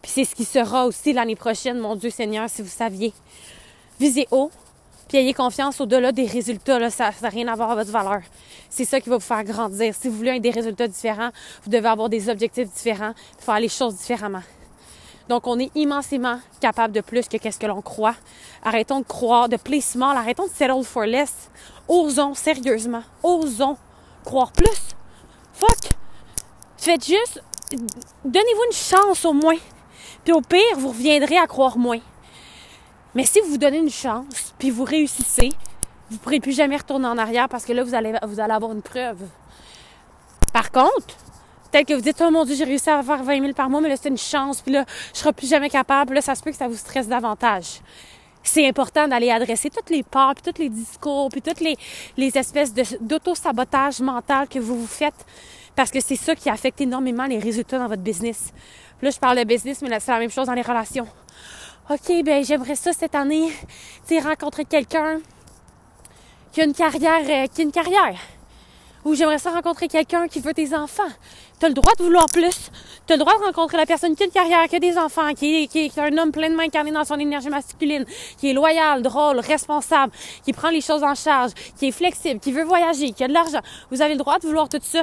Puis 0.00 0.10
c'est 0.10 0.24
ce 0.24 0.34
qui 0.34 0.46
sera 0.46 0.86
aussi 0.86 1.12
l'année 1.12 1.36
prochaine, 1.36 1.78
mon 1.78 1.96
Dieu 1.96 2.08
Seigneur, 2.08 2.48
si 2.48 2.62
vous 2.62 2.68
saviez. 2.68 3.12
Visez 3.98 4.26
haut, 4.30 4.50
Puis 5.10 5.18
ayez 5.18 5.34
confiance 5.34 5.80
au-delà 5.80 6.12
des 6.12 6.24
résultats, 6.24 6.88
ça 6.88 7.10
n'a 7.20 7.28
rien 7.30 7.48
à 7.48 7.56
voir 7.56 7.72
avec 7.72 7.84
votre 7.84 7.98
valeur. 7.98 8.22
C'est 8.68 8.84
ça 8.84 9.00
qui 9.00 9.08
va 9.08 9.16
vous 9.16 9.20
faire 9.20 9.42
grandir. 9.42 9.92
Si 9.92 10.08
vous 10.08 10.14
voulez 10.14 10.38
des 10.38 10.52
résultats 10.52 10.86
différents, 10.86 11.30
vous 11.64 11.70
devez 11.72 11.88
avoir 11.88 12.08
des 12.08 12.28
objectifs 12.28 12.72
différents, 12.72 13.12
faire 13.40 13.58
les 13.58 13.68
choses 13.68 13.96
différemment. 13.96 14.42
Donc, 15.28 15.48
on 15.48 15.58
est 15.58 15.72
immensément 15.74 16.38
capable 16.60 16.94
de 16.94 17.00
plus 17.00 17.26
que 17.26 17.38
qu'est-ce 17.38 17.58
que 17.58 17.66
l'on 17.66 17.82
croit. 17.82 18.14
Arrêtons 18.62 19.00
de 19.00 19.04
croire, 19.04 19.48
de 19.48 19.56
play 19.56 19.80
arrêtons 20.00 20.46
de 20.46 20.52
settle 20.52 20.84
for 20.84 21.06
less. 21.06 21.50
Osons, 21.88 22.34
sérieusement, 22.34 23.02
osons 23.24 23.78
croire 24.24 24.52
plus. 24.52 24.94
Fuck! 25.54 25.90
Faites 26.76 27.04
juste, 27.04 27.42
donnez-vous 28.24 28.64
une 28.70 28.76
chance 28.76 29.24
au 29.24 29.32
moins. 29.32 29.58
Puis 30.22 30.32
au 30.32 30.40
pire, 30.40 30.76
vous 30.76 30.90
reviendrez 30.90 31.36
à 31.36 31.48
croire 31.48 31.76
moins. 31.76 31.98
Mais 33.14 33.24
si 33.24 33.40
vous 33.40 33.48
vous 33.48 33.58
donnez 33.58 33.78
une 33.78 33.90
chance, 33.90 34.54
puis 34.58 34.70
vous 34.70 34.84
réussissez, 34.84 35.50
vous 36.10 36.16
ne 36.16 36.18
pourrez 36.18 36.40
plus 36.40 36.56
jamais 36.56 36.76
retourner 36.76 37.06
en 37.06 37.18
arrière 37.18 37.48
parce 37.48 37.64
que 37.64 37.72
là, 37.72 37.82
vous 37.82 37.94
allez, 37.94 38.14
vous 38.22 38.40
allez 38.40 38.52
avoir 38.52 38.72
une 38.72 38.82
preuve. 38.82 39.18
Par 40.52 40.70
contre, 40.70 41.16
peut-être 41.70 41.88
que 41.88 41.94
vous 41.94 42.00
dites, 42.00 42.20
oh 42.20 42.30
mon 42.30 42.44
Dieu, 42.44 42.54
j'ai 42.54 42.64
réussi 42.64 42.90
à 42.90 43.02
faire 43.02 43.22
20 43.22 43.40
000 43.40 43.52
par 43.52 43.68
mois, 43.68 43.80
mais 43.80 43.88
là, 43.88 43.96
c'est 43.96 44.08
une 44.08 44.18
chance, 44.18 44.60
puis 44.60 44.72
là, 44.72 44.84
je 45.08 45.10
ne 45.12 45.16
serai 45.16 45.32
plus 45.32 45.48
jamais 45.48 45.70
capable. 45.70 46.14
Là, 46.14 46.20
ça 46.20 46.34
se 46.34 46.42
peut 46.42 46.50
que 46.50 46.56
ça 46.56 46.68
vous 46.68 46.76
stresse 46.76 47.08
davantage. 47.08 47.80
C'est 48.42 48.66
important 48.66 49.06
d'aller 49.06 49.30
adresser 49.30 49.70
toutes 49.70 49.90
les 49.90 50.02
parts, 50.02 50.34
puis 50.34 50.52
tous 50.52 50.60
les 50.60 50.68
discours, 50.68 51.28
puis 51.28 51.42
toutes 51.42 51.60
les, 51.60 51.76
les 52.16 52.36
espèces 52.36 52.72
d'auto-sabotage 53.00 54.00
mental 54.00 54.48
que 54.48 54.58
vous 54.58 54.80
vous 54.80 54.86
faites, 54.86 55.26
parce 55.76 55.90
que 55.90 56.00
c'est 56.00 56.16
ça 56.16 56.34
qui 56.34 56.48
affecte 56.48 56.80
énormément 56.80 57.26
les 57.26 57.38
résultats 57.38 57.78
dans 57.78 57.88
votre 57.88 58.02
business. 58.02 58.52
là, 59.02 59.10
je 59.10 59.18
parle 59.18 59.38
de 59.38 59.44
business, 59.44 59.82
mais 59.82 60.00
c'est 60.00 60.10
la 60.10 60.18
même 60.18 60.30
chose 60.30 60.46
dans 60.46 60.54
les 60.54 60.62
relations. 60.62 61.06
OK, 61.90 62.22
ben 62.22 62.44
j'aimerais 62.44 62.76
ça 62.76 62.92
cette 62.92 63.16
année, 63.16 63.50
tu 64.06 64.16
rencontrer 64.20 64.64
quelqu'un 64.64 65.18
qui 66.52 66.60
a 66.60 66.64
une 66.64 66.72
carrière, 66.72 67.24
euh, 67.28 67.48
qui 67.48 67.62
a 67.62 67.64
une 67.64 67.72
carrière. 67.72 68.16
Ou 69.04 69.16
j'aimerais 69.16 69.38
ça 69.38 69.50
rencontrer 69.50 69.88
quelqu'un 69.88 70.28
qui 70.28 70.38
veut 70.38 70.52
des 70.52 70.72
enfants. 70.72 71.10
Tu 71.58 71.66
as 71.66 71.68
le 71.68 71.74
droit 71.74 71.92
de 71.98 72.04
vouloir 72.04 72.26
plus. 72.26 72.70
Tu 73.08 73.12
as 73.12 73.16
le 73.16 73.18
droit 73.18 73.36
de 73.36 73.44
rencontrer 73.44 73.76
la 73.76 73.86
personne 73.86 74.14
qui 74.14 74.22
a 74.22 74.26
une 74.26 74.30
carrière, 74.30 74.68
qui 74.68 74.76
a 74.76 74.78
des 74.78 74.96
enfants, 74.96 75.34
qui 75.34 75.64
est, 75.64 75.66
qui 75.66 75.86
est 75.86 75.98
un 75.98 76.16
homme 76.16 76.30
pleinement 76.30 76.62
incarné 76.62 76.92
dans 76.92 77.04
son 77.04 77.18
énergie 77.18 77.48
masculine, 77.48 78.04
qui 78.38 78.50
est 78.50 78.54
loyal, 78.54 79.02
drôle, 79.02 79.40
responsable, 79.40 80.12
qui 80.44 80.52
prend 80.52 80.70
les 80.70 80.82
choses 80.82 81.02
en 81.02 81.16
charge, 81.16 81.50
qui 81.76 81.88
est 81.88 81.92
flexible, 81.92 82.38
qui 82.38 82.52
veut 82.52 82.62
voyager, 82.62 83.10
qui 83.10 83.24
a 83.24 83.26
de 83.26 83.32
l'argent. 83.32 83.62
Vous 83.90 84.00
avez 84.00 84.14
le 84.14 84.20
droit 84.20 84.38
de 84.38 84.46
vouloir 84.46 84.68
tout 84.68 84.78
ça. 84.80 85.02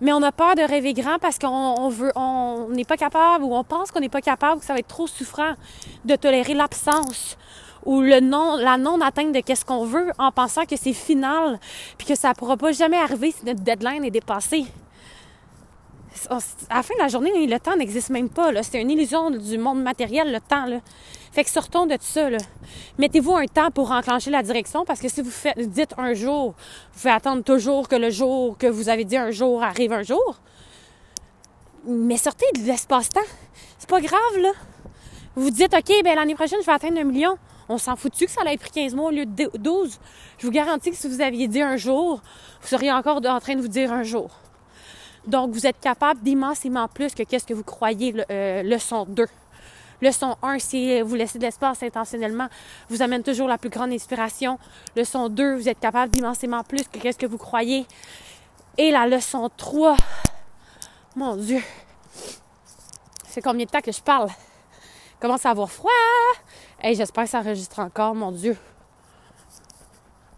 Mais 0.00 0.12
on 0.12 0.22
a 0.22 0.32
peur 0.32 0.54
de 0.54 0.62
rêver 0.62 0.92
grand 0.92 1.18
parce 1.18 1.38
qu'on 1.38 1.88
veut, 1.88 2.12
on 2.16 2.68
n'est 2.70 2.84
pas 2.84 2.96
capable 2.96 3.44
ou 3.44 3.54
on 3.54 3.64
pense 3.64 3.90
qu'on 3.90 4.00
n'est 4.00 4.10
pas 4.10 4.20
capable, 4.20 4.60
que 4.60 4.66
ça 4.66 4.74
va 4.74 4.78
être 4.78 4.88
trop 4.88 5.06
souffrant 5.06 5.54
de 6.04 6.16
tolérer 6.16 6.54
l'absence 6.54 7.38
ou 7.84 8.00
le 8.02 8.20
non, 8.20 8.56
la 8.56 8.76
non-atteinte 8.76 9.32
de 9.32 9.40
qu'est-ce 9.40 9.64
qu'on 9.64 9.84
veut 9.84 10.10
en 10.18 10.32
pensant 10.32 10.66
que 10.66 10.76
c'est 10.76 10.92
final 10.92 11.58
puis 11.96 12.06
que 12.06 12.14
ça 12.14 12.34
pourra 12.34 12.56
pas 12.56 12.72
jamais 12.72 12.98
arriver 12.98 13.30
si 13.30 13.44
notre 13.46 13.60
deadline 13.60 14.04
est 14.04 14.10
dépassée 14.10 14.66
à 16.30 16.76
la 16.76 16.82
fin 16.82 16.94
de 16.94 17.00
la 17.00 17.08
journée, 17.08 17.46
le 17.46 17.60
temps 17.60 17.76
n'existe 17.76 18.10
même 18.10 18.28
pas. 18.28 18.50
C'est 18.62 18.80
une 18.80 18.90
illusion 18.90 19.30
du 19.30 19.58
monde 19.58 19.82
matériel, 19.82 20.32
le 20.32 20.40
temps. 20.40 20.66
Fait 21.36 21.44
que 21.44 21.50
sortons 21.50 21.84
de 21.84 21.98
ça. 22.00 22.28
Mettez-vous 22.96 23.34
un 23.34 23.44
temps 23.44 23.70
pour 23.70 23.90
enclencher 23.90 24.30
la 24.30 24.42
direction 24.42 24.86
parce 24.86 25.00
que 25.00 25.08
si 25.10 25.20
vous 25.20 25.30
faites, 25.30 25.58
dites 25.68 25.92
un 25.98 26.14
jour, 26.14 26.54
vous 26.94 26.98
pouvez 26.98 27.12
attendre 27.12 27.44
toujours 27.44 27.88
que 27.88 27.96
le 27.96 28.08
jour 28.08 28.56
que 28.56 28.66
vous 28.66 28.88
avez 28.88 29.04
dit 29.04 29.18
un 29.18 29.30
jour 29.30 29.62
arrive 29.62 29.92
un 29.92 30.02
jour. 30.02 30.40
Mais 31.86 32.16
sortez 32.16 32.46
de 32.54 32.60
l'espace-temps. 32.60 33.20
C'est 33.78 33.90
pas 33.90 34.00
grave, 34.00 34.38
là. 34.40 34.52
Vous 35.34 35.50
dites, 35.50 35.74
OK, 35.74 35.92
ben 36.02 36.14
l'année 36.14 36.34
prochaine, 36.34 36.60
je 36.62 36.64
vais 36.64 36.72
atteindre 36.72 36.98
un 36.98 37.04
million. 37.04 37.36
On 37.68 37.76
s'en 37.76 37.96
fout 37.96 38.14
que 38.18 38.30
ça 38.30 38.40
ait 38.50 38.56
pris 38.56 38.70
15 38.70 38.94
mois 38.94 39.10
au 39.10 39.12
lieu 39.12 39.26
de 39.26 39.50
12? 39.58 39.98
Je 40.38 40.46
vous 40.46 40.52
garantis 40.52 40.90
que 40.90 40.96
si 40.96 41.06
vous 41.06 41.20
aviez 41.20 41.48
dit 41.48 41.60
un 41.60 41.76
jour, 41.76 42.22
vous 42.62 42.66
seriez 42.66 42.92
encore 42.92 43.20
en 43.22 43.40
train 43.40 43.56
de 43.56 43.60
vous 43.60 43.68
dire 43.68 43.92
un 43.92 44.04
jour. 44.04 44.30
Donc, 45.26 45.50
vous 45.50 45.66
êtes 45.66 45.80
capable 45.80 46.22
d'immensément 46.22 46.88
plus 46.88 47.14
que 47.14 47.24
qu'est-ce 47.24 47.46
que 47.46 47.52
vous 47.52 47.62
croyez 47.62 48.14
euh, 48.30 48.62
leçon 48.62 49.04
2. 49.06 49.26
Leçon 50.02 50.36
1, 50.42 50.58
si 50.58 51.00
vous 51.00 51.14
laissez 51.14 51.38
de 51.38 51.44
l'espace 51.44 51.82
intentionnellement, 51.82 52.48
vous 52.88 53.02
amène 53.02 53.22
toujours 53.22 53.48
la 53.48 53.58
plus 53.58 53.70
grande 53.70 53.92
inspiration. 53.92 54.58
Leçon 54.94 55.28
2, 55.28 55.56
vous 55.56 55.68
êtes 55.68 55.80
capable 55.80 56.12
d'immensément 56.12 56.62
plus 56.62 56.82
que 56.88 56.98
qu'est-ce 56.98 57.18
que 57.18 57.26
vous 57.26 57.38
croyez. 57.38 57.86
Et 58.78 58.90
la 58.90 59.06
leçon 59.06 59.50
3, 59.56 59.96
mon 61.14 61.36
Dieu, 61.36 61.62
c'est 63.26 63.40
combien 63.40 63.64
de 63.64 63.70
temps 63.70 63.80
que 63.80 63.92
je 63.92 64.02
parle? 64.02 64.28
Commence 65.18 65.46
à 65.46 65.50
avoir 65.50 65.70
froid? 65.70 65.90
Hey, 66.80 66.94
j'espère 66.94 67.24
que 67.24 67.30
ça 67.30 67.38
enregistre 67.38 67.78
encore, 67.78 68.14
mon 68.14 68.32
Dieu. 68.32 68.56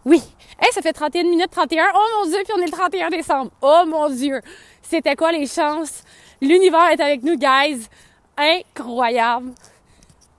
Oui. 0.05 0.23
Hey, 0.61 0.71
ça 0.71 0.81
fait 0.81 0.93
31 0.93 1.23
minutes 1.23 1.51
31. 1.51 1.85
Oh 1.93 2.07
mon 2.19 2.29
Dieu, 2.29 2.39
puis 2.45 2.53
on 2.57 2.61
est 2.61 2.65
le 2.65 2.71
31 2.71 3.09
décembre. 3.09 3.51
Oh 3.61 3.83
mon 3.85 4.09
Dieu. 4.09 4.41
C'était 4.81 5.15
quoi 5.15 5.33
les 5.33 5.45
chances? 5.45 6.03
L'univers 6.41 6.89
est 6.91 7.01
avec 7.01 7.23
nous, 7.23 7.37
guys. 7.37 7.87
Incroyable. 8.39 9.51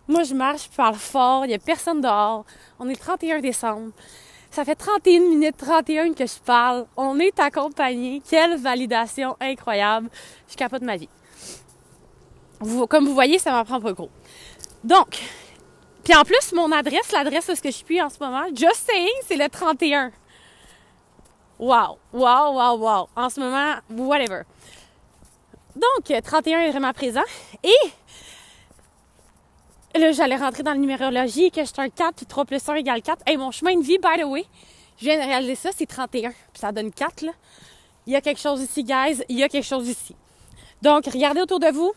Moi, 0.09 0.23
je 0.23 0.35
marche, 0.35 0.69
je 0.71 0.77
parle 0.77 0.95
fort, 0.95 1.45
il 1.45 1.49
n'y 1.49 1.55
a 1.55 1.59
personne 1.59 2.01
dehors. 2.01 2.47
On 2.79 2.89
est 2.89 2.93
le 2.93 2.97
31 2.97 3.41
décembre. 3.41 3.93
Ça 4.51 4.65
fait 4.65 4.75
31 4.75 5.21
minutes 5.21 5.57
31 5.59 6.15
que 6.15 6.27
je 6.27 6.39
parle. 6.45 6.87
On 6.97 7.19
est 7.21 7.39
accompagné. 7.39 8.23
Quelle 8.29 8.57
validation 8.57 9.37
incroyable. 9.39 10.09
Je 10.49 10.57
capote 10.57 10.83
ma 10.83 10.97
vie. 10.97 11.11
comme 12.89 13.07
vous 13.07 13.15
voyez, 13.15 13.39
ça 13.39 13.53
m'apprend 13.53 13.81
pas 13.81 13.93
gros. 13.93 14.11
Donc, 14.83 15.21
puis 16.03 16.15
en 16.15 16.25
plus, 16.25 16.53
mon 16.55 16.73
adresse, 16.73 17.13
l'adresse 17.13 17.49
où 17.49 17.55
je 17.63 17.71
suis 17.71 18.01
en 18.01 18.09
ce 18.09 18.19
moment, 18.19 18.47
just 18.55 18.87
saying, 18.91 19.13
c'est 19.27 19.37
le 19.37 19.49
31. 19.49 20.11
Wow, 21.59 21.99
wow, 22.15 22.55
wow, 22.55 22.79
wow. 22.79 23.09
En 23.15 23.29
ce 23.29 23.39
moment, 23.39 23.75
whatever. 23.91 24.45
Donc, 25.77 26.23
31 26.23 26.61
est 26.61 26.71
vraiment 26.71 26.93
présent. 26.93 27.23
Et 27.63 27.91
là, 29.99 30.13
j'allais 30.13 30.37
rentrer 30.37 30.63
dans 30.63 30.73
la 30.73 30.79
numérologie, 30.79 31.51
que 31.51 31.65
j'étais 31.65 31.81
un 31.81 31.89
4, 31.89 32.27
3 32.27 32.45
plus 32.45 32.69
1 32.69 32.75
égale 32.77 33.03
4. 33.03 33.23
Et 33.29 33.37
mon 33.37 33.51
chemin 33.51 33.77
de 33.77 33.83
vie, 33.83 33.99
by 33.99 34.21
the 34.21 34.25
way, 34.25 34.45
je 34.99 35.05
viens 35.05 35.17
de 35.17 35.23
réaliser 35.23 35.55
ça, 35.55 35.71
c'est 35.77 35.87
31. 35.87 36.31
Puis 36.31 36.61
ça 36.61 36.73
donne 36.73 36.93
4, 36.93 37.23
là. 37.23 37.33
Il 38.07 38.13
y 38.13 38.17
a 38.17 38.21
quelque 38.21 38.41
chose 38.41 38.61
ici, 38.63 38.83
guys. 38.83 39.23
Il 39.29 39.39
y 39.39 39.43
a 39.43 39.49
quelque 39.49 39.67
chose 39.67 39.89
ici. 39.89 40.17
Donc, 40.83 41.05
regardez 41.07 41.41
autour 41.43 41.61
de 41.61 41.69
vous. 41.69 41.93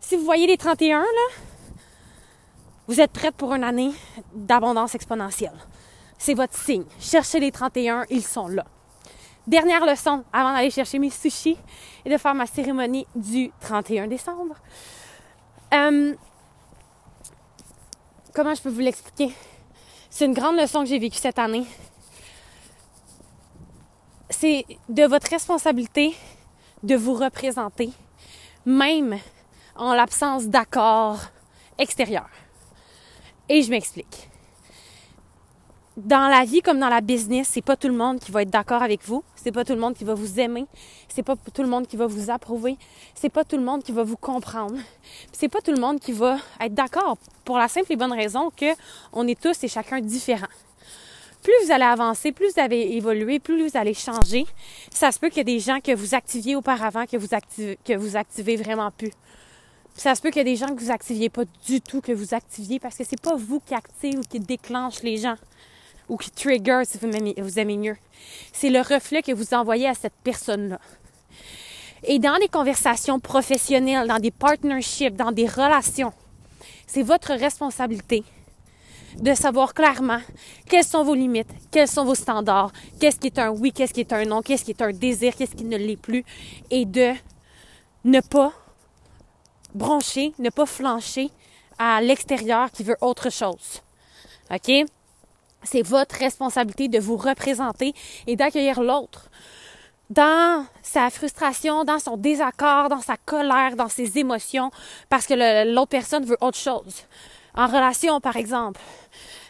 Si 0.00 0.16
vous 0.16 0.24
voyez 0.24 0.46
les 0.46 0.56
31, 0.56 1.00
là, 1.00 1.06
vous 2.86 3.00
êtes 3.00 3.12
prête 3.12 3.34
pour 3.34 3.52
une 3.52 3.64
année 3.64 3.90
d'abondance 4.32 4.94
exponentielle. 4.94 5.58
C'est 6.16 6.34
votre 6.34 6.56
signe. 6.56 6.84
Cherchez 7.00 7.40
les 7.40 7.50
31, 7.50 8.04
ils 8.08 8.24
sont 8.24 8.48
là. 8.48 8.64
Dernière 9.48 9.86
leçon 9.86 10.24
avant 10.30 10.52
d'aller 10.52 10.70
chercher 10.70 10.98
mes 10.98 11.08
sushis 11.08 11.56
et 12.04 12.10
de 12.10 12.18
faire 12.18 12.34
ma 12.34 12.44
cérémonie 12.44 13.06
du 13.14 13.50
31 13.62 14.06
décembre. 14.06 14.56
Euh, 15.72 16.14
comment 18.34 18.54
je 18.54 18.60
peux 18.60 18.68
vous 18.68 18.80
l'expliquer? 18.80 19.32
C'est 20.10 20.26
une 20.26 20.34
grande 20.34 20.58
leçon 20.58 20.80
que 20.80 20.90
j'ai 20.90 20.98
vécue 20.98 21.16
cette 21.16 21.38
année. 21.38 21.64
C'est 24.28 24.66
de 24.90 25.04
votre 25.04 25.30
responsabilité 25.30 26.14
de 26.82 26.94
vous 26.94 27.14
représenter, 27.14 27.88
même 28.66 29.18
en 29.76 29.94
l'absence 29.94 30.48
d'accord 30.48 31.20
extérieur. 31.78 32.28
Et 33.48 33.62
je 33.62 33.70
m'explique 33.70 34.27
dans 35.98 36.28
la 36.28 36.44
vie 36.44 36.62
comme 36.62 36.78
dans 36.78 36.88
la 36.88 37.00
business, 37.00 37.48
c'est 37.52 37.62
pas 37.62 37.76
tout 37.76 37.88
le 37.88 37.94
monde 37.94 38.20
qui 38.20 38.30
va 38.30 38.42
être 38.42 38.50
d'accord 38.50 38.82
avec 38.82 39.04
vous, 39.04 39.24
c'est 39.34 39.50
pas 39.50 39.64
tout 39.64 39.72
le 39.72 39.80
monde 39.80 39.94
qui 39.94 40.04
va 40.04 40.14
vous 40.14 40.38
aimer, 40.38 40.66
c'est 41.08 41.24
pas 41.24 41.34
tout 41.36 41.62
le 41.62 41.68
monde 41.68 41.88
qui 41.88 41.96
va 41.96 42.06
vous 42.06 42.30
approuver, 42.30 42.76
c'est 43.14 43.28
pas 43.28 43.44
tout 43.44 43.56
le 43.56 43.64
monde 43.64 43.82
qui 43.82 43.90
va 43.90 44.04
vous 44.04 44.16
comprendre. 44.16 44.76
C'est 45.32 45.48
pas 45.48 45.60
tout 45.60 45.72
le 45.72 45.80
monde 45.80 45.98
qui 45.98 46.12
va 46.12 46.38
être 46.60 46.74
d'accord 46.74 47.18
pour 47.44 47.58
la 47.58 47.66
simple 47.66 47.92
et 47.92 47.96
bonne 47.96 48.12
raison 48.12 48.50
que 48.50 48.66
on 49.12 49.26
est 49.26 49.40
tous 49.40 49.64
et 49.64 49.68
chacun 49.68 50.00
différents. 50.00 50.46
Plus 51.42 51.54
vous 51.64 51.72
allez 51.72 51.84
avancer, 51.84 52.30
plus 52.30 52.52
vous 52.52 52.60
allez 52.60 52.80
évoluer, 52.92 53.40
plus 53.40 53.68
vous 53.68 53.76
allez 53.76 53.94
changer, 53.94 54.46
ça 54.92 55.10
se 55.10 55.18
peut 55.18 55.28
qu'il 55.28 55.38
y 55.38 55.40
ait 55.40 55.44
des 55.44 55.60
gens 55.60 55.80
que 55.80 55.94
vous 55.94 56.14
activiez 56.14 56.54
auparavant 56.54 57.06
que 57.06 57.16
vous 57.16 57.34
activez, 57.34 57.78
que 57.84 57.94
vous 57.94 58.16
activez 58.16 58.56
vraiment 58.56 58.90
plus. 58.92 59.12
Ça 59.94 60.14
se 60.14 60.20
peut 60.20 60.30
qu'il 60.30 60.38
y 60.38 60.40
ait 60.42 60.52
des 60.52 60.56
gens 60.56 60.68
que 60.68 60.80
vous 60.80 60.92
activiez 60.92 61.28
pas 61.28 61.42
du 61.66 61.80
tout, 61.80 62.00
que 62.00 62.12
vous 62.12 62.32
activiez 62.32 62.78
parce 62.78 62.96
que 62.96 63.02
c'est 63.02 63.20
pas 63.20 63.34
vous 63.34 63.58
qui 63.58 63.74
activez 63.74 64.16
ou 64.16 64.20
qui 64.20 64.38
déclenche 64.38 65.02
les 65.02 65.16
gens 65.16 65.34
ou 66.08 66.16
qui 66.16 66.30
trigger, 66.30 66.82
si 66.84 66.98
vous 66.98 67.58
aimez, 67.58 67.76
mieux. 67.76 67.96
C'est 68.52 68.70
le 68.70 68.80
reflet 68.80 69.22
que 69.22 69.32
vous 69.32 69.54
envoyez 69.54 69.88
à 69.88 69.94
cette 69.94 70.14
personne-là. 70.24 70.78
Et 72.04 72.18
dans 72.18 72.36
les 72.36 72.48
conversations 72.48 73.18
professionnelles, 73.18 74.06
dans 74.06 74.18
des 74.18 74.30
partnerships, 74.30 75.16
dans 75.16 75.32
des 75.32 75.46
relations, 75.46 76.12
c'est 76.86 77.02
votre 77.02 77.32
responsabilité 77.32 78.24
de 79.16 79.34
savoir 79.34 79.74
clairement 79.74 80.20
quelles 80.68 80.84
sont 80.84 81.02
vos 81.02 81.14
limites, 81.14 81.50
quels 81.70 81.88
sont 81.88 82.04
vos 82.04 82.14
standards, 82.14 82.72
qu'est-ce 83.00 83.18
qui 83.18 83.28
est 83.28 83.38
un 83.38 83.50
oui, 83.50 83.72
qu'est-ce 83.72 83.92
qui 83.92 84.00
est 84.00 84.12
un 84.12 84.24
non, 84.24 84.42
qu'est-ce 84.42 84.64
qui 84.64 84.70
est 84.70 84.82
un 84.82 84.92
désir, 84.92 85.34
qu'est-ce 85.34 85.56
qui 85.56 85.64
ne 85.64 85.76
l'est 85.76 85.96
plus, 85.96 86.24
et 86.70 86.84
de 86.84 87.12
ne 88.04 88.20
pas 88.20 88.52
broncher, 89.74 90.32
ne 90.38 90.50
pas 90.50 90.66
flancher 90.66 91.30
à 91.78 92.00
l'extérieur 92.00 92.70
qui 92.70 92.84
veut 92.84 92.96
autre 93.00 93.30
chose. 93.30 93.82
OK? 94.50 94.86
C'est 95.62 95.82
votre 95.82 96.16
responsabilité 96.16 96.88
de 96.88 96.98
vous 96.98 97.16
représenter 97.16 97.94
et 98.26 98.36
d'accueillir 98.36 98.80
l'autre 98.80 99.28
dans 100.10 100.64
sa 100.82 101.10
frustration, 101.10 101.84
dans 101.84 101.98
son 101.98 102.16
désaccord, 102.16 102.88
dans 102.88 103.00
sa 103.00 103.16
colère, 103.16 103.76
dans 103.76 103.88
ses 103.88 104.18
émotions, 104.18 104.70
parce 105.10 105.26
que 105.26 105.72
l'autre 105.74 105.90
personne 105.90 106.24
veut 106.24 106.38
autre 106.40 106.56
chose. 106.56 107.02
En 107.54 107.66
relation, 107.66 108.20
par 108.20 108.36
exemple. 108.36 108.80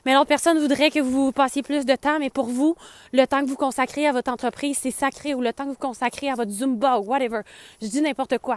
Mais 0.07 0.15
l'autre 0.15 0.29
personne 0.29 0.59
voudrait 0.59 0.91
que 0.91 1.01
vous 1.01 1.33
passiez 1.33 1.63
plus 1.63 1.85
de 1.85 1.95
temps, 1.95 2.19
mais 2.19 2.31
pour 2.31 2.47
vous, 2.47 2.75
le 3.13 3.27
temps 3.27 3.43
que 3.43 3.47
vous 3.47 3.57
consacrez 3.57 4.07
à 4.07 4.13
votre 4.13 4.33
entreprise, 4.33 4.79
c'est 4.81 4.91
sacré, 4.91 5.35
ou 5.35 5.43
le 5.43 5.53
temps 5.53 5.65
que 5.65 5.71
vous 5.71 5.75
consacrez 5.75 6.31
à 6.31 6.35
votre 6.35 6.51
Zumba, 6.51 6.99
ou 6.99 7.05
whatever. 7.05 7.43
Je 7.83 7.87
dis 7.89 8.01
n'importe 8.01 8.39
quoi. 8.39 8.57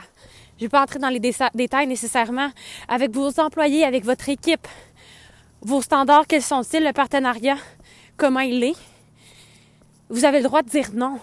Je 0.58 0.64
ne 0.64 0.68
vais 0.68 0.70
pas 0.70 0.82
entrer 0.82 1.00
dans 1.00 1.10
les 1.10 1.20
détails 1.20 1.88
nécessairement. 1.88 2.50
Avec 2.88 3.12
vos 3.12 3.40
employés, 3.40 3.84
avec 3.84 4.06
votre 4.06 4.30
équipe, 4.30 4.68
vos 5.62 5.82
standards, 5.82 6.28
quels 6.28 6.42
sont-ils, 6.42 6.84
le 6.84 6.92
partenariat, 6.92 7.58
comment 8.18 8.40
il 8.40 8.64
est? 8.64 8.76
Vous 10.10 10.26
avez 10.26 10.40
le 10.40 10.44
droit 10.44 10.64
de 10.64 10.70
dire 10.70 10.90
non 10.94 11.20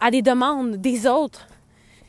à 0.00 0.10
des 0.10 0.22
demandes 0.22 0.76
des 0.76 1.06
autres 1.06 1.46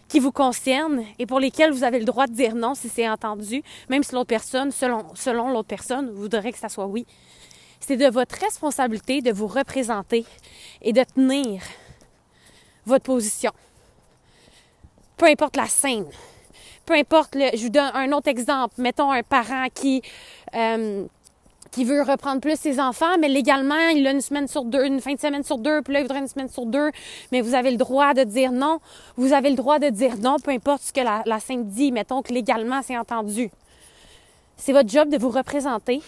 qui 0.08 0.20
vous 0.20 0.32
concernent 0.32 1.04
et 1.18 1.26
pour 1.26 1.40
lesquelles 1.40 1.72
vous 1.72 1.84
avez 1.84 2.00
le 2.00 2.06
droit 2.06 2.28
de 2.28 2.34
dire 2.34 2.56
non 2.56 2.76
si 2.76 2.90
c'est 2.90 3.08
entendu, 3.08 3.64
même 3.90 4.04
si 4.04 4.14
l'autre 4.14 4.28
personne, 4.28 4.72
selon, 4.72 5.06
selon 5.16 5.50
l'autre 5.50 5.68
personne, 5.68 6.12
voudrait 6.12 6.52
que 6.52 6.60
ça 6.60 6.70
soit 6.70 6.86
oui. 6.86 7.06
C'est 7.80 7.98
de 7.98 8.08
votre 8.08 8.36
responsabilité 8.40 9.22
de 9.22 9.32
vous 9.32 9.48
représenter 9.48 10.26
et 10.82 10.94
de 10.94 11.04
tenir 11.04 11.62
votre 12.86 13.06
position. 13.06 13.52
Peu 15.18 15.28
importe 15.28 15.56
la 15.56 15.68
scène, 15.68 16.08
peu 16.86 16.94
importe 16.94 17.36
le. 17.36 17.56
Je 17.56 17.64
vous 17.64 17.70
donne 17.70 17.92
un 17.94 18.12
autre 18.12 18.28
exemple. 18.28 18.76
Mettons 18.78 19.12
un 19.12 19.24
parent 19.24 19.68
qui 19.74 20.02
euh, 20.56 21.06
qui 21.74 21.86
veut 21.86 22.04
reprendre 22.04 22.40
plus 22.40 22.58
ses 22.58 22.80
enfants, 22.80 23.18
mais 23.20 23.28
légalement, 23.28 23.90
il 23.96 24.06
a 24.06 24.12
une 24.12 24.22
semaine 24.22 24.48
sur 24.48 24.64
deux, 24.64 24.86
une 24.86 25.02
fin 25.02 25.16
de 25.16 25.20
semaine 25.20 25.44
sur 25.44 25.58
deux, 25.58 25.82
puis 25.82 25.94
là, 25.94 26.02
il 26.02 26.04
voudrait 26.04 26.20
une 26.20 26.28
semaine 26.28 26.48
sur 26.48 26.68
deux, 26.68 26.92
mais 27.32 27.42
vous 27.42 27.56
avez 27.56 27.72
le 27.72 27.78
droit 27.78 28.14
de 28.14 28.24
dire 28.24 28.52
non. 28.52 28.80
Vous 29.18 29.34
avez 29.34 29.50
le 29.50 29.56
droit 29.56 29.80
de 29.80 29.90
dire 29.90 30.18
non, 30.18 30.38
peu 30.38 30.52
importe 30.52 30.84
ce 30.84 30.94
que 30.94 31.02
la, 31.02 31.24
la 31.26 31.40
Sainte 31.40 31.66
dit, 31.66 31.92
mettons 31.92 32.22
que 32.22 32.32
légalement, 32.32 32.82
c'est 32.84 32.98
entendu. 32.98 33.50
C'est 34.56 34.72
votre 34.72 34.88
job 34.88 35.10
de 35.10 35.18
vous 35.18 35.32
représenter. 35.32 36.02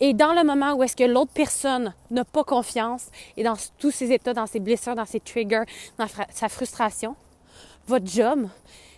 Et 0.00 0.14
dans 0.14 0.32
le 0.32 0.42
moment 0.42 0.74
où 0.74 0.82
est-ce 0.82 0.96
que 0.96 1.04
l'autre 1.04 1.30
personne 1.32 1.94
n'a 2.10 2.24
pas 2.24 2.42
confiance, 2.42 3.06
et 3.36 3.44
dans 3.44 3.54
tous 3.78 3.92
ses 3.92 4.10
états, 4.12 4.34
dans 4.34 4.46
ses 4.46 4.58
blessures, 4.58 4.96
dans 4.96 5.06
ses 5.06 5.20
triggers, 5.20 5.62
dans 5.96 6.08
sa 6.32 6.48
frustration, 6.48 7.14
votre 7.86 8.06
job, 8.06 8.48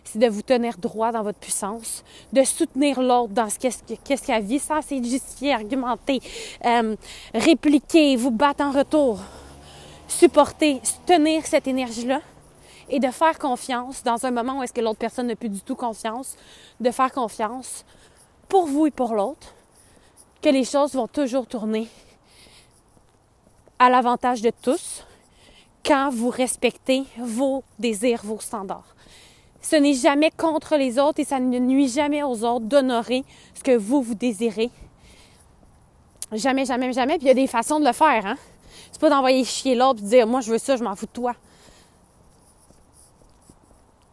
c'est 0.07 0.19
de 0.19 0.29
vous 0.29 0.43
tenir 0.43 0.79
droit 0.79 1.13
dans 1.13 1.23
votre 1.23 1.39
puissance, 1.39 2.05
de 2.33 2.43
soutenir 2.45 3.01
l'autre 3.01 3.33
dans 3.33 3.51
ce 3.51 3.59
qu'est-ce 3.59 4.23
qu'il 4.23 4.35
a 4.35 4.41
vu, 4.41 4.59
ça 4.59 4.81
c'est 4.87 5.03
justifier, 5.03 5.53
argumenter, 5.53 6.21
euh, 6.65 6.97
répliquer, 7.35 8.17
vous 8.17 8.31
battre 8.31 8.63
en 8.63 8.71
retour, 8.71 9.21
supporter, 10.09 10.81
tenir 11.07 11.45
cette 11.47 11.67
énergie-là 11.67 12.21
et 12.89 13.01
de 13.01 13.11
faire 13.11 13.39
confiance 13.39 14.03
dans 14.03 14.25
un 14.25 14.31
moment 14.31 14.59
où 14.59 14.63
est-ce 14.63 14.73
que 14.73 14.81
l'autre 14.81 14.99
personne 14.99 15.27
n'a 15.27 15.37
plus 15.37 15.49
du 15.49 15.61
tout 15.61 15.75
confiance, 15.75 16.37
de 16.81 16.91
faire 16.91 17.13
confiance 17.13 17.85
pour 18.49 18.67
vous 18.67 18.87
et 18.87 18.91
pour 18.91 19.15
l'autre, 19.15 19.55
que 20.41 20.49
les 20.49 20.65
choses 20.65 20.95
vont 20.95 21.09
toujours 21.09 21.47
tourner 21.47 21.89
à 23.79 23.91
l'avantage 23.91 24.41
de 24.41 24.53
tous 24.63 25.05
quand 25.85 26.11
vous 26.11 26.31
respectez 26.31 27.05
vos 27.19 27.63
désirs, 27.79 28.21
vos 28.25 28.41
standards. 28.41 28.96
Ce 29.69 29.75
n'est 29.75 29.95
jamais 29.95 30.31
contre 30.31 30.77
les 30.77 30.97
autres 30.97 31.19
et 31.19 31.25
ça 31.25 31.41
ne 31.41 31.59
nuit 31.59 31.89
jamais 31.89 32.23
aux 32.23 32.45
autres 32.45 32.67
d'honorer 32.67 33.25
ce 33.53 33.65
que 33.65 33.77
vous, 33.77 34.01
vous 34.01 34.15
désirez. 34.15 34.71
Jamais, 36.31 36.65
jamais, 36.65 36.93
jamais. 36.93 37.15
Puis 37.19 37.25
il 37.25 37.29
y 37.29 37.33
a 37.33 37.35
des 37.35 37.49
façons 37.49 37.81
de 37.81 37.85
le 37.85 37.93
faire, 37.93 38.27
hein. 38.27 38.37
C'est 38.93 39.01
pas 39.01 39.11
d'envoyer 39.11 39.43
chier 39.45 39.75
l'autre 39.75 39.99
et 39.99 40.05
de 40.05 40.09
dire 40.09 40.27
moi 40.29 40.41
je 40.41 40.53
veux 40.53 40.59
ça, 40.59 40.77
je 40.77 40.85
m'en 40.85 40.95
fous 40.95 41.07
de 41.07 41.11
toi. 41.11 41.35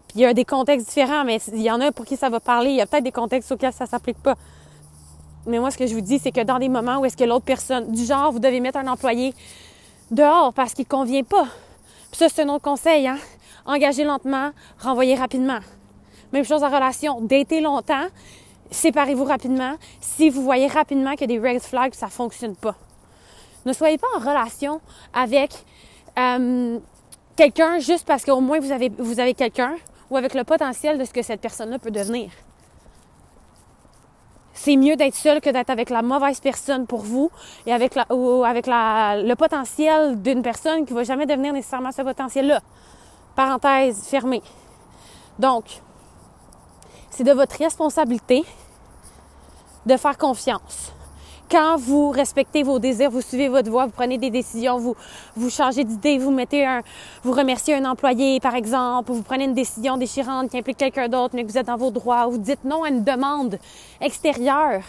Puis 0.08 0.16
il 0.16 0.22
y 0.22 0.26
a 0.26 0.34
des 0.34 0.44
contextes 0.44 0.88
différents, 0.88 1.24
mais 1.24 1.40
il 1.54 1.62
y 1.62 1.70
en 1.70 1.80
a 1.82 1.92
pour 1.92 2.06
qui 2.06 2.18
ça 2.18 2.30
va 2.30 2.40
parler. 2.40 2.72
Il 2.72 2.78
y 2.78 2.82
a 2.82 2.88
peut-être 2.88 3.04
des 3.04 3.12
contextes 3.12 3.52
auxquels 3.52 3.74
ça 3.74 3.86
s'applique 3.86 4.24
pas. 4.24 4.34
Mais 5.46 5.60
moi, 5.60 5.70
ce 5.70 5.78
que 5.78 5.86
je 5.86 5.94
vous 5.94 6.02
dis, 6.02 6.18
c'est 6.18 6.32
que 6.32 6.42
dans 6.42 6.58
des 6.58 6.70
moments 6.70 6.98
où 6.98 7.06
est-ce 7.06 7.18
que 7.18 7.26
l'autre 7.26 7.46
personne, 7.46 7.92
du 7.92 8.06
genre, 8.06 8.32
vous 8.32 8.40
devez 8.40 8.60
mettre 8.60 8.80
un 8.80 8.88
employé 8.88 9.36
dehors 10.10 10.52
parce 10.54 10.74
qu'il 10.74 10.88
convient 10.88 11.24
pas. 11.24 11.46
Puis 12.10 12.18
ça, 12.18 12.28
c'est 12.28 12.42
un 12.42 12.50
autre 12.50 12.64
conseil, 12.64 13.08
hein 13.08 13.20
engager 13.66 14.04
lentement, 14.04 14.52
renvoyer 14.80 15.16
rapidement. 15.16 15.60
Même 16.32 16.44
chose 16.44 16.64
en 16.64 16.70
relation, 16.70 17.22
dater 17.22 17.62
longtemps, 17.62 18.08
séparez-vous 18.72 19.26
rapidement 19.26 19.76
si 20.02 20.30
vous 20.30 20.42
voyez 20.42 20.68
rapidement 20.68 21.16
que 21.16 21.26
des 21.26 21.40
red 21.40 21.62
flags, 21.62 21.94
ça 21.94 22.08
fonctionne 22.08 22.56
pas. 22.56 22.76
Ne 23.66 23.74
soyez 23.74 23.98
pas 23.98 24.08
en 24.16 24.20
relation 24.20 24.82
avec 25.14 25.52
euh, 26.20 26.80
quelqu'un 27.36 27.80
juste 27.80 28.06
parce 28.06 28.26
qu'au 28.26 28.42
moins 28.42 28.60
vous 28.60 28.72
avez, 28.72 28.90
vous 28.98 29.20
avez 29.20 29.34
quelqu'un 29.34 29.76
ou 30.10 30.18
avec 30.18 30.34
le 30.34 30.44
potentiel 30.44 30.98
de 30.98 31.06
ce 31.06 31.14
que 31.14 31.22
cette 31.22 31.42
personne-là 31.42 31.80
peut 31.80 31.92
devenir. 31.92 32.30
C'est 34.54 34.76
mieux 34.76 34.96
d'être 34.96 35.16
seul 35.16 35.42
que 35.42 35.50
d'être 35.50 35.72
avec 35.72 35.90
la 35.90 36.04
mauvaise 36.04 36.40
personne 36.40 36.86
pour 36.86 37.02
vous 37.02 37.32
et 37.66 37.74
avec, 37.74 37.96
la, 37.96 38.06
ou 38.12 38.44
avec 38.44 38.68
le 38.68 39.34
potentiel 39.34 40.22
d'une 40.22 40.44
personne 40.44 40.86
qui 40.86 40.94
va 40.94 41.04
jamais 41.04 41.26
devenir 41.26 41.54
nécessairement 41.54 41.92
ce 41.92 42.04
potentiel-là. 42.04 42.62
Parenthèse 43.36 44.04
fermée. 44.04 44.44
Donc, 45.40 45.66
c'est 47.10 47.24
de 47.24 47.32
votre 47.32 47.58
responsabilité 47.58 48.44
de 49.86 49.98
faire 49.98 50.18
confiance. 50.18 50.92
Quand 51.50 51.78
vous 51.78 52.10
respectez 52.10 52.64
vos 52.64 52.80
désirs, 52.80 53.12
vous 53.12 53.22
suivez 53.22 53.48
votre 53.48 53.70
voie, 53.70 53.86
vous 53.86 53.92
prenez 53.92 54.18
des 54.18 54.32
décisions, 54.32 54.78
vous, 54.78 54.96
vous 55.36 55.50
changez 55.50 55.84
d'idée, 55.84 56.18
vous 56.18 56.32
mettez 56.32 56.66
un, 56.66 56.82
vous 57.24 57.32
remerciez 57.32 57.76
un 57.76 57.86
employé, 57.86 58.40
par 58.40 58.56
exemple, 58.56 59.12
vous 59.12 59.22
prenez 59.22 59.44
une 59.44 59.54
décision 59.54 59.98
déchirante 59.98 60.50
qui 60.50 60.58
implique 60.58 60.78
quelqu'un 60.78 61.10
d'autre, 61.10 61.36
mais 61.36 61.44
que 61.44 61.52
vous 61.52 61.58
êtes 61.58 61.68
dans 61.68 61.78
vos 61.78 61.92
droits, 61.92 62.26
vous 62.28 62.40
dites 62.40 62.64
non 62.64 62.84
à 62.84 62.90
une 62.90 63.04
demande 63.04 63.60
extérieure 64.02 64.82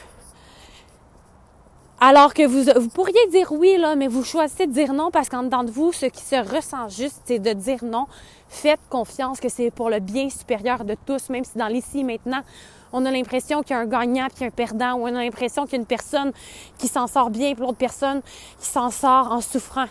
alors 2.00 2.34
que 2.34 2.46
vous, 2.46 2.64
vous 2.80 2.88
pourriez 2.88 3.26
dire 3.30 3.52
oui, 3.52 3.76
là, 3.78 3.94
mais 3.96 4.08
vous 4.08 4.24
choisissez 4.24 4.66
de 4.66 4.72
dire 4.72 4.92
non 4.92 5.10
parce 5.10 5.28
qu'en 5.28 5.44
dedans 5.44 5.64
de 5.64 5.70
vous, 5.70 5.92
ce 5.92 6.06
qui 6.06 6.22
se 6.22 6.36
ressent 6.36 6.88
juste, 6.88 7.22
c'est 7.24 7.38
de 7.38 7.52
dire 7.52 7.84
non. 7.84 8.06
Faites 8.48 8.80
confiance 8.90 9.40
que 9.40 9.48
c'est 9.48 9.70
pour 9.70 9.90
le 9.90 10.00
bien 10.00 10.28
supérieur 10.28 10.84
de 10.84 10.96
tous, 11.06 11.30
même 11.30 11.44
si 11.44 11.56
dans 11.56 11.68
l'ici 11.68 12.04
maintenant, 12.04 12.42
on 12.92 13.04
a 13.06 13.10
l'impression 13.10 13.62
qu'il 13.62 13.74
y 13.74 13.78
a 13.78 13.82
un 13.82 13.86
gagnant 13.86 14.28
puis 14.34 14.44
un 14.44 14.50
perdant, 14.50 14.94
ou 14.94 15.02
on 15.02 15.14
a 15.14 15.22
l'impression 15.22 15.64
qu'il 15.64 15.72
y 15.72 15.76
a 15.76 15.80
une 15.80 15.86
personne 15.86 16.32
qui 16.78 16.88
s'en 16.88 17.06
sort 17.06 17.30
bien 17.30 17.54
puis 17.54 17.62
l'autre 17.62 17.78
personne 17.78 18.22
qui 18.60 18.68
s'en 18.68 18.90
sort 18.90 19.32
en 19.32 19.40
souffrant. 19.40 19.86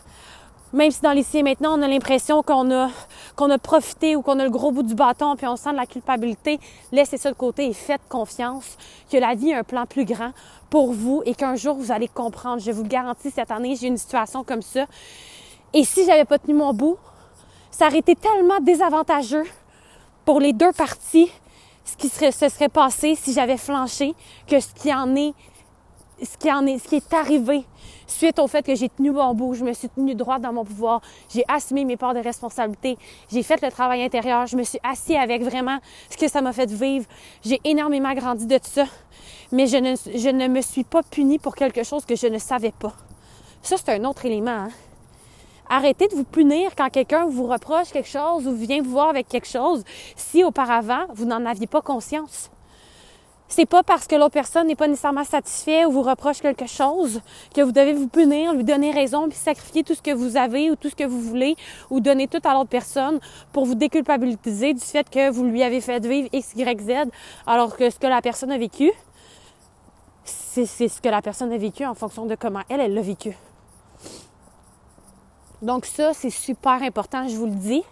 Même 0.74 0.90
si 0.90 1.02
dans 1.02 1.12
l'ici 1.12 1.38
et 1.38 1.44
maintenant, 1.44 1.78
on 1.78 1.82
a 1.84 1.88
l'impression 1.88 2.42
qu'on 2.42 2.72
a, 2.72 2.90
qu'on 3.36 3.50
a 3.52 3.58
profité 3.60 4.16
ou 4.16 4.24
qu'on 4.24 4.40
a 4.40 4.44
le 4.44 4.50
gros 4.50 4.72
bout 4.72 4.82
du 4.82 4.96
bâton 4.96 5.36
puis 5.36 5.46
on 5.46 5.56
sent 5.56 5.72
de 5.72 5.78
la 5.78 5.86
culpabilité, 5.86 6.60
laissez 6.92 7.18
ça 7.18 7.30
de 7.30 7.36
côté 7.36 7.68
et 7.68 7.74
faites 7.74 8.02
confiance 8.10 8.78
que 9.12 9.18
la 9.18 9.36
vie 9.36 9.54
a 9.54 9.60
un 9.60 9.64
plan 9.64 9.86
plus 9.86 10.04
grand 10.04 10.32
pour 10.72 10.92
vous 10.92 11.22
et 11.26 11.36
qu'un 11.36 11.56
jour 11.56 11.76
vous 11.76 11.92
allez 11.92 12.08
comprendre. 12.08 12.60
Je 12.60 12.72
vous 12.72 12.82
le 12.82 12.90
garantis, 12.90 13.30
cette 13.30 13.52
année, 13.52 13.76
j'ai 13.76 13.88
une 13.88 13.98
situation 13.98 14.44
comme 14.44 14.64
ça. 14.64 14.86
Et 15.74 15.84
si 15.84 16.06
j'avais 16.06 16.26
pas 16.26 16.40
tenu 16.40 16.56
mon 16.56 16.74
bout, 16.74 16.98
ça 17.70 17.88
aurait 17.88 18.00
été 18.00 18.16
tellement 18.16 18.60
désavantageux 18.60 19.46
pour 20.26 20.40
les 20.40 20.54
deux 20.54 20.72
parties 20.72 21.30
ce 21.86 21.98
qui 21.98 22.10
serait, 22.10 22.32
se 22.32 22.50
serait 22.50 22.70
passé 22.70 23.16
si 23.16 23.34
j'avais 23.34 23.58
flanché 23.58 24.14
que 24.48 24.60
ce 24.60 24.74
qui 24.74 24.94
en 24.94 25.16
est, 25.16 25.34
ce 26.24 26.38
qui 26.38 26.52
en 26.52 26.66
est, 26.66 26.80
ce 26.80 26.88
qui 26.88 26.96
est 26.96 27.14
arrivé 27.14 27.66
suite 28.14 28.40
au 28.40 28.48
fait 28.48 28.66
que 28.66 28.76
j'ai 28.76 28.90
tenu 28.90 29.12
mon 29.12 29.34
bout, 29.34 29.54
je 29.54 29.64
me 29.64 29.74
suis 29.74 29.90
tenue 29.90 30.16
droite 30.16 30.42
dans 30.42 30.54
mon 30.54 30.64
pouvoir, 30.64 31.02
j'ai 31.30 31.44
assumé 31.48 31.84
mes 31.86 31.98
parts 31.98 32.14
de 32.14 32.20
responsabilité, 32.20 32.98
j'ai 33.32 33.44
fait 33.44 33.62
le 33.62 33.72
travail 33.72 34.04
intérieur, 34.04 34.48
je 34.48 34.56
me 34.56 34.64
suis 34.64 34.80
assis 34.84 35.16
avec 35.16 35.44
vraiment 35.44 35.80
ce 36.10 36.18
que 36.18 36.28
ça 36.28 36.42
m'a 36.42 36.54
fait 36.54 36.70
vivre, 36.72 37.06
j'ai 37.44 37.60
énormément 37.64 38.14
grandi 38.14 38.46
de 38.46 38.60
ça, 38.62 38.86
mais 39.52 39.68
je 39.68 39.78
ne, 39.78 39.96
je 39.96 40.30
ne 40.30 40.48
me 40.48 40.62
suis 40.62 40.84
pas 40.84 41.04
punie 41.04 41.40
pour 41.40 41.56
quelque 41.56 41.84
chose 41.84 42.06
que 42.06 42.16
je 42.16 42.28
ne 42.28 42.38
savais 42.38 42.74
pas. 42.78 42.94
Ça, 43.62 43.78
c'est 43.78 43.90
un 43.94 44.04
autre 44.04 44.26
élément. 44.26 44.52
Hein? 44.52 44.70
Arrêtez 45.70 46.08
de 46.08 46.16
vous 46.16 46.26
punir 46.26 46.76
quand 46.76 46.90
quelqu'un 46.90 47.26
vous 47.26 47.48
reproche 47.48 47.90
quelque 47.92 48.10
chose 48.10 48.46
ou 48.46 48.54
vient 48.54 48.82
vous 48.82 48.92
voir 48.92 49.10
avec 49.10 49.28
quelque 49.28 49.48
chose 49.48 49.84
si 50.16 50.44
auparavant 50.44 51.06
vous 51.14 51.26
n'en 51.26 51.46
aviez 51.46 51.68
pas 51.68 51.82
conscience. 51.82 52.52
C'est 53.56 53.68
pas 53.68 53.84
parce 53.84 54.08
que 54.08 54.16
l'autre 54.16 54.34
personne 54.34 54.66
n'est 54.66 54.76
pas 54.76 54.88
nécessairement 54.88 55.24
satisfait 55.24 55.86
ou 55.86 55.92
vous 55.92 56.02
reproche 56.02 56.40
quelque 56.40 56.66
chose 56.66 57.22
que 57.54 57.62
vous 57.62 57.72
devez 57.72 57.94
vous 57.94 58.08
punir, 58.08 58.52
lui 58.52 58.64
donner 58.64 58.90
raison, 58.90 59.30
puis 59.30 59.38
sacrifier 59.38 59.84
tout 59.84 59.94
ce 59.94 60.02
que 60.02 60.10
vous 60.10 60.38
avez 60.38 60.72
ou 60.72 60.76
tout 60.76 60.90
ce 60.90 60.96
que 60.96 61.04
vous 61.04 61.22
voulez 61.22 61.56
ou 61.92 62.00
donner 62.00 62.28
tout 62.28 62.40
à 62.46 62.56
l'autre 62.56 62.72
personne 62.72 63.20
pour 63.52 63.66
vous 63.66 63.76
déculpabiliser 63.76 64.74
du 64.74 64.80
fait 64.80 65.08
que 65.08 65.30
vous 65.30 65.44
lui 65.44 65.62
avez 65.62 65.82
fait 65.82 66.04
vivre 66.04 66.30
X, 66.34 66.56
Y, 66.56 66.82
Z, 66.82 67.12
alors 67.46 67.78
que 67.78 67.92
ce 67.92 68.00
que 68.00 68.08
la 68.08 68.24
personne 68.24 68.52
a 68.52 68.58
vécu, 68.58 68.92
c'est 70.24 70.66
ce 70.66 71.00
que 71.00 71.10
la 71.10 71.22
personne 71.22 71.54
a 71.54 71.58
vécu 71.60 71.86
en 71.86 71.94
fonction 71.94 72.26
de 72.26 72.34
comment 72.34 72.64
elle, 72.70 72.80
elle 72.80 72.96
l'a 72.96 73.04
vécu. 73.04 73.38
Donc 75.62 75.86
ça, 75.86 76.16
c'est 76.16 76.32
super 76.32 76.82
important, 76.82 77.28
je 77.28 77.36
vous 77.36 77.46
le 77.46 77.52
dis. 77.52 77.84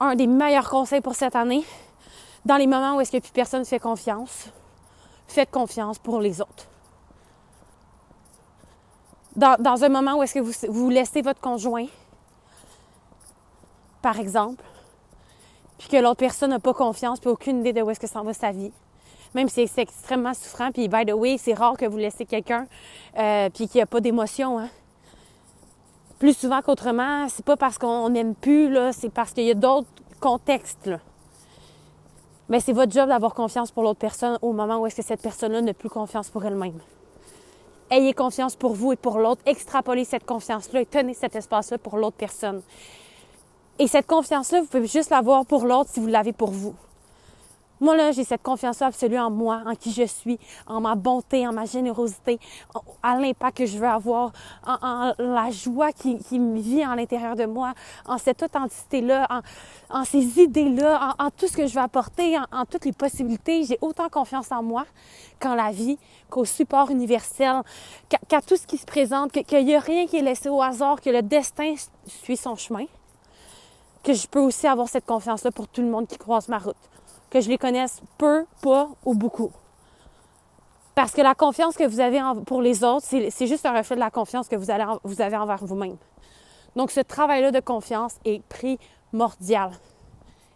Un 0.00 0.14
des 0.14 0.26
meilleurs 0.26 0.70
conseils 0.70 1.02
pour 1.02 1.16
cette 1.16 1.36
année, 1.36 1.64
dans 2.48 2.56
les 2.56 2.66
moments 2.66 2.96
où 2.96 3.00
est-ce 3.02 3.12
que 3.12 3.18
plus 3.18 3.30
personne 3.30 3.60
ne 3.60 3.66
fait 3.66 3.78
confiance, 3.78 4.48
faites 5.26 5.50
confiance 5.50 5.98
pour 5.98 6.18
les 6.18 6.40
autres. 6.40 6.66
dans, 9.36 9.84
un 9.84 9.88
moment 9.90 10.14
où 10.14 10.22
est-ce 10.22 10.34
que 10.34 10.66
vous, 10.66 10.88
laissez 10.88 11.20
votre 11.20 11.40
conjoint, 11.40 11.86
par 14.00 14.18
exemple, 14.18 14.64
puis 15.76 15.88
que 15.88 15.96
l'autre 15.98 16.16
personne 16.16 16.50
n'a 16.50 16.58
pas 16.58 16.72
confiance, 16.72 17.20
puis 17.20 17.28
aucune 17.28 17.60
idée 17.60 17.74
de 17.74 17.82
où 17.82 17.90
est-ce 17.90 18.00
que 18.00 18.08
s'en 18.08 18.22
va 18.22 18.32
sa 18.32 18.50
vie. 18.50 18.72
Même 19.34 19.50
si 19.50 19.68
c'est 19.68 19.82
extrêmement 19.82 20.32
souffrant, 20.32 20.72
puis 20.72 20.88
by 20.88 21.04
the 21.04 21.12
way, 21.12 21.36
c'est 21.36 21.52
rare 21.52 21.76
que 21.76 21.84
vous 21.84 21.98
laissez 21.98 22.24
quelqu'un, 22.24 22.66
euh, 23.18 23.50
puis 23.50 23.68
qu'il 23.68 23.78
n'y 23.78 23.82
a 23.82 23.86
pas 23.86 24.00
d'émotion. 24.00 24.58
Hein. 24.58 24.70
Plus 26.18 26.36
souvent 26.36 26.62
qu'autrement, 26.62 27.28
c'est 27.28 27.44
pas 27.44 27.58
parce 27.58 27.76
qu'on 27.76 28.08
n'aime 28.08 28.34
plus, 28.34 28.70
là, 28.70 28.92
c'est 28.94 29.10
parce 29.10 29.34
qu'il 29.34 29.44
y 29.44 29.50
a 29.50 29.54
d'autres 29.54 29.90
contextes. 30.18 30.90
Mais 32.48 32.60
c'est 32.60 32.72
votre 32.72 32.92
job 32.92 33.08
d'avoir 33.08 33.34
confiance 33.34 33.70
pour 33.70 33.82
l'autre 33.82 33.98
personne 33.98 34.38
au 34.40 34.52
moment 34.52 34.78
où 34.78 34.86
est-ce 34.86 34.96
que 34.96 35.02
cette 35.02 35.20
personne-là 35.20 35.60
n'a 35.60 35.74
plus 35.74 35.90
confiance 35.90 36.30
pour 36.30 36.44
elle-même. 36.44 36.78
Ayez 37.90 38.12
confiance 38.12 38.56
pour 38.56 38.74
vous 38.74 38.92
et 38.92 38.96
pour 38.96 39.18
l'autre. 39.18 39.40
Extrapolez 39.46 40.04
cette 40.04 40.24
confiance-là 40.24 40.80
et 40.80 40.86
tenez 40.86 41.14
cet 41.14 41.36
espace-là 41.36 41.78
pour 41.78 41.96
l'autre 41.96 42.16
personne. 42.16 42.62
Et 43.78 43.86
cette 43.86 44.06
confiance-là, 44.06 44.60
vous 44.60 44.66
pouvez 44.66 44.86
juste 44.86 45.10
l'avoir 45.10 45.46
pour 45.46 45.64
l'autre 45.64 45.90
si 45.92 46.00
vous 46.00 46.06
l'avez 46.06 46.32
pour 46.32 46.50
vous. 46.50 46.74
Moi, 47.80 47.96
là, 47.96 48.12
j'ai 48.12 48.24
cette 48.24 48.42
confiance 48.42 48.82
absolue 48.82 49.18
en 49.18 49.30
moi, 49.30 49.62
en 49.66 49.74
qui 49.74 49.92
je 49.92 50.04
suis, 50.04 50.38
en 50.66 50.80
ma 50.80 50.94
bonté, 50.94 51.46
en 51.46 51.52
ma 51.52 51.64
générosité, 51.64 52.38
à 53.02 53.18
l'impact 53.18 53.58
que 53.58 53.66
je 53.66 53.78
veux 53.78 53.86
avoir, 53.86 54.32
en, 54.66 55.12
la 55.18 55.50
joie 55.50 55.92
qui, 55.92 56.38
me 56.38 56.58
vit 56.58 56.84
en 56.84 56.94
l'intérieur 56.94 57.36
de 57.36 57.46
moi, 57.46 57.74
en 58.06 58.18
cette 58.18 58.42
authenticité-là, 58.42 59.28
en, 59.90 60.04
ces 60.04 60.40
idées-là, 60.40 61.14
en, 61.18 61.30
tout 61.30 61.46
ce 61.46 61.56
que 61.56 61.66
je 61.66 61.74
veux 61.74 61.80
apporter, 61.80 62.36
en, 62.52 62.64
toutes 62.64 62.84
les 62.84 62.92
possibilités. 62.92 63.64
J'ai 63.64 63.78
autant 63.80 64.08
confiance 64.08 64.50
en 64.50 64.62
moi 64.62 64.84
qu'en 65.38 65.54
la 65.54 65.70
vie, 65.70 65.98
qu'au 66.30 66.44
support 66.44 66.90
universel, 66.90 67.62
qu'à 68.28 68.40
tout 68.40 68.56
ce 68.56 68.66
qui 68.66 68.76
se 68.78 68.86
présente, 68.86 69.32
qu'il 69.32 69.64
n'y 69.64 69.74
a 69.74 69.80
rien 69.80 70.06
qui 70.06 70.16
est 70.16 70.22
laissé 70.22 70.48
au 70.48 70.60
hasard, 70.60 71.00
que 71.00 71.10
le 71.10 71.22
destin 71.22 71.74
suit 72.06 72.36
son 72.36 72.56
chemin 72.56 72.86
que 74.02 74.14
je 74.14 74.26
peux 74.26 74.40
aussi 74.40 74.66
avoir 74.66 74.88
cette 74.88 75.04
confiance-là 75.04 75.50
pour 75.50 75.68
tout 75.68 75.82
le 75.82 75.88
monde 75.88 76.06
qui 76.06 76.16
croise 76.16 76.48
ma 76.48 76.58
route. 76.58 76.76
Que 77.30 77.40
je 77.40 77.48
les 77.48 77.58
connaisse 77.58 78.00
peu, 78.16 78.46
pas 78.62 78.88
ou 79.04 79.14
beaucoup. 79.14 79.50
Parce 80.94 81.12
que 81.12 81.20
la 81.20 81.34
confiance 81.34 81.76
que 81.76 81.84
vous 81.84 82.00
avez 82.00 82.20
pour 82.44 82.60
les 82.60 82.82
autres, 82.82 83.06
c'est 83.06 83.46
juste 83.46 83.64
un 83.66 83.76
reflet 83.76 83.94
de 83.94 84.00
la 84.00 84.10
confiance 84.10 84.48
que 84.48 84.56
vous, 84.56 84.70
allez, 84.70 84.84
vous 85.04 85.20
avez 85.20 85.36
envers 85.36 85.64
vous-même. 85.64 85.96
Donc, 86.74 86.90
ce 86.90 87.00
travail-là 87.00 87.52
de 87.52 87.60
confiance 87.60 88.16
est 88.24 88.42
primordial. 88.48 89.70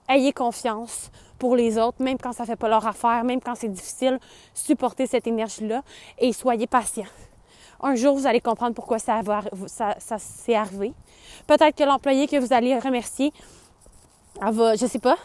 Ayez 0.09 0.33
confiance 0.33 1.11
pour 1.39 1.57
les 1.57 1.79
autres, 1.79 2.03
même 2.03 2.18
quand 2.18 2.33
ça 2.33 2.45
ne 2.45 2.49
fait 2.49 2.57
pas 2.57 2.68
leur 2.68 2.87
affaire, 2.87 3.25
même 3.25 3.41
quand 3.41 3.55
c'est 3.55 3.68
difficile, 3.68 4.18
supportez 4.55 5.07
cette 5.07 5.27
énergie-là 5.27 5.83
et 6.18 6.33
soyez 6.33 6.66
patient. 6.66 7.07
Un 7.81 7.97
jour, 7.97 8.16
vous 8.16 8.27
allez 8.27 8.41
comprendre 8.41 8.75
pourquoi 8.75 9.01
ça, 9.01 9.20
ça, 9.66 10.18
s'est 10.18 10.55
arrivé. 10.55 10.93
Peut-être 11.49 11.77
que 11.77 11.83
l'employé 11.83 12.29
que 12.29 12.37
vous 12.37 12.53
allez 12.53 12.79
remercier, 12.79 13.33
elle 14.41 14.53
va, 14.53 14.77
je 14.77 14.87
sais 14.87 15.01
pas. 15.01 15.16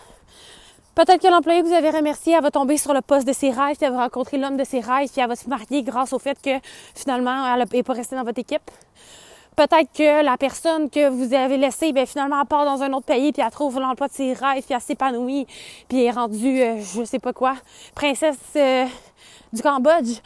Peut-être 0.98 1.22
que 1.22 1.28
l'employé 1.28 1.62
que 1.62 1.68
vous 1.68 1.76
avez 1.76 1.92
remercié, 1.92 2.34
elle 2.34 2.42
va 2.42 2.50
tomber 2.50 2.76
sur 2.76 2.92
le 2.92 3.02
poste 3.02 3.28
de 3.28 3.32
ses 3.32 3.52
rêves, 3.52 3.76
puis 3.76 3.86
elle 3.86 3.94
va 3.94 4.06
rencontrer 4.06 4.40
l'homme 4.40 4.58
de 4.58 4.64
ses 4.64 4.80
rêves, 4.80 5.08
puis 5.12 5.22
elle 5.22 5.28
va 5.28 5.36
se 5.36 5.48
marier 5.48 5.84
grâce 5.84 6.12
au 6.12 6.18
fait 6.18 6.42
que 6.42 6.50
finalement, 6.96 7.46
elle 7.54 7.68
n'est 7.72 7.84
pas 7.84 7.94
restée 7.94 8.16
dans 8.16 8.24
votre 8.24 8.40
équipe. 8.40 8.72
Peut-être 9.56 9.94
que 9.94 10.24
la 10.24 10.38
personne 10.38 10.90
que 10.90 11.08
vous 11.08 11.36
avez 11.36 11.58
laissée, 11.58 11.92
bien, 11.94 12.08
finalement, 12.08 12.42
elle 12.42 12.48
part 12.48 12.66
dans 12.66 12.82
un 12.82 12.92
autre 12.94 13.06
pays, 13.06 13.32
puis 13.32 13.44
elle 13.46 13.52
trouve 13.52 13.80
l'emploi 13.80 14.08
de 14.08 14.14
ses 14.14 14.34
rêves, 14.34 14.64
puis 14.64 14.74
elle 14.74 14.82
s'épanouit, 14.82 15.46
puis 15.88 16.00
elle 16.00 16.08
est 16.08 16.10
rendue, 16.10 16.64
euh, 16.64 16.82
je 16.82 17.04
sais 17.04 17.20
pas 17.20 17.32
quoi, 17.32 17.54
princesse 17.94 18.40
euh, 18.56 18.88
du 19.54 19.62
Cambodge. 19.62 20.20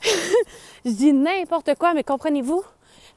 je 0.86 0.90
dis 0.90 1.12
n'importe 1.12 1.74
quoi, 1.74 1.92
mais 1.92 2.02
comprenez-vous, 2.02 2.62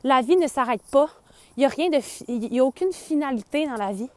la 0.04 0.22
vie 0.22 0.36
ne 0.36 0.48
s'arrête 0.48 0.84
pas. 0.92 1.08
Il 1.56 1.62
n'y 1.62 1.66
a 1.66 1.70
rien 1.70 1.90
de, 1.90 2.00
il 2.28 2.54
y 2.54 2.60
a 2.60 2.66
aucune 2.66 2.92
finalité 2.92 3.66
dans 3.66 3.78
la 3.78 3.94
vie. 3.94 4.10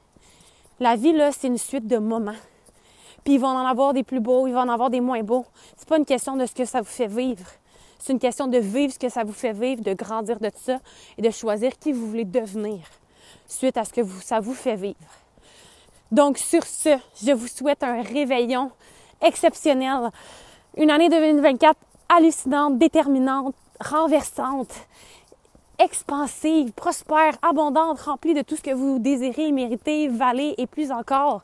La 0.81 0.97
vie, 0.97 1.13
là, 1.13 1.31
c'est 1.31 1.47
une 1.47 1.59
suite 1.59 1.87
de 1.87 1.99
moments. 1.99 2.35
Puis 3.25 3.35
ils 3.35 3.41
vont 3.41 3.49
en 3.49 3.67
avoir 3.67 3.95
des 3.95 4.03
plus 4.03 4.21
beaux, 4.21 4.47
ils 4.47 4.53
vont 4.53 4.61
en 4.61 4.69
avoir 4.69 4.91
des 4.91 5.01
moins 5.01 5.23
beaux. 5.23 5.47
C'est 5.77 5.89
pas 5.89 5.97
une 5.97 6.05
question 6.05 6.37
de 6.37 6.47
ce 6.47 6.55
que 6.55 6.65
ça 6.65 6.81
vous 6.81 6.87
fait 6.87 7.07
vivre. 7.07 7.47
C'est 7.99 8.13
une 8.13 8.19
question 8.19 8.47
de 8.47 8.59
vivre 8.59 8.93
ce 8.93 8.99
que 8.99 9.09
ça 9.09 9.25
vous 9.25 9.33
fait 9.33 9.53
vivre, 9.53 9.83
de 9.83 9.95
grandir 9.95 10.39
de 10.39 10.51
ça 10.55 10.79
et 11.17 11.23
de 11.23 11.31
choisir 11.31 11.79
qui 11.79 11.93
vous 11.93 12.07
voulez 12.07 12.25
devenir 12.25 12.81
suite 13.47 13.77
à 13.77 13.85
ce 13.85 13.93
que 13.93 14.03
ça 14.23 14.41
vous 14.41 14.55
fait 14.55 14.77
vivre. 14.77 14.97
Donc 16.13 16.39
sur 16.39 16.65
ce, 16.65 16.99
je 17.25 17.33
vous 17.33 17.49
souhaite 17.49 17.83
un 17.83 18.03
réveillon 18.03 18.71
exceptionnel. 19.23 20.11
Une 20.77 20.91
année 20.91 21.09
2024 21.09 21.79
hallucinante, 22.09 22.79
déterminante, 22.79 23.55
renversante, 23.81 24.73
expansive, 25.79 26.73
prospère, 26.73 27.37
abondante, 27.43 28.01
remplie 28.01 28.35
de 28.35 28.43
tout 28.43 28.57
ce 28.57 28.63
que 28.63 28.73
vous 28.75 28.99
désirez, 28.99 29.51
méritez, 29.53 30.09
valez 30.09 30.55
et 30.59 30.67
plus 30.67 30.93
encore. 30.93 31.43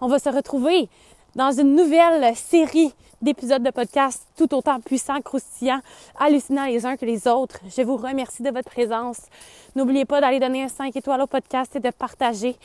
On 0.00 0.08
va 0.08 0.18
se 0.18 0.30
retrouver 0.30 0.88
dans 1.34 1.52
une 1.52 1.76
nouvelle 1.76 2.34
série 2.34 2.92
d'épisodes 3.22 3.62
de 3.62 3.70
podcast 3.70 4.26
tout 4.36 4.52
autant 4.54 4.80
puissants, 4.80 5.20
croustillants, 5.20 5.80
hallucinants 6.18 6.66
les 6.66 6.86
uns 6.86 6.96
que 6.96 7.04
les 7.04 7.28
autres. 7.28 7.60
Je 7.76 7.82
vous 7.82 7.96
remercie 7.96 8.42
de 8.42 8.50
votre 8.50 8.70
présence. 8.70 9.20
N'oubliez 9.76 10.04
pas 10.04 10.20
d'aller 10.20 10.40
donner 10.40 10.64
un 10.64 10.68
5 10.68 10.94
étoiles 10.96 11.20
au 11.20 11.26
podcast 11.26 11.76
et 11.76 11.80
de 11.80 11.90
partager. 11.90 12.56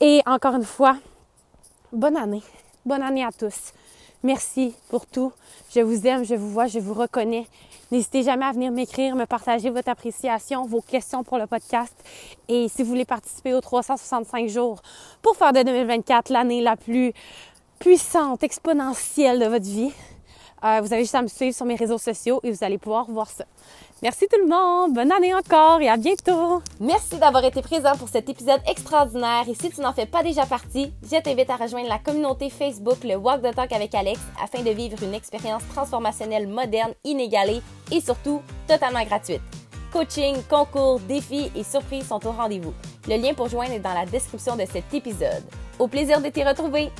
Et 0.00 0.22
encore 0.26 0.54
une 0.54 0.64
fois, 0.64 0.96
bonne 1.92 2.16
année. 2.16 2.42
Bonne 2.86 3.02
année 3.02 3.24
à 3.24 3.30
tous. 3.32 3.72
Merci 4.22 4.74
pour 4.88 5.06
tout. 5.06 5.32
Je 5.74 5.80
vous 5.80 6.06
aime, 6.06 6.24
je 6.24 6.34
vous 6.34 6.50
vois, 6.50 6.66
je 6.66 6.78
vous 6.78 6.94
reconnais. 6.94 7.46
N'hésitez 7.90 8.22
jamais 8.22 8.44
à 8.44 8.52
venir 8.52 8.70
m'écrire, 8.70 9.16
me 9.16 9.26
partager 9.26 9.70
votre 9.70 9.88
appréciation, 9.88 10.66
vos 10.66 10.80
questions 10.80 11.24
pour 11.24 11.38
le 11.38 11.46
podcast. 11.46 11.94
Et 12.48 12.68
si 12.68 12.82
vous 12.82 12.90
voulez 12.90 13.04
participer 13.04 13.54
aux 13.54 13.60
365 13.60 14.48
jours 14.48 14.82
pour 15.22 15.36
faire 15.36 15.52
de 15.52 15.62
2024 15.62 16.30
l'année 16.30 16.60
la 16.60 16.76
plus 16.76 17.12
puissante, 17.78 18.42
exponentielle 18.42 19.38
de 19.40 19.46
votre 19.46 19.64
vie, 19.64 19.92
euh, 20.64 20.80
vous 20.80 20.92
avez 20.92 21.02
juste 21.02 21.14
à 21.14 21.22
me 21.22 21.28
suivre 21.28 21.54
sur 21.54 21.66
mes 21.66 21.76
réseaux 21.76 21.98
sociaux 21.98 22.40
et 22.42 22.50
vous 22.50 22.64
allez 22.64 22.78
pouvoir 22.78 23.08
voir 23.08 23.28
ça. 23.28 23.44
Merci 24.02 24.26
tout 24.30 24.40
le 24.40 24.48
monde, 24.48 24.92
bonne 24.92 25.12
année 25.12 25.34
encore 25.34 25.80
et 25.80 25.88
à 25.88 25.96
bientôt. 25.96 26.62
Merci 26.80 27.16
d'avoir 27.16 27.44
été 27.44 27.62
présent 27.62 27.96
pour 27.96 28.08
cet 28.08 28.28
épisode 28.28 28.60
extraordinaire 28.68 29.44
et 29.48 29.54
si 29.54 29.70
tu 29.70 29.80
n'en 29.80 29.92
fais 29.92 30.06
pas 30.06 30.22
déjà 30.22 30.46
partie, 30.46 30.92
je 31.02 31.20
t'invite 31.20 31.50
à 31.50 31.56
rejoindre 31.56 31.88
la 31.88 31.98
communauté 31.98 32.50
Facebook 32.50 33.04
le 33.04 33.16
Walk 33.16 33.42
the 33.42 33.54
Talk 33.54 33.72
avec 33.72 33.94
Alex 33.94 34.20
afin 34.42 34.62
de 34.62 34.70
vivre 34.70 35.00
une 35.02 35.14
expérience 35.14 35.62
transformationnelle 35.72 36.48
moderne, 36.48 36.92
inégalée 37.04 37.60
et 37.92 38.00
surtout 38.00 38.42
totalement 38.66 39.04
gratuite. 39.04 39.42
Coaching, 39.92 40.36
concours, 40.50 41.00
défis 41.00 41.50
et 41.54 41.62
surprises 41.62 42.08
sont 42.08 42.24
au 42.26 42.32
rendez-vous. 42.32 42.74
Le 43.08 43.16
lien 43.16 43.32
pour 43.32 43.48
joindre 43.48 43.72
est 43.72 43.80
dans 43.80 43.94
la 43.94 44.06
description 44.06 44.54
de 44.54 44.64
cet 44.70 44.92
épisode. 44.92 45.44
Au 45.78 45.86
plaisir 45.86 46.20
de 46.20 46.28
t'y 46.28 46.44
retrouver. 46.44 46.90